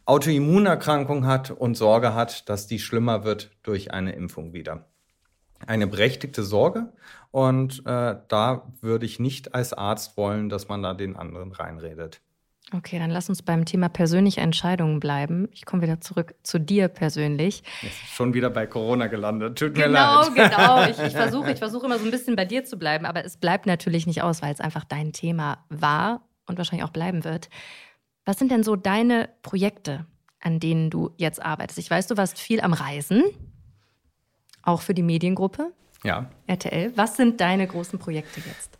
Autoimmunerkrankung 0.08 1.26
hat 1.26 1.50
und 1.50 1.76
Sorge 1.76 2.14
hat, 2.14 2.48
dass 2.48 2.66
die 2.66 2.78
schlimmer 2.78 3.24
wird 3.24 3.50
durch 3.62 3.92
eine 3.92 4.12
Impfung 4.12 4.54
wieder. 4.54 4.86
Eine 5.66 5.86
berechtigte 5.86 6.42
Sorge 6.42 6.94
und 7.30 7.80
äh, 7.80 8.16
da 8.26 8.72
würde 8.80 9.04
ich 9.04 9.20
nicht 9.20 9.54
als 9.54 9.74
Arzt 9.74 10.16
wollen, 10.16 10.48
dass 10.48 10.68
man 10.68 10.82
da 10.82 10.94
den 10.94 11.16
anderen 11.16 11.52
reinredet. 11.52 12.22
Okay, 12.74 12.98
dann 12.98 13.10
lass 13.10 13.28
uns 13.28 13.42
beim 13.42 13.66
Thema 13.66 13.90
persönliche 13.90 14.40
Entscheidungen 14.40 14.98
bleiben. 14.98 15.48
Ich 15.52 15.66
komme 15.66 15.82
wieder 15.82 16.00
zurück 16.00 16.34
zu 16.42 16.58
dir 16.58 16.88
persönlich. 16.88 17.62
schon 18.10 18.32
wieder 18.32 18.48
bei 18.48 18.66
Corona 18.66 19.08
gelandet. 19.08 19.58
Tut 19.58 19.76
mir 19.76 19.88
genau, 19.88 20.22
leid. 20.22 20.34
Genau, 20.34 20.48
genau. 20.48 20.84
Ich, 20.90 20.98
ich 20.98 21.12
versuche 21.12 21.52
ich 21.52 21.58
versuch 21.58 21.84
immer 21.84 21.98
so 21.98 22.06
ein 22.06 22.10
bisschen 22.10 22.34
bei 22.34 22.46
dir 22.46 22.64
zu 22.64 22.78
bleiben, 22.78 23.04
aber 23.04 23.26
es 23.26 23.36
bleibt 23.36 23.66
natürlich 23.66 24.06
nicht 24.06 24.22
aus, 24.22 24.40
weil 24.40 24.54
es 24.54 24.60
einfach 24.60 24.84
dein 24.84 25.12
Thema 25.12 25.64
war 25.68 26.22
und 26.46 26.56
wahrscheinlich 26.56 26.84
auch 26.84 26.92
bleiben 26.92 27.24
wird. 27.24 27.50
Was 28.28 28.38
sind 28.38 28.50
denn 28.50 28.62
so 28.62 28.76
deine 28.76 29.30
Projekte, 29.40 30.04
an 30.38 30.60
denen 30.60 30.90
du 30.90 31.12
jetzt 31.16 31.42
arbeitest? 31.42 31.78
Ich 31.78 31.90
weiß, 31.90 32.08
du 32.08 32.18
warst 32.18 32.38
viel 32.38 32.60
am 32.60 32.74
Reisen, 32.74 33.24
auch 34.62 34.82
für 34.82 34.92
die 34.92 35.02
Mediengruppe. 35.02 35.72
Ja. 36.04 36.28
RTL. 36.46 36.92
Was 36.94 37.16
sind 37.16 37.40
deine 37.40 37.66
großen 37.66 37.98
Projekte 37.98 38.42
jetzt? 38.44 38.78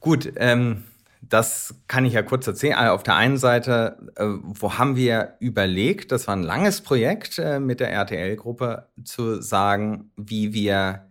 Gut, 0.00 0.32
ähm, 0.36 0.84
das 1.20 1.74
kann 1.86 2.06
ich 2.06 2.14
ja 2.14 2.22
kurz 2.22 2.46
erzählen. 2.46 2.76
Also 2.76 2.94
auf 2.94 3.02
der 3.02 3.16
einen 3.16 3.36
Seite, 3.36 4.10
äh, 4.16 4.24
wo 4.24 4.78
haben 4.78 4.96
wir 4.96 5.34
überlegt, 5.38 6.10
das 6.10 6.26
war 6.26 6.34
ein 6.34 6.42
langes 6.42 6.80
Projekt 6.80 7.38
äh, 7.38 7.60
mit 7.60 7.80
der 7.80 7.92
RTL-Gruppe, 7.92 8.88
zu 9.04 9.42
sagen, 9.42 10.12
wie 10.16 10.54
wir 10.54 11.10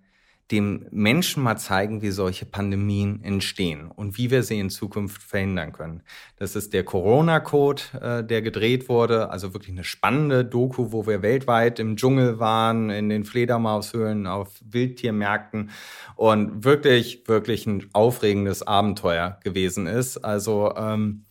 dem 0.52 0.86
Menschen 0.92 1.44
mal 1.44 1.58
zeigen, 1.58 2.02
wie 2.02 2.12
solche 2.12 2.46
Pandemien 2.46 3.22
entstehen 3.22 3.92
und 3.92 4.18
wie 4.18 4.32
wir 4.32 4.44
sie 4.44 4.60
in 4.60 4.70
Zukunft 4.70 5.22
verhindern 5.22 5.74
können. 5.74 6.04
Das 6.38 6.56
ist 6.56 6.74
der 6.74 6.84
Corona-Code, 6.84 7.82
äh, 8.02 8.24
der 8.24 8.42
gedreht 8.42 8.88
wurde, 8.88 9.30
also 9.30 9.54
wirklich 9.54 9.74
eine 9.74 9.84
spannende 9.84 10.46
Doku, 10.46 10.92
wo 10.92 11.06
wir 11.06 11.22
weltweit 11.22 11.80
im 11.80 11.98
Dschungel 11.98 12.40
waren, 12.40 12.90
in 12.90 13.10
den 13.10 13.26
Fledermaushöhlen, 13.26 14.26
auf 14.26 14.62
Wildtiermärkten 14.64 15.72
und 16.16 16.64
wirklich, 16.64 17.28
wirklich 17.28 17.68
ein 17.68 17.86
aufregendes 17.92 18.66
Abenteuer 18.66 19.40
gewesen 19.44 19.86
ist. 19.86 20.18
Also 20.18 20.74
ähm, 20.78 21.26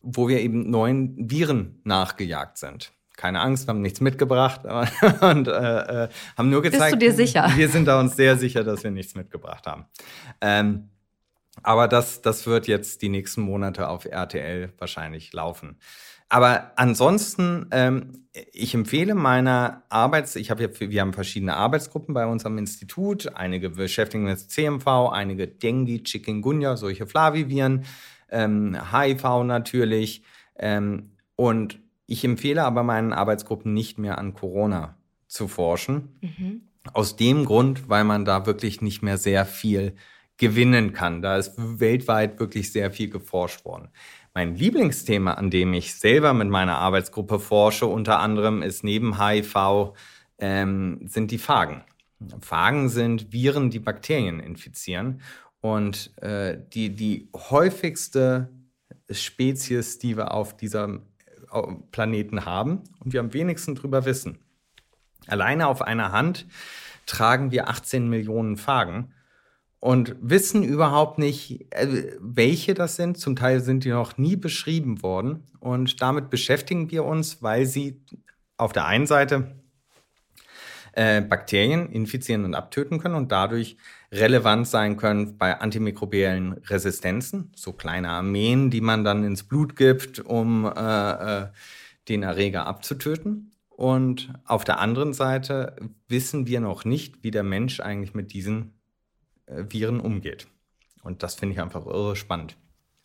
wo 0.00 0.28
wir 0.28 0.40
eben 0.40 0.70
neuen 0.70 1.30
Viren 1.30 1.80
nachgejagt 1.84 2.58
sind 2.58 2.92
keine 3.22 3.38
Angst, 3.38 3.68
wir 3.68 3.68
haben 3.68 3.82
nichts 3.82 4.00
mitgebracht 4.00 4.62
und 5.20 5.46
äh, 5.46 5.50
äh, 6.04 6.08
haben 6.36 6.50
nur 6.50 6.60
gezeigt. 6.60 6.82
Bist 6.82 6.94
du 6.94 6.98
dir 6.98 7.12
sicher? 7.12 7.52
Wir 7.54 7.68
sind 7.68 7.86
da 7.86 8.00
uns 8.00 8.16
sehr 8.16 8.36
sicher, 8.36 8.64
dass 8.64 8.82
wir 8.82 8.90
nichts 8.90 9.14
mitgebracht 9.14 9.64
haben. 9.68 9.84
Ähm, 10.40 10.88
aber 11.62 11.86
das, 11.86 12.20
das 12.20 12.48
wird 12.48 12.66
jetzt 12.66 13.00
die 13.00 13.08
nächsten 13.08 13.42
Monate 13.42 13.86
auf 13.86 14.06
RTL 14.06 14.72
wahrscheinlich 14.76 15.32
laufen. 15.32 15.78
Aber 16.30 16.72
ansonsten, 16.74 17.68
ähm, 17.70 18.26
ich 18.52 18.74
empfehle 18.74 19.14
meiner 19.14 19.84
Arbeits, 19.88 20.34
ich 20.34 20.50
habe 20.50 20.64
ja, 20.64 20.68
wir 20.80 21.00
haben 21.00 21.12
verschiedene 21.12 21.54
Arbeitsgruppen 21.54 22.14
bei 22.14 22.26
unserem 22.26 22.58
Institut. 22.58 23.36
Einige 23.36 23.70
beschäftigen 23.70 24.24
mit 24.24 24.40
CMV, 24.40 25.10
einige 25.12 25.46
Dengue, 25.46 26.02
Chikungunya, 26.02 26.76
solche 26.76 27.06
Flaviviren, 27.06 27.84
ähm, 28.30 28.76
HIV 28.92 29.44
natürlich. 29.44 30.24
Ähm, 30.58 31.12
und 31.36 31.78
ich 32.12 32.24
empfehle 32.24 32.62
aber 32.62 32.82
meinen 32.82 33.14
Arbeitsgruppen 33.14 33.72
nicht 33.72 33.98
mehr 33.98 34.18
an 34.18 34.34
Corona 34.34 34.98
zu 35.28 35.48
forschen. 35.48 36.18
Mhm. 36.20 36.60
Aus 36.92 37.16
dem 37.16 37.46
Grund, 37.46 37.88
weil 37.88 38.04
man 38.04 38.26
da 38.26 38.44
wirklich 38.44 38.82
nicht 38.82 39.02
mehr 39.02 39.16
sehr 39.16 39.46
viel 39.46 39.94
gewinnen 40.36 40.92
kann. 40.92 41.22
Da 41.22 41.38
ist 41.38 41.54
weltweit 41.56 42.38
wirklich 42.38 42.70
sehr 42.70 42.90
viel 42.90 43.08
geforscht 43.08 43.64
worden. 43.64 43.88
Mein 44.34 44.56
Lieblingsthema, 44.56 45.32
an 45.32 45.48
dem 45.48 45.72
ich 45.72 45.94
selber 45.94 46.34
mit 46.34 46.50
meiner 46.50 46.76
Arbeitsgruppe 46.76 47.38
forsche, 47.38 47.86
unter 47.86 48.18
anderem 48.18 48.60
ist 48.60 48.84
neben 48.84 49.18
HIV, 49.18 49.94
ähm, 50.36 51.00
sind 51.06 51.30
die 51.30 51.38
Phagen. 51.38 51.82
Phagen 52.40 52.90
sind 52.90 53.32
Viren, 53.32 53.70
die 53.70 53.78
Bakterien 53.78 54.38
infizieren. 54.38 55.22
Und 55.62 56.14
äh, 56.20 56.58
die, 56.74 56.94
die 56.94 57.30
häufigste 57.34 58.50
Spezies, 59.10 59.98
die 59.98 60.18
wir 60.18 60.34
auf 60.34 60.54
dieser 60.56 61.00
Planeten 61.90 62.44
haben 62.44 62.82
und 63.00 63.12
wir 63.12 63.20
am 63.20 63.32
wenigsten 63.32 63.74
drüber 63.74 64.04
wissen. 64.04 64.38
Alleine 65.26 65.68
auf 65.68 65.82
einer 65.82 66.12
Hand 66.12 66.46
tragen 67.06 67.50
wir 67.50 67.68
18 67.68 68.08
Millionen 68.08 68.56
Phagen 68.56 69.12
und 69.80 70.14
wissen 70.20 70.62
überhaupt 70.62 71.18
nicht, 71.18 71.66
äh, 71.70 72.16
welche 72.20 72.74
das 72.74 72.96
sind. 72.96 73.18
Zum 73.18 73.34
Teil 73.34 73.60
sind 73.60 73.84
die 73.84 73.90
noch 73.90 74.16
nie 74.16 74.36
beschrieben 74.36 75.02
worden. 75.02 75.48
Und 75.58 76.00
damit 76.00 76.30
beschäftigen 76.30 76.90
wir 76.90 77.04
uns, 77.04 77.42
weil 77.42 77.66
sie 77.66 78.00
auf 78.56 78.72
der 78.72 78.86
einen 78.86 79.06
Seite 79.06 79.56
äh, 80.92 81.20
Bakterien 81.20 81.90
infizieren 81.90 82.44
und 82.44 82.54
abtöten 82.54 83.00
können 83.00 83.16
und 83.16 83.32
dadurch 83.32 83.76
relevant 84.12 84.68
sein 84.68 84.96
können 84.96 85.38
bei 85.38 85.58
antimikrobiellen 85.58 86.52
Resistenzen, 86.66 87.50
so 87.56 87.72
kleine 87.72 88.10
Armeen, 88.10 88.70
die 88.70 88.82
man 88.82 89.04
dann 89.04 89.24
ins 89.24 89.42
Blut 89.42 89.74
gibt, 89.74 90.20
um 90.20 90.66
äh, 90.66 91.40
äh, 91.42 91.46
den 92.08 92.22
Erreger 92.22 92.66
abzutöten. 92.66 93.52
Und 93.70 94.32
auf 94.44 94.64
der 94.64 94.78
anderen 94.78 95.14
Seite 95.14 95.76
wissen 96.08 96.46
wir 96.46 96.60
noch 96.60 96.84
nicht, 96.84 97.24
wie 97.24 97.30
der 97.30 97.42
Mensch 97.42 97.80
eigentlich 97.80 98.14
mit 98.14 98.34
diesen 98.34 98.74
äh, 99.46 99.64
Viren 99.68 99.98
umgeht. 99.98 100.46
Und 101.02 101.22
das 101.22 101.34
finde 101.34 101.54
ich 101.54 101.60
einfach 101.60 101.86
irre 101.86 102.14
spannend. 102.14 102.56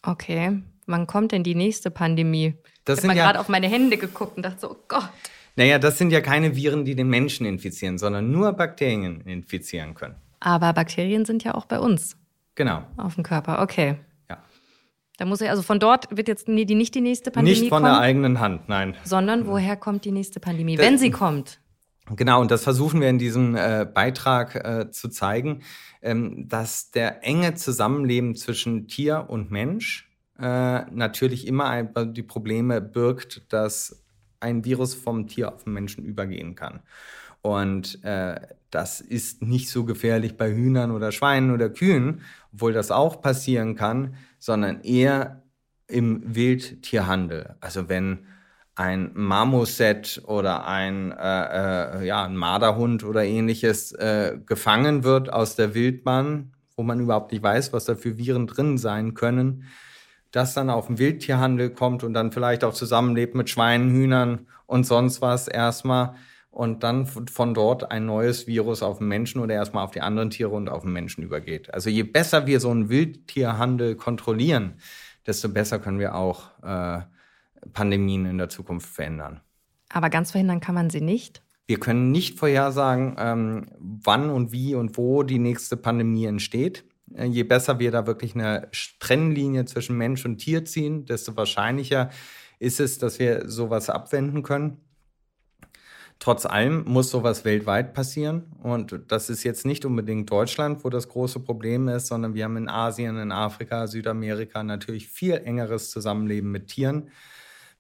Okay, 0.04 0.62
wann 0.86 1.08
kommt 1.08 1.32
denn 1.32 1.44
die 1.44 1.56
nächste 1.56 1.90
Pandemie? 1.90 2.56
Das 2.84 3.00
ich 3.00 3.04
habe 3.06 3.08
mal 3.08 3.18
ja, 3.18 3.26
gerade 3.26 3.40
auf 3.40 3.50
meine 3.50 3.68
Hände 3.70 3.98
geguckt 3.98 4.36
und 4.38 4.44
dachte 4.44 4.60
so, 4.60 4.72
oh 4.72 4.84
Gott. 4.88 5.10
Naja, 5.56 5.80
das 5.80 5.98
sind 5.98 6.12
ja 6.12 6.22
keine 6.22 6.56
Viren, 6.56 6.86
die 6.86 6.96
den 6.96 7.08
Menschen 7.08 7.46
infizieren, 7.46 7.98
sondern 7.98 8.30
nur 8.30 8.54
Bakterien 8.54 9.22
infizieren 9.22 9.96
können. 9.96 10.16
Aber 10.40 10.74
Bakterien 10.74 11.26
sind 11.26 11.44
ja 11.44 11.56
auch 11.56 11.66
bei 11.66 11.80
uns. 11.80 12.18
Genau. 12.56 12.84
Auf 12.98 13.16
dem 13.16 13.24
Körper, 13.24 13.62
okay. 13.62 13.98
Ja. 14.30 14.38
Da 15.18 15.26
muss 15.26 15.42
er, 15.42 15.52
also 15.52 15.64
von 15.64 15.80
dort 15.80 16.16
wird 16.16 16.28
jetzt 16.28 16.48
die, 16.48 16.76
nicht 16.76 16.96
die 16.96 17.02
nächste 17.02 17.32
Pandemie 17.32 17.54
kommen. 17.54 17.62
Nicht 17.62 17.70
von 17.70 17.84
kommen, 17.84 17.94
der 17.94 18.02
eigenen 18.02 18.40
Hand, 18.40 18.68
nein. 18.70 18.96
Sondern 19.04 19.48
woher 19.48 19.76
kommt 19.76 20.06
die 20.06 20.12
nächste 20.12 20.40
Pandemie, 20.40 20.78
wenn 20.78 20.98
sie 20.98 21.12
kommt? 21.12 21.60
Genau, 22.16 22.40
und 22.40 22.52
das 22.52 22.64
versuchen 22.64 23.02
wir 23.02 23.10
in 23.10 23.18
diesem 23.18 23.56
äh, 23.56 23.86
Beitrag 23.92 24.56
äh, 24.56 24.92
zu 24.92 25.10
zeigen, 25.10 25.64
ähm, 26.02 26.48
dass 26.48 26.92
der 26.92 27.24
enge 27.26 27.56
Zusammenleben 27.56 28.36
zwischen 28.36 28.88
Tier 28.88 29.26
und 29.28 29.52
Mensch 29.52 30.10
äh, 30.40 30.86
natürlich 30.92 31.48
immer 31.48 31.66
ein, 31.66 31.94
die 32.14 32.24
Probleme 32.24 32.80
birgt, 32.80 33.52
dass 33.52 34.04
ein 34.40 34.64
Virus 34.64 34.94
vom 34.94 35.28
Tier 35.28 35.54
auf 35.54 35.64
den 35.66 35.74
Menschen 35.74 36.06
übergehen 36.06 36.56
kann. 36.56 36.82
Und 37.42 38.04
äh, 38.04 38.40
das 38.72 39.02
ist 39.02 39.42
nicht 39.42 39.70
so 39.70 39.86
gefährlich 39.86 40.38
bei 40.38 40.52
Hühnern 40.52 40.92
oder 40.92 41.12
Schweinen 41.12 41.52
oder 41.52 41.70
Kühen, 41.70 42.22
obwohl 42.54 42.74
das 42.74 42.92
auch 42.92 43.22
passieren 43.22 43.76
kann, 43.76 44.16
sondern 44.40 44.82
eher 44.82 45.44
im 45.88 46.36
Wildtierhandel. 46.36 47.56
Also 47.62 47.88
wenn 47.90 48.26
ein 48.76 49.12
Marmoset 49.16 50.22
oder 50.28 50.68
ein, 50.68 51.12
äh, 51.12 52.02
äh, 52.02 52.06
ja, 52.06 52.26
ein 52.26 52.36
Marderhund 52.36 53.04
oder 53.04 53.24
ähnliches 53.24 53.92
äh, 53.94 54.38
gefangen 54.46 55.04
wird 55.04 55.34
aus 55.34 55.56
der 55.56 55.74
Wildbahn, 55.74 56.52
wo 56.76 56.84
man 56.84 57.00
überhaupt 57.00 57.32
nicht 57.32 57.42
weiß, 57.42 57.74
was 57.74 57.86
da 57.86 57.96
für 57.96 58.18
Viren 58.18 58.46
drin 58.46 58.78
sein 58.78 59.16
können, 59.16 59.64
das 60.32 60.54
dann 60.54 60.70
auf 60.70 60.88
den 60.88 61.00
Wildtierhandel 61.00 61.72
kommt 61.72 62.04
und 62.04 62.14
dann 62.14 62.32
vielleicht 62.32 62.64
auch 62.64 62.74
zusammenlebt 62.74 63.34
mit 63.34 63.50
Schweinen, 63.50 63.90
Hühnern 63.90 64.46
und 64.68 64.86
sonst 64.86 65.22
was 65.22 65.48
erstmal 65.48 66.14
und 66.58 66.82
dann 66.82 67.06
von 67.06 67.54
dort 67.54 67.92
ein 67.92 68.08
neues 68.08 68.48
Virus 68.48 68.82
auf 68.82 68.98
den 68.98 69.08
Menschen 69.08 69.42
oder 69.42 69.54
erstmal 69.54 69.84
auf 69.84 69.92
die 69.92 70.02
anderen 70.02 70.32
Tiere 70.32 70.50
und 70.50 70.70
auf 70.70 70.82
den 70.82 70.92
Menschen 70.92 71.24
übergeht. 71.24 71.72
Also 71.72 71.92
je 71.92 72.02
besser 72.02 72.48
wir 72.48 72.60
so 72.60 72.72
einen 72.72 72.90
Wildtierhandel 72.90 73.96
kontrollieren, 73.96 74.80
desto 75.28 75.50
besser 75.50 75.78
können 75.78 76.00
wir 76.00 76.16
auch 76.16 76.50
äh, 76.64 77.02
Pandemien 77.74 78.26
in 78.26 78.40
der 78.40 78.50
Zukunft 78.50 78.90
verändern. 78.90 79.42
Aber 79.90 80.10
ganz 80.10 80.32
verhindern 80.32 80.60
kann 80.60 80.74
man 80.74 80.90
sie 80.90 81.00
nicht. 81.00 81.44
Wir 81.68 81.80
können 81.80 82.12
nicht 82.12 82.40
vorhersagen, 82.40 83.16
ähm, 83.20 83.68
wann 83.78 84.32
und 84.32 84.52
wie 84.52 84.74
und 84.74 84.98
wo 84.98 85.22
die 85.22 85.38
nächste 85.38 85.78
Pandemie 85.78 86.26
entsteht. 86.26 86.86
Äh, 87.14 87.26
je 87.26 87.44
besser 87.44 87.78
wir 87.78 87.92
da 87.92 88.08
wirklich 88.08 88.34
eine 88.34 88.68
Trennlinie 89.00 89.66
zwischen 89.66 89.96
Mensch 89.96 90.26
und 90.26 90.40
Tier 90.40 90.66
ziehen, 90.66 91.06
desto 91.06 91.38
wahrscheinlicher 91.38 92.10
ist 92.58 92.80
es, 92.80 92.98
dass 92.98 93.20
wir 93.20 93.48
sowas 93.48 93.92
abwenden 93.92 94.42
können. 94.42 94.87
Trotz 96.20 96.46
allem 96.46 96.84
muss 96.86 97.12
sowas 97.12 97.46
weltweit 97.46 97.94
passieren. 97.94 98.52
Und 98.64 99.00
das 99.08 99.30
ist 99.30 99.44
jetzt 99.44 99.66
nicht 99.66 99.86
unbedingt 99.86 100.32
Deutschland, 100.32 100.84
wo 100.84 100.90
das 100.90 101.08
große 101.10 101.40
Problem 101.42 101.88
ist, 101.88 102.08
sondern 102.08 102.34
wir 102.34 102.46
haben 102.46 102.58
in 102.58 102.70
Asien, 102.70 103.18
in 103.18 103.32
Afrika, 103.32 103.88
Südamerika 103.88 104.64
natürlich 104.64 105.08
viel 105.08 105.36
engeres 105.36 105.92
Zusammenleben 105.92 106.52
mit 106.52 106.68
Tieren. 106.68 107.12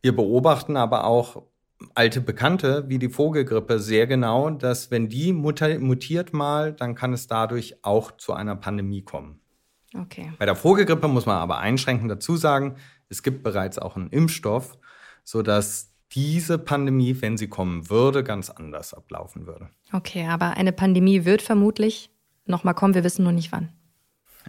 Wir 0.01 0.15
beobachten 0.15 0.77
aber 0.77 1.05
auch 1.05 1.43
alte 1.95 2.21
Bekannte 2.21 2.85
wie 2.87 2.99
die 2.99 3.09
Vogelgrippe 3.09 3.79
sehr 3.79 4.07
genau, 4.07 4.49
dass 4.49 4.91
wenn 4.91 5.09
die 5.09 5.33
mutiert 5.33 6.33
mal, 6.33 6.73
dann 6.73 6.95
kann 6.95 7.13
es 7.13 7.27
dadurch 7.27 7.83
auch 7.83 8.11
zu 8.17 8.33
einer 8.33 8.55
Pandemie 8.55 9.03
kommen. 9.03 9.39
Okay. 9.95 10.31
Bei 10.37 10.45
der 10.45 10.55
Vogelgrippe 10.55 11.07
muss 11.07 11.25
man 11.25 11.37
aber 11.37 11.59
einschränkend 11.59 12.11
dazu 12.11 12.35
sagen, 12.35 12.75
es 13.09 13.23
gibt 13.23 13.41
bereits 13.43 13.79
auch 13.79 13.95
einen 13.95 14.09
Impfstoff, 14.09 14.77
sodass 15.23 15.93
diese 16.13 16.57
Pandemie, 16.57 17.21
wenn 17.21 17.37
sie 17.37 17.47
kommen 17.47 17.89
würde, 17.89 18.23
ganz 18.23 18.49
anders 18.49 18.93
ablaufen 18.93 19.45
würde. 19.45 19.69
Okay, 19.91 20.25
aber 20.27 20.57
eine 20.57 20.71
Pandemie 20.71 21.25
wird 21.25 21.41
vermutlich 21.41 22.09
nochmal 22.45 22.73
kommen, 22.73 22.93
wir 22.93 23.03
wissen 23.03 23.23
nur 23.23 23.33
nicht 23.33 23.51
wann. 23.51 23.69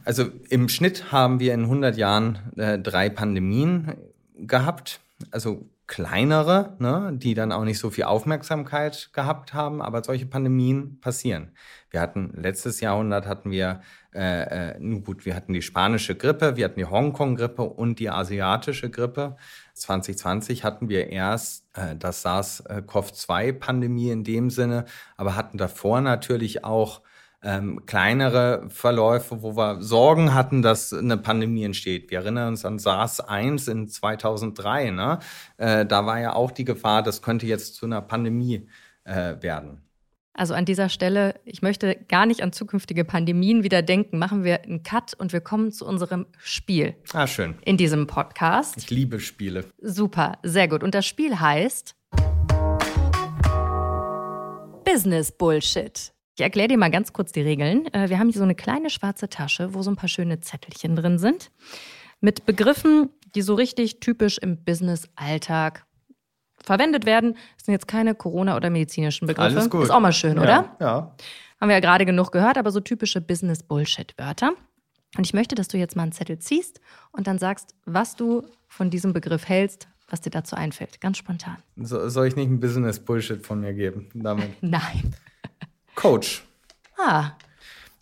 Also 0.05 0.27
im 0.49 0.69
Schnitt 0.69 1.11
haben 1.11 1.41
wir 1.41 1.55
in 1.55 1.63
100 1.63 1.97
Jahren 1.97 2.39
äh, 2.57 2.79
drei 2.79 3.11
Pandemien 3.11 3.97
gehabt 4.37 5.01
also 5.31 5.69
kleinere, 5.89 6.76
ne, 6.78 7.12
die 7.14 7.34
dann 7.34 7.51
auch 7.51 7.64
nicht 7.64 7.78
so 7.78 7.91
viel 7.91 8.05
Aufmerksamkeit 8.05 9.11
gehabt 9.14 9.55
haben, 9.55 9.80
aber 9.82 10.05
solche 10.05 10.26
Pandemien 10.26 11.01
passieren. 11.01 11.53
Wir 11.91 12.03
hatten 12.03 12.34
letztes 12.36 12.80
Jahrhundert 12.80 13.26
hatten 13.26 13.51
wir, 13.51 13.80
äh, 14.14 14.74
äh, 14.74 14.78
nun 14.78 15.03
gut, 15.03 15.24
wir 15.24 15.34
hatten 15.34 15.55
die 15.55 15.62
spanische 15.62 16.14
Grippe, 16.14 16.57
wir 16.57 16.66
hatten 16.66 16.78
die 16.78 16.84
Hongkong-Grippe 16.84 17.62
und 17.62 17.99
die 17.99 18.11
asiatische 18.11 18.91
Grippe. 18.91 19.36
2020 19.72 20.62
hatten 20.62 20.91
wir 20.91 21.09
erst 21.09 21.66
äh, 21.74 21.97
das 21.97 22.22
SARS-CoV-2-Pandemie 22.22 24.11
in 24.11 24.24
dem 24.24 24.51
Sinne, 24.51 24.84
aber 25.16 25.36
hatten 25.36 25.57
davor 25.57 26.03
natürlich 26.03 26.64
auch 26.64 27.01
ähm, 27.43 27.86
kleinere 27.86 28.64
Verläufe, 28.68 29.43
wo 29.43 29.57
wir 29.57 29.80
Sorgen 29.82 30.34
hatten, 30.34 30.62
dass 30.62 30.93
eine 30.93 31.16
Pandemie 31.16 31.64
entsteht. 31.64 32.11
Wir 32.11 32.18
erinnern 32.18 32.49
uns 32.49 32.64
an 32.64 32.78
SARS-1 32.78 33.70
in 33.70 33.89
2003. 33.89 34.91
Ne? 34.91 35.18
Äh, 35.57 35.86
da 35.86 36.05
war 36.07 36.20
ja 36.20 36.34
auch 36.34 36.51
die 36.51 36.64
Gefahr, 36.64 37.03
das 37.03 37.22
könnte 37.22 37.47
jetzt 37.47 37.76
zu 37.76 37.86
einer 37.86 38.03
Pandemie 38.03 38.68
äh, 39.05 39.36
werden. 39.41 39.82
Also 40.39 40.55
an 40.55 40.64
dieser 40.64 40.89
Stelle, 40.89 41.34
ich 41.45 41.62
möchte 41.62 41.97
gar 42.09 42.24
nicht 42.24 42.43
an 42.43 42.53
zukünftige 42.53 43.05
Pandemien 43.05 43.64
wieder 43.64 43.82
denken. 43.82 44.18
Machen 44.18 44.45
wir 44.45 44.62
einen 44.62 44.84
Cut 44.84 45.14
und 45.14 45.32
wir 45.32 45.41
kommen 45.41 45.72
zu 45.72 45.84
unserem 45.84 46.26
Spiel. 46.39 46.95
Ah, 47.12 47.26
schön. 47.26 47.57
In 47.64 47.76
diesem 47.76 48.07
Podcast. 48.07 48.76
Ich 48.76 48.89
liebe 48.89 49.18
Spiele. 49.18 49.64
Super, 49.82 50.39
sehr 50.45 50.68
gut. 50.68 50.84
Und 50.84 50.95
das 50.95 51.07
Spiel 51.07 51.41
heißt 51.41 51.97
Business 54.84 55.32
Bullshit. 55.32 56.12
Ich 56.39 56.43
erkläre 56.45 56.68
dir 56.68 56.78
mal 56.78 56.93
ganz 56.93 57.12
kurz 57.12 57.32
die 57.32 57.41
Regeln. 57.41 57.93
Äh, 57.93 58.11
wir 58.11 58.20
haben 58.20 58.28
hier 58.28 58.39
so 58.39 58.45
eine 58.45 58.55
kleine 58.55 58.91
schwarze 58.91 59.28
Tasche, 59.28 59.74
wo 59.74 59.82
so 59.82 59.91
ein 59.91 59.97
paar 59.97 60.09
schöne 60.09 60.39
Zettelchen 60.39 60.95
drin 60.95 61.18
sind. 61.18 61.51
Mit 62.20 62.47
Begriffen, 62.47 63.09
die 63.34 63.43
so 63.43 63.57
richtig 63.57 63.99
typisch 63.99 64.39
im 64.39 64.62
Business-Alltag 64.62 65.84
verwendet 66.62 67.07
werden. 67.07 67.34
Das 67.57 67.64
sind 67.64 67.72
jetzt 67.72 67.89
keine 67.89 68.14
Corona- 68.14 68.55
oder 68.55 68.70
medizinischen 68.70 69.26
Begriffe. 69.26 69.57
Alles 69.57 69.68
gut. 69.68 69.82
Ist 69.82 69.91
auch 69.91 69.99
mal 69.99 70.12
schön, 70.12 70.36
ja, 70.36 70.43
oder? 70.43 70.76
Ja. 70.78 71.16
Haben 71.61 71.68
wir 71.70 71.74
ja 71.74 71.80
gerade 71.80 72.07
genug 72.07 72.30
gehört, 72.30 72.57
aber 72.57 72.70
so 72.70 72.78
typische 72.78 73.20
Business-Bullshit-Wörter. 73.20 74.53
Und 75.16 75.26
ich 75.26 75.34
möchte, 75.34 75.57
dass 75.57 75.66
du 75.66 75.76
jetzt 75.76 75.97
mal 75.97 76.05
einen 76.05 76.12
Zettel 76.12 76.39
ziehst 76.39 76.80
und 77.11 77.26
dann 77.26 77.41
sagst, 77.41 77.74
was 77.84 78.14
du 78.14 78.47
von 78.68 78.91
diesem 78.91 79.12
Begriff 79.12 79.49
hältst, 79.49 79.89
was 80.09 80.20
dir 80.20 80.30
dazu 80.30 80.55
einfällt. 80.55 81.01
Ganz 81.01 81.18
spontan. 81.18 81.57
So, 81.74 82.09
soll 82.09 82.28
ich 82.28 82.36
nicht 82.36 82.49
ein 82.49 82.61
Business-Bullshit 82.61 83.45
von 83.45 83.59
mir 83.61 83.74
geben 83.74 84.09
damit? 84.14 84.51
Nein. 84.61 85.16
Coach. 85.99 86.45
Ah. 86.97 87.33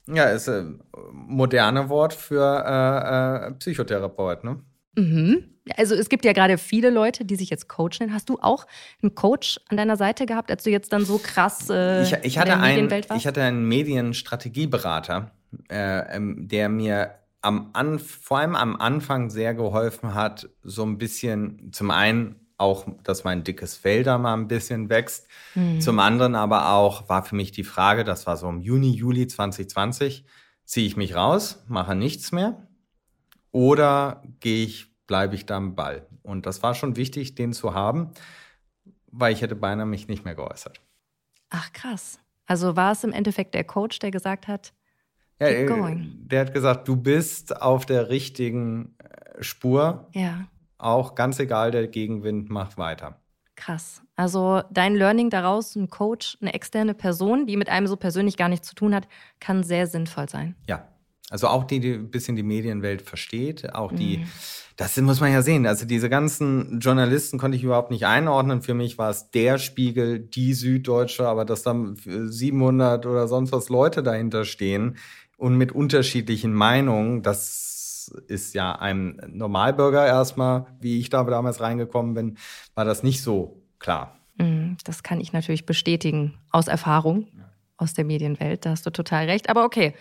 Ja, 0.06 0.24
ist 0.24 0.50
ein 0.50 0.82
moderne 1.12 1.88
Wort 1.88 2.12
für 2.12 2.44
äh, 2.44 3.48
äh, 3.48 3.52
Psychotherapeut, 3.52 4.44
ne? 4.44 4.60
Mhm. 4.96 5.44
Also 5.78 5.94
es 5.94 6.10
gibt 6.10 6.26
ja 6.26 6.34
gerade 6.34 6.58
viele 6.58 6.90
Leute, 6.90 7.24
die 7.24 7.36
sich 7.36 7.48
jetzt 7.48 7.68
Coach 7.68 7.98
nennen. 7.98 8.12
Hast 8.12 8.28
du 8.28 8.38
auch 8.40 8.66
einen 9.02 9.14
Coach 9.14 9.58
an 9.68 9.78
deiner 9.78 9.96
Seite 9.96 10.26
gehabt, 10.26 10.50
als 10.50 10.62
du 10.62 10.70
jetzt 10.70 10.92
dann 10.92 11.06
so 11.06 11.18
krass 11.18 11.70
äh, 11.70 12.02
ich, 12.02 12.12
ich 12.22 12.38
hatte 12.38 12.52
in 12.52 12.58
der 12.60 12.68
Medienwelt 12.68 13.08
warst? 13.08 13.20
Ich 13.20 13.26
hatte 13.26 13.42
einen 13.42 13.66
Medienstrategieberater, 13.66 15.32
äh, 15.70 16.16
ähm, 16.16 16.48
der 16.48 16.68
mir 16.68 17.14
am 17.40 17.70
An 17.72 17.98
vor 17.98 18.40
allem 18.40 18.54
am 18.54 18.76
Anfang 18.76 19.30
sehr 19.30 19.54
geholfen 19.54 20.14
hat, 20.14 20.50
so 20.62 20.84
ein 20.84 20.98
bisschen 20.98 21.72
zum 21.72 21.90
einen 21.90 22.45
auch, 22.58 22.86
dass 23.02 23.24
mein 23.24 23.44
dickes 23.44 23.76
Fell 23.76 24.02
da 24.02 24.18
mal 24.18 24.34
ein 24.34 24.48
bisschen 24.48 24.88
wächst. 24.88 25.28
Mhm. 25.54 25.80
Zum 25.80 25.98
anderen 25.98 26.34
aber 26.34 26.70
auch 26.72 27.08
war 27.08 27.22
für 27.22 27.36
mich 27.36 27.52
die 27.52 27.64
Frage, 27.64 28.04
das 28.04 28.26
war 28.26 28.36
so 28.36 28.48
im 28.48 28.60
Juni, 28.60 28.90
Juli 28.90 29.26
2020, 29.26 30.24
ziehe 30.64 30.86
ich 30.86 30.96
mich 30.96 31.14
raus, 31.14 31.64
mache 31.68 31.94
nichts 31.94 32.32
mehr 32.32 32.66
oder 33.52 34.22
gehe 34.40 34.64
ich, 34.64 34.94
bleibe 35.06 35.34
ich 35.34 35.46
da 35.46 35.56
am 35.56 35.74
Ball? 35.74 36.06
Und 36.22 36.46
das 36.46 36.62
war 36.62 36.74
schon 36.74 36.96
wichtig, 36.96 37.34
den 37.34 37.52
zu 37.52 37.74
haben, 37.74 38.10
weil 39.10 39.32
ich 39.32 39.42
hätte 39.42 39.54
beinahe 39.54 39.86
mich 39.86 40.08
nicht 40.08 40.24
mehr 40.24 40.34
geäußert. 40.34 40.80
Ach 41.50 41.72
krass. 41.72 42.18
Also 42.46 42.76
war 42.76 42.92
es 42.92 43.04
im 43.04 43.12
Endeffekt 43.12 43.54
der 43.54 43.64
Coach, 43.64 43.98
der 43.98 44.10
gesagt 44.10 44.48
hat, 44.48 44.72
ja, 45.38 45.66
going. 45.66 46.26
Der 46.28 46.40
hat 46.40 46.54
gesagt, 46.54 46.88
du 46.88 46.96
bist 46.96 47.60
auf 47.60 47.84
der 47.84 48.08
richtigen 48.08 48.94
äh, 48.98 49.42
Spur. 49.42 50.08
Ja 50.12 50.46
auch 50.78 51.14
ganz 51.14 51.38
egal, 51.38 51.70
der 51.70 51.86
Gegenwind 51.88 52.50
macht 52.50 52.78
weiter. 52.78 53.20
Krass. 53.56 54.02
Also 54.16 54.62
dein 54.70 54.94
Learning 54.94 55.30
daraus, 55.30 55.76
ein 55.76 55.88
Coach, 55.88 56.36
eine 56.40 56.54
externe 56.54 56.94
Person, 56.94 57.46
die 57.46 57.56
mit 57.56 57.68
einem 57.68 57.86
so 57.86 57.96
persönlich 57.96 58.36
gar 58.36 58.48
nichts 58.48 58.68
zu 58.68 58.74
tun 58.74 58.94
hat, 58.94 59.08
kann 59.40 59.62
sehr 59.62 59.86
sinnvoll 59.86 60.28
sein. 60.28 60.54
Ja. 60.68 60.88
Also 61.28 61.48
auch 61.48 61.64
die, 61.64 61.80
die 61.80 61.94
ein 61.94 62.10
bisschen 62.10 62.36
die 62.36 62.44
Medienwelt 62.44 63.02
versteht, 63.02 63.74
auch 63.74 63.90
die, 63.90 64.18
mhm. 64.18 64.26
das 64.76 64.96
muss 64.98 65.20
man 65.20 65.32
ja 65.32 65.42
sehen. 65.42 65.66
Also 65.66 65.84
diese 65.84 66.08
ganzen 66.08 66.78
Journalisten 66.78 67.36
konnte 67.36 67.56
ich 67.56 67.64
überhaupt 67.64 67.90
nicht 67.90 68.06
einordnen. 68.06 68.62
Für 68.62 68.74
mich 68.74 68.96
war 68.96 69.10
es 69.10 69.32
der 69.32 69.58
Spiegel, 69.58 70.20
die 70.20 70.54
Süddeutsche, 70.54 71.26
aber 71.26 71.44
dass 71.44 71.64
dann 71.64 71.96
700 71.96 73.06
oder 73.06 73.26
sonst 73.26 73.50
was 73.50 73.68
Leute 73.70 74.04
dahinter 74.04 74.44
stehen 74.44 74.98
und 75.36 75.56
mit 75.56 75.72
unterschiedlichen 75.72 76.54
Meinungen, 76.54 77.22
das 77.22 77.75
ist 78.08 78.54
ja 78.54 78.72
einem 78.72 79.20
Normalbürger 79.28 80.06
erstmal, 80.06 80.66
wie 80.80 80.98
ich 80.98 81.10
da 81.10 81.24
damals 81.24 81.60
reingekommen 81.60 82.14
bin, 82.14 82.38
war 82.74 82.84
das 82.84 83.02
nicht 83.02 83.22
so 83.22 83.62
klar. 83.78 84.18
Mhm, 84.38 84.76
das 84.84 85.02
kann 85.02 85.20
ich 85.20 85.32
natürlich 85.32 85.66
bestätigen 85.66 86.38
aus 86.50 86.68
Erfahrung 86.68 87.26
aus 87.76 87.94
der 87.94 88.04
Medienwelt. 88.04 88.64
Da 88.64 88.70
hast 88.70 88.86
du 88.86 88.90
total 88.90 89.26
recht. 89.26 89.48
Aber 89.50 89.64
okay, 89.64 89.94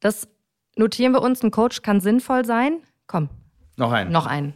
das 0.00 0.28
notieren 0.76 1.12
wir 1.12 1.22
uns. 1.22 1.42
Ein 1.42 1.50
Coach 1.50 1.82
kann 1.82 2.00
sinnvoll 2.00 2.44
sein. 2.44 2.78
Komm, 3.06 3.28
Noch 3.76 3.92
einen. 3.92 4.10
Noch 4.12 4.26
einen. 4.26 4.54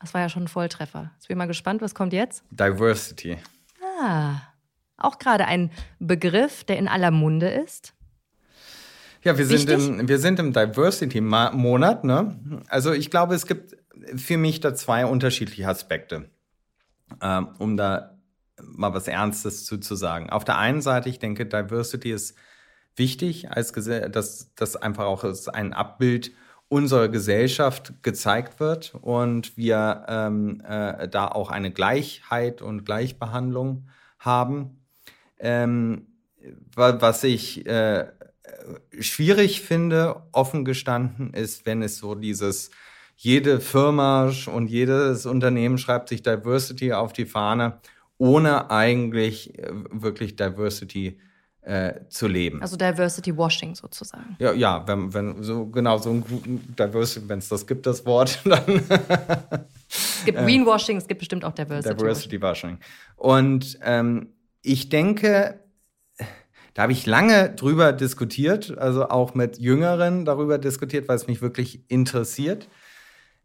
Das 0.00 0.14
war 0.14 0.20
ja 0.20 0.28
schon 0.28 0.44
ein 0.44 0.48
Volltreffer. 0.48 1.12
Jetzt 1.14 1.28
bin 1.28 1.36
ich 1.36 1.38
mal 1.38 1.46
gespannt, 1.46 1.80
was 1.80 1.94
kommt 1.94 2.12
jetzt? 2.12 2.42
Diversity. 2.50 3.38
Ah, 4.00 4.40
auch 4.96 5.18
gerade 5.18 5.46
ein 5.46 5.70
Begriff, 6.00 6.64
der 6.64 6.78
in 6.78 6.88
aller 6.88 7.12
Munde 7.12 7.48
ist. 7.48 7.94
Ja, 9.24 9.38
wir 9.38 9.46
sind, 9.46 9.70
im, 9.70 10.08
wir 10.08 10.18
sind 10.18 10.38
im 10.40 10.52
Diversity-Monat. 10.52 12.04
Ne? 12.04 12.62
Also 12.68 12.92
ich 12.92 13.10
glaube, 13.10 13.34
es 13.34 13.46
gibt 13.46 13.76
für 14.16 14.36
mich 14.36 14.60
da 14.60 14.74
zwei 14.74 15.06
unterschiedliche 15.06 15.68
Aspekte, 15.68 16.28
ähm, 17.20 17.48
um 17.58 17.76
da 17.76 18.18
mal 18.60 18.94
was 18.94 19.08
Ernstes 19.08 19.64
zu, 19.64 19.78
zu 19.78 19.94
sagen. 19.94 20.30
Auf 20.30 20.44
der 20.44 20.58
einen 20.58 20.80
Seite, 20.80 21.08
ich 21.08 21.18
denke, 21.18 21.46
Diversity 21.46 22.10
ist 22.10 22.36
wichtig, 22.96 23.50
als 23.50 23.72
dass 23.72 24.52
das 24.54 24.76
einfach 24.76 25.04
auch 25.04 25.24
ein 25.52 25.72
Abbild 25.72 26.32
unserer 26.68 27.08
Gesellschaft 27.08 28.02
gezeigt 28.02 28.58
wird 28.58 28.94
und 28.94 29.56
wir 29.56 30.06
ähm, 30.08 30.62
äh, 30.66 31.06
da 31.08 31.28
auch 31.28 31.50
eine 31.50 31.70
Gleichheit 31.70 32.62
und 32.62 32.84
Gleichbehandlung 32.84 33.88
haben. 34.18 34.78
Ähm, 35.38 36.06
was 36.74 37.24
ich 37.24 37.66
äh, 37.66 38.06
schwierig 38.98 39.60
finde, 39.60 40.22
offen 40.32 40.64
gestanden, 40.64 41.32
ist, 41.34 41.66
wenn 41.66 41.82
es 41.82 41.98
so 41.98 42.14
dieses 42.14 42.70
jede 43.16 43.60
Firma 43.60 44.32
und 44.52 44.68
jedes 44.68 45.26
Unternehmen 45.26 45.78
schreibt 45.78 46.08
sich 46.08 46.22
Diversity 46.22 46.92
auf 46.92 47.12
die 47.12 47.26
Fahne, 47.26 47.78
ohne 48.18 48.70
eigentlich 48.70 49.58
äh, 49.58 49.70
wirklich 49.90 50.34
Diversity 50.34 51.20
äh, 51.60 52.00
zu 52.08 52.26
leben. 52.26 52.60
Also 52.60 52.76
Diversity 52.76 53.36
Washing 53.36 53.76
sozusagen. 53.76 54.36
Ja, 54.40 54.52
ja, 54.52 54.84
wenn, 54.88 55.14
wenn 55.14 55.42
so 55.42 55.66
genau 55.66 55.98
so 55.98 56.10
ein 56.10 56.24
Diversity, 56.76 57.28
wenn 57.28 57.38
es 57.38 57.48
das 57.48 57.66
gibt, 57.66 57.86
das 57.86 58.04
Wort, 58.04 58.40
dann. 58.44 58.82
es 59.88 60.24
gibt 60.24 60.38
Greenwashing, 60.38 60.96
es 60.96 61.06
gibt 61.06 61.20
bestimmt 61.20 61.44
auch 61.44 61.52
Diversity. 61.52 61.94
Diversity 61.94 62.42
Washing. 62.42 62.78
Und 63.16 63.78
ähm, 63.82 64.30
ich 64.62 64.88
denke, 64.88 65.61
da 66.74 66.82
habe 66.82 66.92
ich 66.92 67.06
lange 67.06 67.50
drüber 67.50 67.92
diskutiert, 67.92 68.76
also 68.78 69.08
auch 69.08 69.34
mit 69.34 69.58
Jüngeren 69.58 70.24
darüber 70.24 70.58
diskutiert, 70.58 71.08
weil 71.08 71.16
es 71.16 71.26
mich 71.26 71.42
wirklich 71.42 71.84
interessiert. 71.88 72.68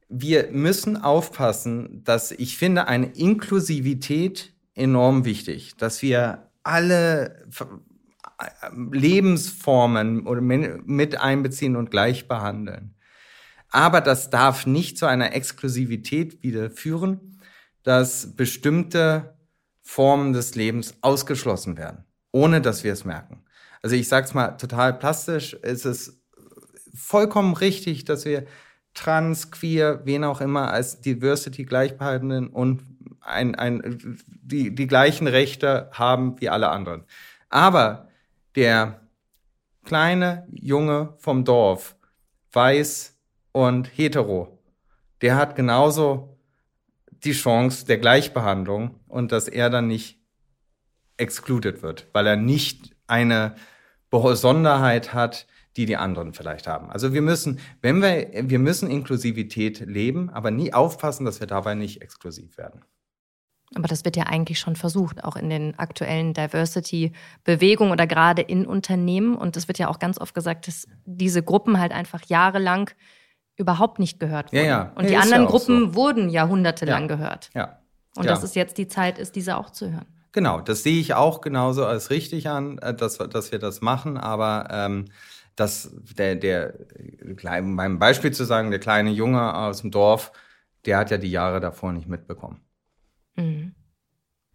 Wir 0.09 0.49
müssen 0.51 0.95
aufpassen, 0.97 2.03
dass 2.05 2.31
ich 2.31 2.57
finde 2.57 2.87
eine 2.87 3.07
Inklusivität 3.07 4.53
enorm 4.75 5.25
wichtig, 5.25 5.75
dass 5.77 6.01
wir 6.01 6.49
alle 6.63 7.45
Lebensformen 8.91 10.27
oder 10.27 10.41
mit 10.41 11.19
einbeziehen 11.19 11.75
und 11.75 11.91
gleich 11.91 12.27
behandeln. 12.27 12.93
Aber 13.69 14.01
das 14.01 14.29
darf 14.29 14.65
nicht 14.65 14.97
zu 14.97 15.05
einer 15.05 15.33
Exklusivität 15.33 16.41
wieder 16.43 16.69
führen, 16.69 17.41
dass 17.83 18.35
bestimmte 18.35 19.37
Formen 19.81 20.33
des 20.33 20.55
Lebens 20.55 20.95
ausgeschlossen 21.01 21.77
werden, 21.77 22.03
ohne 22.37 22.61
dass 22.61 22.83
wir 22.83 22.93
es 22.93 23.03
merken. 23.03 23.43
Also 23.81 23.95
ich 23.95 24.07
sage 24.07 24.27
es 24.27 24.33
mal 24.35 24.49
total 24.57 24.93
plastisch, 24.93 25.57
es 25.63 25.85
ist 25.85 26.21
vollkommen 26.93 27.55
richtig, 27.55 28.05
dass 28.05 28.25
wir 28.25 28.45
trans, 28.93 29.49
queer, 29.49 30.01
wen 30.05 30.23
auch 30.23 30.39
immer 30.41 30.71
als 30.71 31.01
Diversity 31.01 31.65
gleichbehalten 31.65 32.47
und 32.47 32.83
ein, 33.21 33.55
ein, 33.55 34.19
die, 34.27 34.73
die 34.73 34.87
gleichen 34.87 35.27
Rechte 35.27 35.89
haben 35.93 36.39
wie 36.39 36.49
alle 36.49 36.69
anderen. 36.69 37.05
Aber 37.49 38.07
der 38.55 39.01
kleine 39.83 40.47
Junge 40.51 41.15
vom 41.17 41.43
Dorf, 41.43 41.95
weiß 42.51 43.17
und 43.51 43.89
hetero, 43.97 44.59
der 45.21 45.35
hat 45.35 45.55
genauso 45.55 46.37
die 47.11 47.33
Chance 47.33 47.85
der 47.85 47.97
Gleichbehandlung 47.97 48.99
und 49.07 49.31
dass 49.31 49.47
er 49.47 49.69
dann 49.69 49.87
nicht 49.87 50.16
excluded 51.17 51.81
wird, 51.81 52.07
weil 52.13 52.27
er 52.27 52.35
nicht 52.35 52.95
eine 53.07 53.55
Besonderheit 54.09 55.13
hat, 55.13 55.47
die 55.75 55.85
die 55.85 55.97
anderen 55.97 56.33
vielleicht 56.33 56.67
haben. 56.67 56.89
Also 56.89 57.13
wir 57.13 57.21
müssen, 57.21 57.59
wenn 57.81 58.01
wir, 58.01 58.29
wir 58.49 58.59
müssen 58.59 58.89
Inklusivität 58.89 59.79
leben, 59.79 60.29
aber 60.29 60.49
nie 60.49 60.73
aufpassen, 60.73 61.25
dass 61.25 61.39
wir 61.39 61.47
dabei 61.47 61.75
nicht 61.75 62.01
exklusiv 62.01 62.57
werden. 62.57 62.81
Aber 63.75 63.87
das 63.87 64.05
wird 64.05 64.15
ja 64.15 64.23
eigentlich 64.23 64.59
schon 64.59 64.75
versucht, 64.75 65.23
auch 65.23 65.35
in 65.35 65.49
den 65.49 65.77
aktuellen 65.77 66.33
Diversity-Bewegungen 66.33 67.91
oder 67.91 68.07
gerade 68.07 68.41
in 68.41 68.65
Unternehmen. 68.65 69.35
Und 69.35 69.57
es 69.57 69.67
wird 69.67 69.77
ja 69.77 69.89
auch 69.89 69.99
ganz 69.99 70.19
oft 70.19 70.33
gesagt, 70.33 70.67
dass 70.67 70.87
diese 71.05 71.43
Gruppen 71.43 71.79
halt 71.79 71.91
einfach 71.91 72.23
jahrelang 72.27 72.89
überhaupt 73.57 73.99
nicht 73.99 74.19
gehört 74.19 74.53
wurden. 74.53 74.63
Ja, 74.63 74.69
ja. 74.69 74.91
Und 74.95 75.09
die 75.09 75.13
ja, 75.13 75.19
anderen 75.19 75.43
ja 75.43 75.49
Gruppen 75.49 75.89
so. 75.89 75.95
wurden 75.95 76.29
jahrhundertelang 76.29 77.09
ja. 77.09 77.15
gehört. 77.15 77.49
Ja. 77.53 77.79
Und 78.15 78.25
dass 78.25 78.41
es 78.41 78.55
jetzt 78.55 78.77
die 78.77 78.87
Zeit 78.87 79.19
ist, 79.19 79.35
diese 79.35 79.57
auch 79.57 79.69
zu 79.69 79.91
hören. 79.91 80.07
Genau, 80.37 80.61
das 80.61 80.83
sehe 80.83 80.99
ich 80.99 81.15
auch 81.15 81.41
genauso 81.41 81.83
als 81.83 82.11
richtig 82.11 82.47
an, 82.47 82.77
äh, 82.77 82.93
dass, 82.93 83.17
dass 83.17 83.51
wir 83.51 83.57
das 83.57 83.81
machen. 83.81 84.17
Aber 84.17 84.67
ähm, 84.69 85.05
dass 85.55 85.89
der, 86.15 86.35
der, 86.35 86.75
beim 87.41 87.97
Beispiel 87.97 88.31
zu 88.31 88.43
sagen, 88.43 88.69
der 88.69 88.79
kleine 88.79 89.09
Junge 89.09 89.55
aus 89.55 89.81
dem 89.81 89.89
Dorf, 89.89 90.31
der 90.85 90.99
hat 90.99 91.09
ja 91.09 91.17
die 91.17 91.31
Jahre 91.31 91.59
davor 91.59 91.91
nicht 91.91 92.07
mitbekommen. 92.07 92.61
Mhm. 93.35 93.73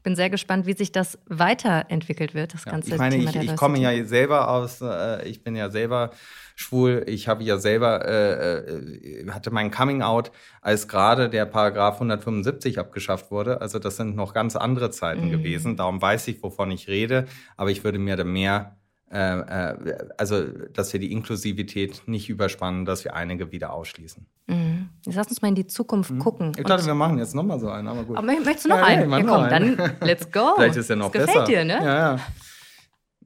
Bin 0.03 0.17
sehr 0.17 0.31
gespannt, 0.31 0.67
wie 0.67 0.73
sich 0.73 0.93
das 0.93 1.19
weiterentwickelt 1.27 2.35
wird, 2.35 2.55
das 2.55 2.65
ganze 2.65 2.91
ja, 2.91 2.97
ich 2.97 3.01
meine, 3.01 3.19
Thema 3.19 3.31
ich, 3.31 3.51
ich 3.51 3.57
komme 3.57 3.79
ja 3.79 4.05
selber 4.05 4.49
aus, 4.49 4.81
äh, 4.81 5.29
ich 5.29 5.45
bin 5.45 5.55
ja 5.55 5.71
selber 5.71 6.11
schwul, 6.57 7.05
ich 7.07 7.29
habe 7.29 7.45
ja 7.45 7.59
selber, 7.59 8.05
äh, 8.07 8.59
äh, 8.59 9.31
hatte 9.31 9.51
mein 9.51 9.71
Coming 9.71 10.03
Out, 10.03 10.33
als 10.61 10.89
gerade 10.89 11.29
der 11.29 11.47
Paragraph 11.47 11.95
175 11.95 12.79
abgeschafft 12.79 13.31
wurde. 13.31 13.61
Also 13.61 13.79
das 13.79 13.97
sind 13.97 14.17
noch 14.17 14.35
ganz 14.35 14.57
andere 14.57 14.91
Zeiten 14.91 15.27
mhm. 15.27 15.31
gewesen. 15.31 15.77
Darum 15.77 16.03
weiß 16.03 16.29
ich, 16.29 16.43
wovon 16.43 16.71
ich 16.71 16.89
rede, 16.89 17.27
aber 17.57 17.71
ich 17.71 17.85
würde 17.85 17.99
mir 17.99 18.17
da 18.17 18.25
mehr 18.25 18.77
also 19.17 20.43
dass 20.73 20.93
wir 20.93 21.01
die 21.01 21.13
Inklusivität 21.13 22.03
nicht 22.07 22.31
überspannen, 22.31 22.87
dass 22.87 23.05
wir 23.05 23.15
einige 23.15 23.53
wieder 23.53 23.73
ausschließen. 23.73 24.27
Mhm. 24.47 24.89
Jetzt 25.05 25.15
lass 25.15 25.27
uns 25.29 25.43
mal 25.43 25.49
in 25.49 25.55
die 25.55 25.67
Zukunft 25.67 26.11
mhm. 26.11 26.19
gucken. 26.19 26.53
Ich 26.57 26.65
dachte, 26.65 26.87
wir 26.87 26.95
machen 26.95 27.19
jetzt 27.19 27.35
nochmal 27.35 27.61
so 27.61 27.69
einen, 27.69 27.89
aber 27.89 28.05
gut. 28.05 28.17
Aber 28.17 28.27
möchtest 28.27 28.65
du 28.65 28.69
noch 28.71 28.79
ja, 28.79 28.85
einen? 28.85 29.11
Ja, 29.11 29.19
ja 29.19 29.25
komm, 29.25 29.43
einen. 29.45 29.77
dann 29.77 29.97
let's 30.01 30.31
go. 30.31 30.55
Vielleicht 30.57 30.77
ist 30.77 30.89
ja 30.89 30.97
noch 30.97 31.13
das 31.13 31.27
besser. 31.27 31.41
Gefällt 31.41 31.49
dir, 31.49 31.65
ne? 31.65 31.85
Ja, 31.85 32.15
ja. 32.15 32.21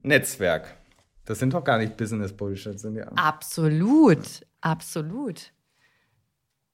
Netzwerk. 0.01 0.75
Das 1.25 1.39
sind 1.39 1.53
doch 1.53 1.63
gar 1.63 1.77
nicht 1.77 1.97
Business-Bullshit, 1.97 2.79
sind 2.79 2.95
ja. 2.95 3.07
Absolut, 3.15 4.45
absolut. 4.61 5.51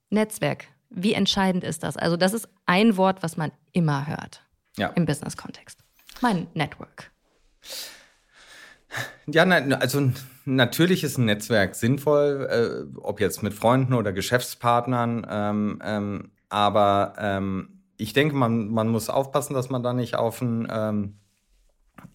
Netzwerk. 0.10 0.66
Wie 0.90 1.14
entscheidend 1.14 1.64
ist 1.64 1.84
das? 1.84 1.98
Also, 1.98 2.18
das 2.18 2.34
ist 2.34 2.48
ein 2.66 2.98
Wort, 2.98 3.24
was 3.24 3.38
man 3.38 3.52
immer 3.72 4.08
hört 4.08 4.44
ja. 4.78 4.90
im 4.90 5.06
Business-Kontext. 5.06 5.80
Mein 6.22 6.48
Network. 6.54 7.12
Ja, 9.28 9.44
also 9.44 10.12
natürlich 10.46 11.04
ist 11.04 11.18
ein 11.18 11.26
Netzwerk 11.26 11.76
sinnvoll, 11.76 12.48
äh, 12.94 12.98
ob 13.00 13.20
jetzt 13.20 13.44
mit 13.44 13.54
Freunden 13.54 13.94
oder 13.94 14.12
Geschäftspartnern. 14.14 15.26
Ähm, 15.30 15.80
ähm, 15.84 16.32
aber 16.50 17.14
ähm, 17.18 17.84
ich 17.98 18.14
denke, 18.14 18.36
man, 18.36 18.68
man 18.68 18.90
muss 18.90 19.10
aufpassen, 19.10 19.54
dass 19.54 19.70
man 19.70 19.84
da 19.84 19.94
nicht 19.94 20.16
auf 20.16 20.42
ein, 20.42 20.68
ähm, 20.72 21.14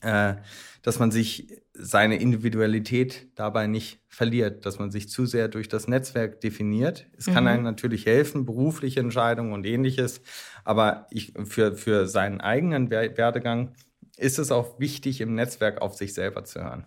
äh, 0.00 0.34
dass 0.82 0.98
man 0.98 1.10
sich 1.10 1.60
seine 1.72 2.16
Individualität 2.20 3.28
dabei 3.36 3.66
nicht 3.66 4.00
verliert, 4.08 4.66
dass 4.66 4.78
man 4.78 4.90
sich 4.90 5.08
zu 5.08 5.26
sehr 5.26 5.48
durch 5.48 5.68
das 5.68 5.88
Netzwerk 5.88 6.40
definiert. 6.40 7.06
Es 7.16 7.26
kann 7.26 7.44
mhm. 7.44 7.48
einem 7.48 7.62
natürlich 7.64 8.04
helfen, 8.04 8.44
berufliche 8.44 9.00
Entscheidungen 9.00 9.52
und 9.52 9.64
ähnliches, 9.64 10.20
aber 10.64 11.06
ich, 11.10 11.32
für, 11.44 11.74
für 11.74 12.06
seinen 12.06 12.40
eigenen 12.40 12.90
Werdegang 12.90 13.74
ist 14.18 14.38
es 14.38 14.50
auch 14.50 14.78
wichtig, 14.78 15.20
im 15.20 15.34
Netzwerk 15.34 15.80
auf 15.80 15.94
sich 15.94 16.14
selber 16.14 16.44
zu 16.44 16.62
hören. 16.62 16.84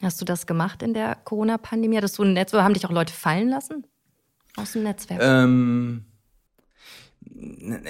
Hast 0.00 0.20
du 0.20 0.24
das 0.24 0.46
gemacht 0.46 0.82
in 0.82 0.94
der 0.94 1.16
Corona-Pandemie? 1.24 1.96
Hattest 1.96 2.18
du 2.18 2.24
ein 2.24 2.32
Netzwerk? 2.32 2.64
Haben 2.64 2.74
dich 2.74 2.86
auch 2.86 2.90
Leute 2.90 3.12
fallen 3.12 3.48
lassen 3.48 3.86
aus 4.56 4.72
dem 4.72 4.82
Netzwerk? 4.82 5.20
Ähm, 5.22 6.04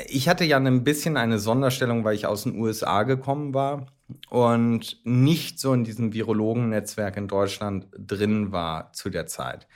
ich 0.08 0.28
hatte 0.28 0.44
ja 0.44 0.58
ein 0.58 0.84
bisschen 0.84 1.16
eine 1.16 1.38
Sonderstellung, 1.38 2.04
weil 2.04 2.14
ich 2.14 2.26
aus 2.26 2.44
den 2.44 2.56
USA 2.56 3.02
gekommen 3.04 3.54
war 3.54 3.86
und 4.28 5.00
nicht 5.04 5.58
so 5.58 5.72
in 5.72 5.84
diesem 5.84 6.12
Virologen-Netzwerk 6.12 7.16
in 7.16 7.28
Deutschland 7.28 7.86
drin 7.96 8.52
war 8.52 8.92
zu 8.92 9.10
der 9.10 9.26
Zeit. 9.26 9.66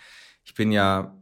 Ich 0.45 0.55
bin 0.55 0.73
ja 0.73 1.17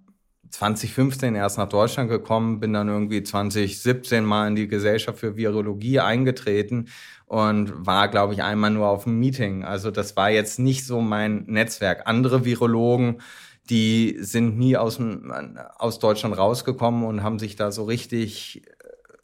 2015 0.55 1.35
erst 1.35 1.59
nach 1.59 1.69
Deutschland 1.69 2.09
gekommen, 2.09 2.61
bin 2.61 2.73
dann 2.73 2.89
irgendwie 2.89 3.23
2017 3.25 4.25
mal 4.25 4.47
in 4.47 4.55
die 4.55 4.69
Gesellschaft 4.69 5.19
für 5.19 5.37
Virologie 5.37 5.99
eingetreten 5.99 6.89
und 7.27 7.87
war, 7.87 8.07
glaube 8.09 8.35
ich, 8.35 8.43
einmal 8.43 8.71
nur 8.71 8.89
auf 8.89 9.07
einem 9.07 9.19
Meeting. 9.19 9.65
Also 9.65 9.91
das 9.91 10.17
war 10.17 10.31
jetzt 10.31 10.61
nicht 10.61 10.87
so 10.87 11.01
mein 11.01 11.45
Netzwerk. 11.47 12.07
Andere 12.07 12.45
Virologen, 12.45 13.21
die 13.69 14.17
sind 14.21 14.57
nie 14.57 14.77
aus, 14.77 14.99
dem, 14.99 15.33
aus 15.77 15.99
Deutschland 15.99 16.39
rausgekommen 16.39 17.05
und 17.05 17.25
haben 17.25 17.41
sich 17.41 17.57
da 17.57 17.73
so 17.73 17.85
richtig, 17.85 18.63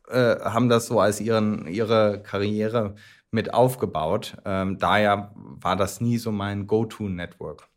äh, 0.09 0.37
haben 0.41 0.68
das 0.68 0.87
so 0.87 0.99
als 0.99 1.20
ihren, 1.20 1.68
ihre 1.68 2.22
Karriere 2.24 2.97
mit 3.31 3.55
aufgebaut. 3.55 4.37
Ähm, 4.45 4.78
daher 4.78 5.33
war 5.37 5.76
das 5.76 6.01
nie 6.01 6.18
so 6.18 6.33
mein 6.33 6.66
Go-To-Network. 6.66 7.68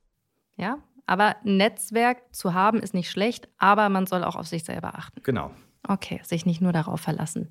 Ja, 0.57 0.79
Aber 1.05 1.35
Netzwerk 1.43 2.33
zu 2.33 2.53
haben 2.53 2.79
ist 2.79 2.93
nicht 2.93 3.11
schlecht, 3.11 3.49
aber 3.57 3.89
man 3.89 4.05
soll 4.07 4.23
auch 4.23 4.35
auf 4.35 4.47
sich 4.47 4.63
selber 4.63 4.95
achten. 4.95 5.21
Genau. 5.23 5.51
Okay, 5.87 6.21
sich 6.23 6.45
nicht 6.45 6.61
nur 6.61 6.71
darauf 6.71 7.01
verlassen. 7.01 7.49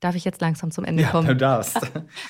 Darf 0.00 0.14
ich 0.14 0.24
jetzt 0.24 0.40
langsam 0.40 0.70
zum 0.70 0.84
Ende 0.84 1.02
ja, 1.04 1.10
kommen? 1.10 1.26
Du 1.26 1.36
darfst. 1.36 1.80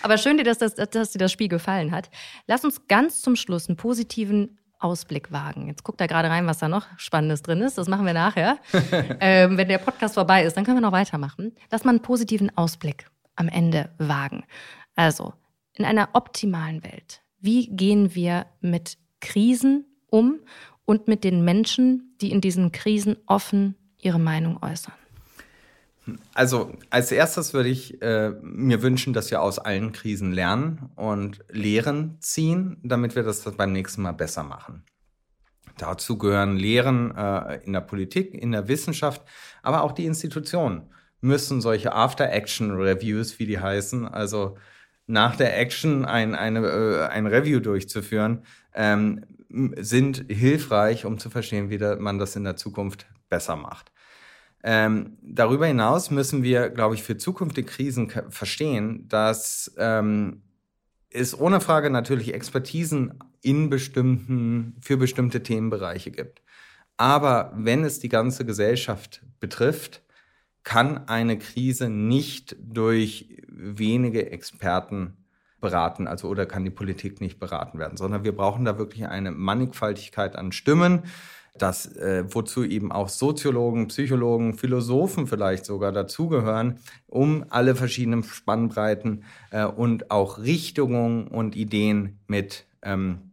Aber 0.02 0.18
schön, 0.18 0.38
dass, 0.38 0.59
dass, 0.59 0.74
dass 0.74 1.11
dir 1.11 1.18
das 1.18 1.32
Spiel 1.32 1.48
gefallen 1.48 1.90
hat. 1.90 2.11
Lass 2.46 2.64
uns 2.64 2.86
ganz 2.88 3.20
zum 3.20 3.36
Schluss 3.36 3.68
einen 3.68 3.76
positiven 3.76 4.59
Ausblick 4.78 5.32
wagen. 5.32 5.66
Jetzt 5.66 5.82
guckt 5.82 6.00
da 6.00 6.07
gerade 6.07 6.28
rein, 6.30 6.46
was 6.46 6.59
da 6.59 6.68
noch 6.68 6.86
Spannendes 6.96 7.42
drin 7.42 7.61
ist. 7.61 7.76
Das 7.76 7.88
machen 7.88 8.07
wir 8.07 8.12
nachher. 8.12 8.59
ähm, 9.20 9.59
wenn 9.59 9.68
der 9.68 9.78
Podcast 9.78 10.14
vorbei 10.14 10.44
ist, 10.44 10.57
dann 10.57 10.64
können 10.64 10.76
wir 10.76 10.82
noch 10.82 10.92
weitermachen. 10.92 11.54
Lass 11.70 11.84
mal 11.84 11.90
einen 11.90 12.02
positiven 12.02 12.57
Ausblick 12.57 13.07
am 13.34 13.48
Ende 13.48 13.90
wagen. 13.98 14.44
Also, 14.94 15.34
in 15.74 15.84
einer 15.84 16.11
optimalen 16.12 16.82
Welt, 16.84 17.22
wie 17.38 17.68
gehen 17.68 18.14
wir 18.14 18.46
mit 18.61 18.96
Krisen 19.20 19.84
um 20.16 20.40
und 20.84 21.08
mit 21.08 21.24
den 21.24 21.44
Menschen, 21.44 22.16
die 22.20 22.30
in 22.30 22.40
diesen 22.40 22.72
Krisen 22.72 23.16
offen 23.26 23.74
ihre 24.00 24.20
Meinung 24.20 24.62
äußern? 24.62 24.94
Also 26.34 26.72
als 26.90 27.10
erstes 27.10 27.52
würde 27.52 27.68
ich 27.68 28.00
äh, 28.00 28.30
mir 28.40 28.82
wünschen, 28.82 29.12
dass 29.12 29.30
wir 29.30 29.42
aus 29.42 29.58
allen 29.58 29.92
Krisen 29.92 30.32
lernen 30.32 30.90
und 30.94 31.44
Lehren 31.50 32.16
ziehen, 32.20 32.78
damit 32.84 33.16
wir 33.16 33.24
das 33.24 33.42
beim 33.56 33.72
nächsten 33.72 34.02
Mal 34.02 34.12
besser 34.12 34.44
machen. 34.44 34.84
Dazu 35.78 36.16
gehören 36.16 36.56
Lehren 36.56 37.14
äh, 37.16 37.60
in 37.64 37.72
der 37.72 37.80
Politik, 37.80 38.34
in 38.34 38.52
der 38.52 38.68
Wissenschaft, 38.68 39.22
aber 39.62 39.82
auch 39.82 39.92
die 39.92 40.06
Institutionen 40.06 40.90
müssen 41.20 41.60
solche 41.60 41.92
After-Action-Reviews, 41.92 43.38
wie 43.40 43.46
die 43.46 43.58
heißen, 43.58 44.06
also 44.06 44.56
nach 45.06 45.36
der 45.36 45.58
Action 45.58 46.04
ein, 46.04 46.34
eine, 46.34 46.66
äh, 46.66 47.06
ein 47.06 47.26
Review 47.26 47.60
durchzuführen, 47.60 48.44
ähm, 48.74 49.24
sind 49.49 50.24
hilfreich, 50.28 51.05
um 51.05 51.18
zu 51.18 51.30
verstehen, 51.30 51.70
wie 51.70 51.78
man 51.78 52.18
das 52.18 52.36
in 52.36 52.44
der 52.44 52.57
Zukunft 52.57 53.07
besser 53.28 53.57
macht. 53.57 53.92
Ähm, 54.62 55.16
darüber 55.22 55.66
hinaus 55.66 56.11
müssen 56.11 56.42
wir, 56.42 56.70
glaube 56.70 56.97
ich, 56.97 57.03
für 57.03 57.16
zukünftige 57.16 57.68
Krisen 57.68 58.11
verstehen, 58.30 59.07
dass 59.09 59.72
ähm, 59.78 60.42
es 61.11 61.38
ohne 61.38 61.61
Frage 61.61 61.90
natürlich 61.90 62.34
Expertisen 62.34 63.18
in 63.42 63.70
bestimmten, 63.70 64.76
für 64.80 64.97
bestimmte 64.97 65.42
Themenbereiche 65.42 66.11
gibt. 66.11 66.42
Aber 66.97 67.53
wenn 67.55 67.84
es 67.84 68.01
die 68.01 68.09
ganze 68.09 68.44
Gesellschaft 68.44 69.22
betrifft, 69.38 70.03
kann 70.64 71.07
eine 71.07 71.38
Krise 71.38 71.88
nicht 71.88 72.57
durch 72.59 73.40
wenige 73.47 74.32
Experten 74.32 75.16
beraten, 75.66 76.06
also 76.06 76.28
oder 76.28 76.46
kann 76.46 76.64
die 76.64 76.70
Politik 76.70 77.20
nicht 77.20 77.40
beraten 77.40 77.78
werden, 77.78 77.96
sondern 77.96 78.22
wir 78.22 78.34
brauchen 78.34 78.64
da 78.64 78.78
wirklich 78.78 79.06
eine 79.06 79.32
Mannigfaltigkeit 79.32 80.36
an 80.36 80.52
Stimmen 80.52 81.02
das, 81.58 81.86
äh, 81.96 82.24
wozu 82.28 82.64
eben 82.64 82.92
auch 82.92 83.08
Soziologen, 83.08 83.88
Psychologen, 83.88 84.54
Philosophen 84.54 85.26
vielleicht 85.26 85.64
sogar 85.64 85.92
dazugehören, 85.92 86.78
um 87.06 87.44
alle 87.48 87.74
verschiedenen 87.74 88.22
Spannbreiten 88.24 89.24
äh, 89.50 89.64
und 89.64 90.10
auch 90.10 90.38
Richtungen 90.38 91.28
und 91.28 91.56
Ideen 91.56 92.18
mit, 92.26 92.66
ähm, 92.82 93.30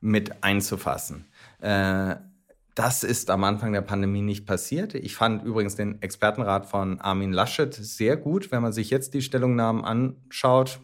mit 0.00 0.42
einzufassen. 0.42 1.24
Äh, 1.60 2.16
das 2.74 3.02
ist 3.02 3.30
am 3.30 3.42
Anfang 3.42 3.72
der 3.72 3.80
Pandemie 3.80 4.22
nicht 4.22 4.46
passiert. 4.46 4.94
Ich 4.94 5.16
fand 5.16 5.44
übrigens 5.44 5.74
den 5.74 6.00
Expertenrat 6.00 6.66
von 6.66 7.00
Armin 7.00 7.32
Laschet 7.32 7.74
sehr 7.74 8.16
gut. 8.16 8.52
Wenn 8.52 8.62
man 8.62 8.72
sich 8.72 8.90
jetzt 8.90 9.14
die 9.14 9.22
Stellungnahmen 9.22 9.84
anschaut, 9.84 10.78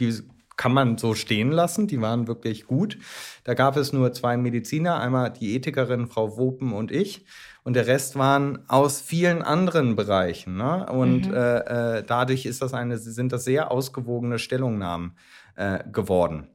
die 0.00 0.22
kann 0.58 0.74
man 0.74 0.98
so 0.98 1.14
stehen 1.14 1.50
lassen. 1.50 1.86
Die 1.86 2.02
waren 2.02 2.26
wirklich 2.26 2.66
gut. 2.66 2.98
Da 3.44 3.54
gab 3.54 3.78
es 3.78 3.94
nur 3.94 4.12
zwei 4.12 4.36
Mediziner, 4.36 5.00
einmal 5.00 5.32
die 5.32 5.54
Ethikerin 5.54 6.08
Frau 6.08 6.36
Wopen 6.36 6.72
und 6.74 6.90
ich. 6.90 7.24
Und 7.62 7.74
der 7.74 7.86
Rest 7.86 8.16
waren 8.16 8.68
aus 8.68 9.00
vielen 9.00 9.40
anderen 9.42 9.96
Bereichen. 9.96 10.56
Ne? 10.56 10.86
Und 10.86 11.28
mhm. 11.28 11.34
äh, 11.34 11.98
äh, 11.98 12.04
dadurch 12.04 12.44
ist 12.44 12.60
das 12.60 12.74
eine, 12.74 12.98
sind 12.98 13.32
das 13.32 13.44
sehr 13.44 13.70
ausgewogene 13.70 14.38
Stellungnahmen 14.38 15.16
äh, 15.54 15.84
geworden. 15.90 16.48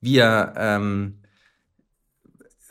Wir 0.00 0.54
ähm, 0.56 1.20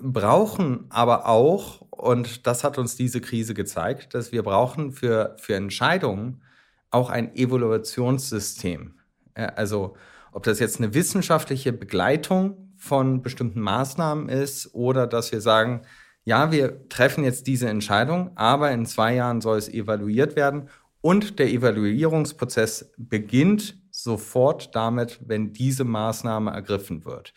brauchen 0.02 0.86
aber 0.90 1.28
auch, 1.28 1.82
und 1.92 2.48
das 2.48 2.64
hat 2.64 2.78
uns 2.78 2.96
diese 2.96 3.22
Krise 3.22 3.54
gezeigt, 3.54 4.16
dass 4.16 4.32
wir 4.32 4.42
brauchen 4.42 4.92
für, 4.92 5.36
für 5.40 5.56
Entscheidungen 5.56 6.42
auch 6.90 7.10
ein 7.10 7.36
Evaluationssystem. 7.36 8.99
Also 9.36 9.96
ob 10.32 10.44
das 10.44 10.60
jetzt 10.60 10.80
eine 10.80 10.94
wissenschaftliche 10.94 11.74
Begleitung 11.74 12.74
von 12.78 13.22
bestimmten 13.22 13.62
Maßnahmen 13.62 14.30
ist 14.30 14.74
oder 14.74 15.08
dass 15.08 15.32
wir 15.32 15.42
sagen, 15.42 15.82
ja, 16.24 16.52
wir 16.52 16.88
treffen 16.90 17.24
jetzt 17.24 17.48
diese 17.48 17.70
Entscheidung, 17.70 18.32
aber 18.36 18.72
in 18.72 18.86
zwei 18.86 19.16
Jahren 19.16 19.42
soll 19.42 19.58
es 19.58 19.70
evaluiert 19.70 20.36
werden 20.36 20.70
und 21.02 21.40
der 21.40 21.50
Evaluierungsprozess 21.50 22.92
beginnt 22.98 23.78
sofort 23.90 24.76
damit, 24.76 25.20
wenn 25.26 25.54
diese 25.54 25.84
Maßnahme 25.84 26.52
ergriffen 26.52 27.06
wird. 27.06 27.34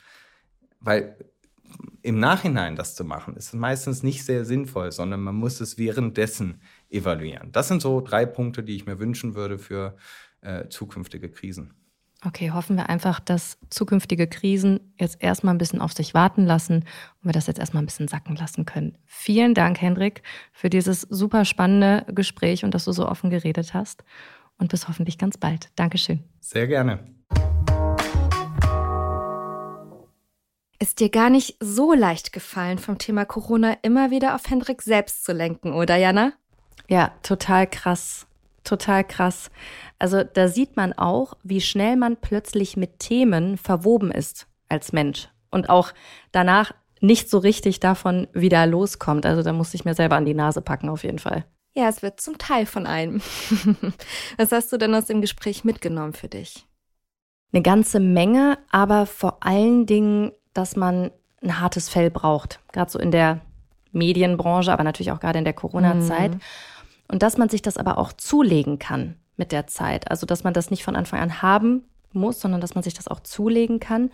Weil 0.80 1.16
im 2.02 2.18
Nachhinein 2.18 2.76
das 2.76 2.94
zu 2.94 3.04
machen, 3.04 3.36
ist 3.36 3.54
meistens 3.54 4.02
nicht 4.02 4.24
sehr 4.24 4.44
sinnvoll, 4.44 4.92
sondern 4.92 5.20
man 5.20 5.36
muss 5.36 5.60
es 5.60 5.78
währenddessen 5.78 6.60
evaluieren. 6.90 7.50
Das 7.52 7.68
sind 7.68 7.80
so 7.80 8.00
drei 8.00 8.26
Punkte, 8.26 8.62
die 8.62 8.76
ich 8.76 8.86
mir 8.86 8.98
wünschen 8.98 9.34
würde 9.34 9.58
für 9.58 9.96
äh, 10.42 10.68
zukünftige 10.68 11.30
Krisen. 11.30 11.74
Okay, 12.24 12.52
hoffen 12.52 12.76
wir 12.76 12.88
einfach, 12.88 13.18
dass 13.18 13.58
zukünftige 13.68 14.28
Krisen 14.28 14.78
jetzt 14.96 15.20
erstmal 15.20 15.54
ein 15.54 15.58
bisschen 15.58 15.80
auf 15.80 15.92
sich 15.92 16.14
warten 16.14 16.46
lassen 16.46 16.76
und 16.76 17.24
wir 17.24 17.32
das 17.32 17.48
jetzt 17.48 17.58
erstmal 17.58 17.82
ein 17.82 17.86
bisschen 17.86 18.06
sacken 18.06 18.36
lassen 18.36 18.64
können. 18.64 18.96
Vielen 19.06 19.54
Dank, 19.54 19.80
Hendrik, 19.80 20.22
für 20.52 20.70
dieses 20.70 21.00
super 21.00 21.44
spannende 21.44 22.06
Gespräch 22.12 22.64
und 22.64 22.74
dass 22.74 22.84
du 22.84 22.92
so 22.92 23.08
offen 23.08 23.30
geredet 23.30 23.74
hast. 23.74 24.04
Und 24.56 24.70
bis 24.70 24.86
hoffentlich 24.86 25.18
ganz 25.18 25.36
bald. 25.36 25.70
Dankeschön. 25.74 26.22
Sehr 26.38 26.68
gerne. 26.68 27.00
Ist 30.78 31.00
dir 31.00 31.10
gar 31.10 31.30
nicht 31.30 31.56
so 31.58 31.92
leicht 31.92 32.32
gefallen, 32.32 32.78
vom 32.78 32.98
Thema 32.98 33.24
Corona 33.24 33.76
immer 33.82 34.12
wieder 34.12 34.36
auf 34.36 34.48
Hendrik 34.48 34.82
selbst 34.82 35.24
zu 35.24 35.32
lenken, 35.32 35.72
oder 35.72 35.96
Jana? 35.96 36.32
Ja, 36.88 37.12
total 37.24 37.66
krass. 37.66 38.26
Total 38.64 39.04
krass. 39.04 39.50
Also 39.98 40.22
da 40.22 40.48
sieht 40.48 40.76
man 40.76 40.92
auch, 40.92 41.34
wie 41.42 41.60
schnell 41.60 41.96
man 41.96 42.16
plötzlich 42.16 42.76
mit 42.76 42.98
Themen 42.98 43.56
verwoben 43.56 44.10
ist 44.10 44.46
als 44.68 44.92
Mensch 44.92 45.28
und 45.50 45.68
auch 45.68 45.92
danach 46.30 46.72
nicht 47.00 47.28
so 47.28 47.38
richtig 47.38 47.80
davon 47.80 48.28
wieder 48.32 48.66
loskommt. 48.66 49.26
Also 49.26 49.42
da 49.42 49.52
musste 49.52 49.76
ich 49.76 49.84
mir 49.84 49.94
selber 49.94 50.16
an 50.16 50.24
die 50.24 50.34
Nase 50.34 50.62
packen 50.62 50.88
auf 50.88 51.02
jeden 51.02 51.18
Fall. 51.18 51.44
Ja, 51.74 51.88
es 51.88 52.02
wird 52.02 52.20
zum 52.20 52.38
Teil 52.38 52.66
von 52.66 52.86
einem. 52.86 53.20
Was 54.36 54.52
hast 54.52 54.72
du 54.72 54.76
denn 54.76 54.94
aus 54.94 55.06
dem 55.06 55.20
Gespräch 55.20 55.64
mitgenommen 55.64 56.12
für 56.12 56.28
dich? 56.28 56.66
Eine 57.52 57.62
ganze 57.62 57.98
Menge, 57.98 58.58
aber 58.70 59.06
vor 59.06 59.38
allen 59.40 59.86
Dingen, 59.86 60.32
dass 60.54 60.76
man 60.76 61.10
ein 61.42 61.60
hartes 61.60 61.88
Fell 61.88 62.10
braucht. 62.10 62.60
Gerade 62.72 62.90
so 62.90 62.98
in 62.98 63.10
der 63.10 63.40
Medienbranche, 63.92 64.72
aber 64.72 64.84
natürlich 64.84 65.12
auch 65.12 65.20
gerade 65.20 65.38
in 65.38 65.44
der 65.44 65.52
Corona-Zeit. 65.54 66.34
Mhm. 66.34 66.40
Und 67.12 67.22
dass 67.22 67.36
man 67.36 67.50
sich 67.50 67.60
das 67.60 67.76
aber 67.76 67.98
auch 67.98 68.14
zulegen 68.14 68.78
kann 68.78 69.16
mit 69.36 69.52
der 69.52 69.66
Zeit. 69.66 70.10
Also, 70.10 70.24
dass 70.24 70.44
man 70.44 70.54
das 70.54 70.70
nicht 70.70 70.82
von 70.82 70.96
Anfang 70.96 71.20
an 71.20 71.42
haben 71.42 71.84
muss, 72.12 72.40
sondern 72.40 72.62
dass 72.62 72.74
man 72.74 72.82
sich 72.82 72.94
das 72.94 73.06
auch 73.06 73.20
zulegen 73.20 73.80
kann. 73.80 74.10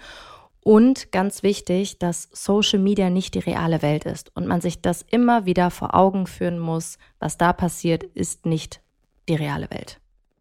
Und 0.64 1.12
ganz 1.12 1.44
wichtig, 1.44 2.00
dass 2.00 2.28
Social 2.32 2.80
Media 2.80 3.08
nicht 3.08 3.34
die 3.34 3.38
reale 3.38 3.82
Welt 3.82 4.04
ist 4.04 4.34
und 4.34 4.48
man 4.48 4.60
sich 4.60 4.82
das 4.82 5.02
immer 5.02 5.46
wieder 5.46 5.70
vor 5.70 5.94
Augen 5.94 6.26
führen 6.26 6.58
muss, 6.58 6.98
was 7.20 7.38
da 7.38 7.52
passiert, 7.52 8.02
ist 8.02 8.46
nicht 8.46 8.80
die 9.28 9.36
reale 9.36 9.70
Welt. 9.70 10.00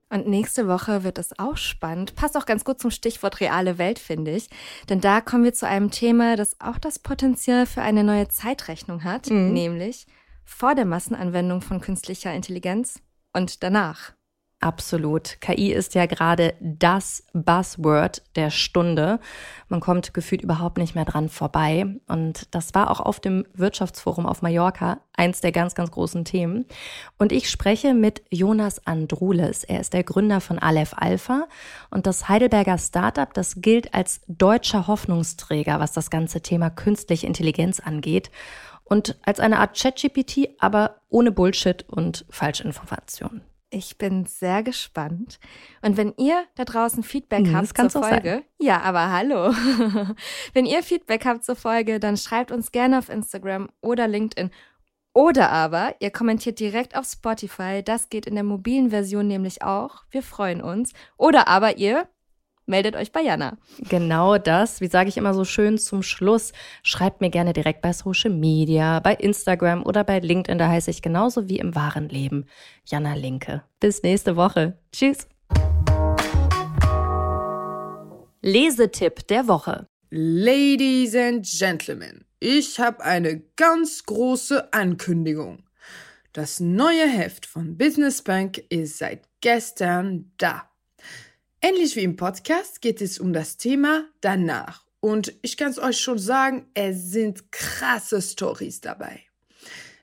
Und 0.10 0.28
nächste 0.28 0.68
Woche 0.68 1.04
wird 1.04 1.20
es 1.20 1.38
auch 1.38 1.58
spannend. 1.58 2.16
Passt 2.16 2.36
auch 2.36 2.48
ganz 2.48 2.66
gut 2.66 2.82
zum 2.82 2.90
Stichwort 2.90 3.40
reale 3.40 3.78
Welt, 3.78 4.00
finde 4.00 4.32
ich. 4.32 4.50
Denn 4.90 5.00
da 5.00 5.22
kommen 5.22 5.44
wir 5.44 5.54
zu 5.54 5.68
einem 5.68 5.92
Thema, 5.92 6.36
das 6.36 6.60
auch 6.60 6.80
das 6.80 6.98
Potenzial 6.98 7.68
für 7.68 7.84
eine 7.84 8.04
neue 8.04 8.30
Zeitrechnung 8.30 9.04
hat, 9.04 9.30
mhm. 9.30 9.54
nämlich 9.54 10.08
vor 10.48 10.74
der 10.74 10.86
Massenanwendung 10.86 11.62
von 11.62 11.82
künstlicher 11.82 12.34
Intelligenz 12.34 13.02
und 13.34 13.62
danach. 13.62 14.14
Absolut. 14.60 15.40
KI 15.40 15.72
ist 15.72 15.94
ja 15.94 16.08
gerade 16.08 16.56
das 16.60 17.24
Buzzword 17.34 18.24
der 18.36 18.50
Stunde. 18.50 19.20
Man 19.70 19.82
kommt 19.82 20.16
gefühlt 20.16 20.42
überhaupt 20.42 20.80
nicht 20.80 20.96
mehr 20.96 21.06
dran 21.06 21.30
vorbei. 21.30 21.86
Und 22.08 22.56
das 22.56 22.74
war 22.74 22.90
auch 22.90 23.00
auf 23.00 23.20
dem 23.20 23.46
Wirtschaftsforum 23.54 24.26
auf 24.26 24.42
Mallorca 24.42 25.02
eins 25.14 25.42
der 25.42 25.52
ganz, 25.52 25.76
ganz 25.76 25.92
großen 25.92 26.26
Themen. 26.26 26.66
Und 27.20 27.32
ich 27.32 27.52
spreche 27.52 27.94
mit 27.94 28.24
Jonas 28.32 28.88
Andrules. 28.88 29.64
Er 29.64 29.80
ist 29.80 29.94
der 29.94 30.04
Gründer 30.04 30.42
von 30.42 30.58
Aleph 30.58 30.96
Alpha. 30.96 31.48
Und 31.92 32.08
das 32.08 32.28
Heidelberger 32.28 32.80
Startup, 32.80 33.32
das 33.32 33.62
gilt 33.62 33.94
als 33.94 34.22
deutscher 34.28 34.88
Hoffnungsträger, 34.88 35.80
was 35.80 35.92
das 35.92 36.10
ganze 36.10 36.42
Thema 36.42 36.72
künstliche 36.72 37.28
Intelligenz 37.28 37.80
angeht 37.80 38.32
und 38.90 39.18
als 39.24 39.40
eine 39.40 39.60
Art 39.60 39.78
ChatGPT, 39.78 40.50
aber 40.60 41.02
ohne 41.10 41.32
Bullshit 41.32 41.86
und 41.90 42.26
Falschinformationen. 42.30 43.42
Ich 43.70 43.98
bin 43.98 44.26
sehr 44.26 44.64
gespannt. 44.64 45.40
Und 45.82 45.98
wenn 45.98 46.14
ihr 46.18 46.46
da 46.56 46.64
draußen 46.64 47.04
Feedback 47.04 47.48
Hm, 47.48 47.56
habt 47.56 47.92
zur 47.92 48.02
Folge, 48.02 48.44
ja, 48.60 48.82
aber 48.82 49.12
hallo. 49.12 49.52
wenn 50.54 50.66
ihr 50.66 50.84
Feedback 50.84 51.26
habt 51.26 51.44
zur 51.44 51.58
Folge, 51.58 52.00
dann 52.00 52.16
schreibt 52.16 52.52
uns 52.52 52.72
gerne 52.72 52.98
auf 52.98 53.10
Instagram 53.10 53.70
oder 53.82 54.08
LinkedIn. 54.08 54.52
Oder 55.14 55.52
aber 55.52 55.96
ihr 56.00 56.12
kommentiert 56.12 56.60
direkt 56.60 56.96
auf 56.96 57.06
Spotify. 57.06 57.82
Das 57.84 58.10
geht 58.10 58.26
in 58.26 58.36
der 58.36 58.44
mobilen 58.44 58.92
Version 58.92 59.28
nämlich 59.28 59.64
auch. 59.64 60.04
Wir 60.12 60.24
freuen 60.24 60.62
uns. 60.62 60.94
Oder 61.18 61.48
aber 61.50 61.78
ihr 61.78 62.08
meldet 62.68 62.96
euch 62.96 63.12
bei 63.12 63.22
Jana. 63.22 63.58
Genau 63.90 64.38
das, 64.38 64.82
wie 64.82 64.88
sage 64.88 65.10
ich 65.10 65.18
immer 65.18 65.34
so 65.34 65.46
schön 65.46 65.78
zum 65.78 66.04
Schluss, 66.04 66.52
schreibt 66.84 67.22
mir 67.22 67.30
gerne 67.30 67.54
direkt 67.54 67.82
bei 67.82 67.94
Social 67.94 68.32
Media, 68.32 69.00
bei 69.00 69.16
Instagram 69.16 69.84
oder 69.86 70.04
bei 70.04 70.20
LinkedIn, 70.20 70.58
da 70.58 70.68
heiße 70.68 70.92
ich 70.92 71.02
genauso 71.02 71.50
wie 71.50 71.60
im 71.60 71.76
wahren 71.76 72.10
Leben. 72.10 72.46
Jana 72.86 73.16
Linke. 73.16 73.64
Bis 73.80 74.04
nächste 74.04 74.36
Woche. 74.36 74.78
Tschüss. 74.92 75.28
Lesetipp 78.42 79.28
der 79.28 79.48
Woche. 79.48 79.88
Ladies 80.10 81.16
and 81.16 81.46
Gentlemen, 81.46 82.24
ich 82.40 82.80
habe 82.80 83.04
eine 83.04 83.42
ganz 83.58 84.06
große 84.06 84.72
Ankündigung. 84.72 85.64
Das 86.32 86.60
neue 86.60 87.10
Heft 87.10 87.46
von 87.46 87.78
Business 87.78 88.22
Bank 88.22 88.60
ist 88.70 89.00
seit 89.00 89.24
gestern 89.42 90.32
da. 90.38 90.70
Ähnlich 91.68 91.98
wie 91.98 92.04
im 92.04 92.16
Podcast 92.16 92.80
geht 92.80 93.02
es 93.02 93.20
um 93.20 93.34
das 93.34 93.58
Thema 93.58 94.08
danach. 94.22 94.86
Und 95.02 95.34
ich 95.42 95.58
kann 95.58 95.70
es 95.70 95.78
euch 95.78 96.00
schon 96.00 96.18
sagen, 96.18 96.66
es 96.76 97.12
sind 97.12 97.52
krasse 97.52 98.22
Stories 98.22 98.80
dabei. 98.80 99.24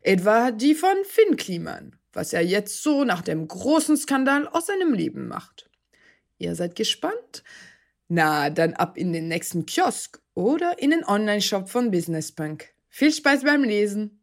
Etwa 0.03 0.51
die 0.51 0.75
von 0.75 0.95
Finn 1.05 1.39
Kliman, 1.39 1.97
was 2.13 2.35
er 2.35 2.43
jetzt 2.43 2.83
so 2.83 3.05
nach 3.05 3.23
dem 3.23 3.49
großen 3.49 3.97
Skandal 3.97 4.47
aus 4.47 4.67
seinem 4.67 4.93
Leben 4.93 5.27
macht. 5.27 5.71
Ihr 6.37 6.55
seid 6.55 6.77
gespannt? 6.77 7.43
Na, 8.09 8.51
dann 8.51 8.75
ab 8.75 8.99
in 8.99 9.15
den 9.15 9.29
nächsten 9.29 9.65
Kiosk 9.65 10.21
oder 10.35 10.79
in 10.83 10.91
den 10.91 11.03
Online-Shop 11.03 11.71
von 11.71 11.91
Business 11.91 12.31
Bank. 12.33 12.75
Viel 12.91 13.11
Spaß 13.11 13.43
beim 13.43 13.65
Lesen! 13.65 14.23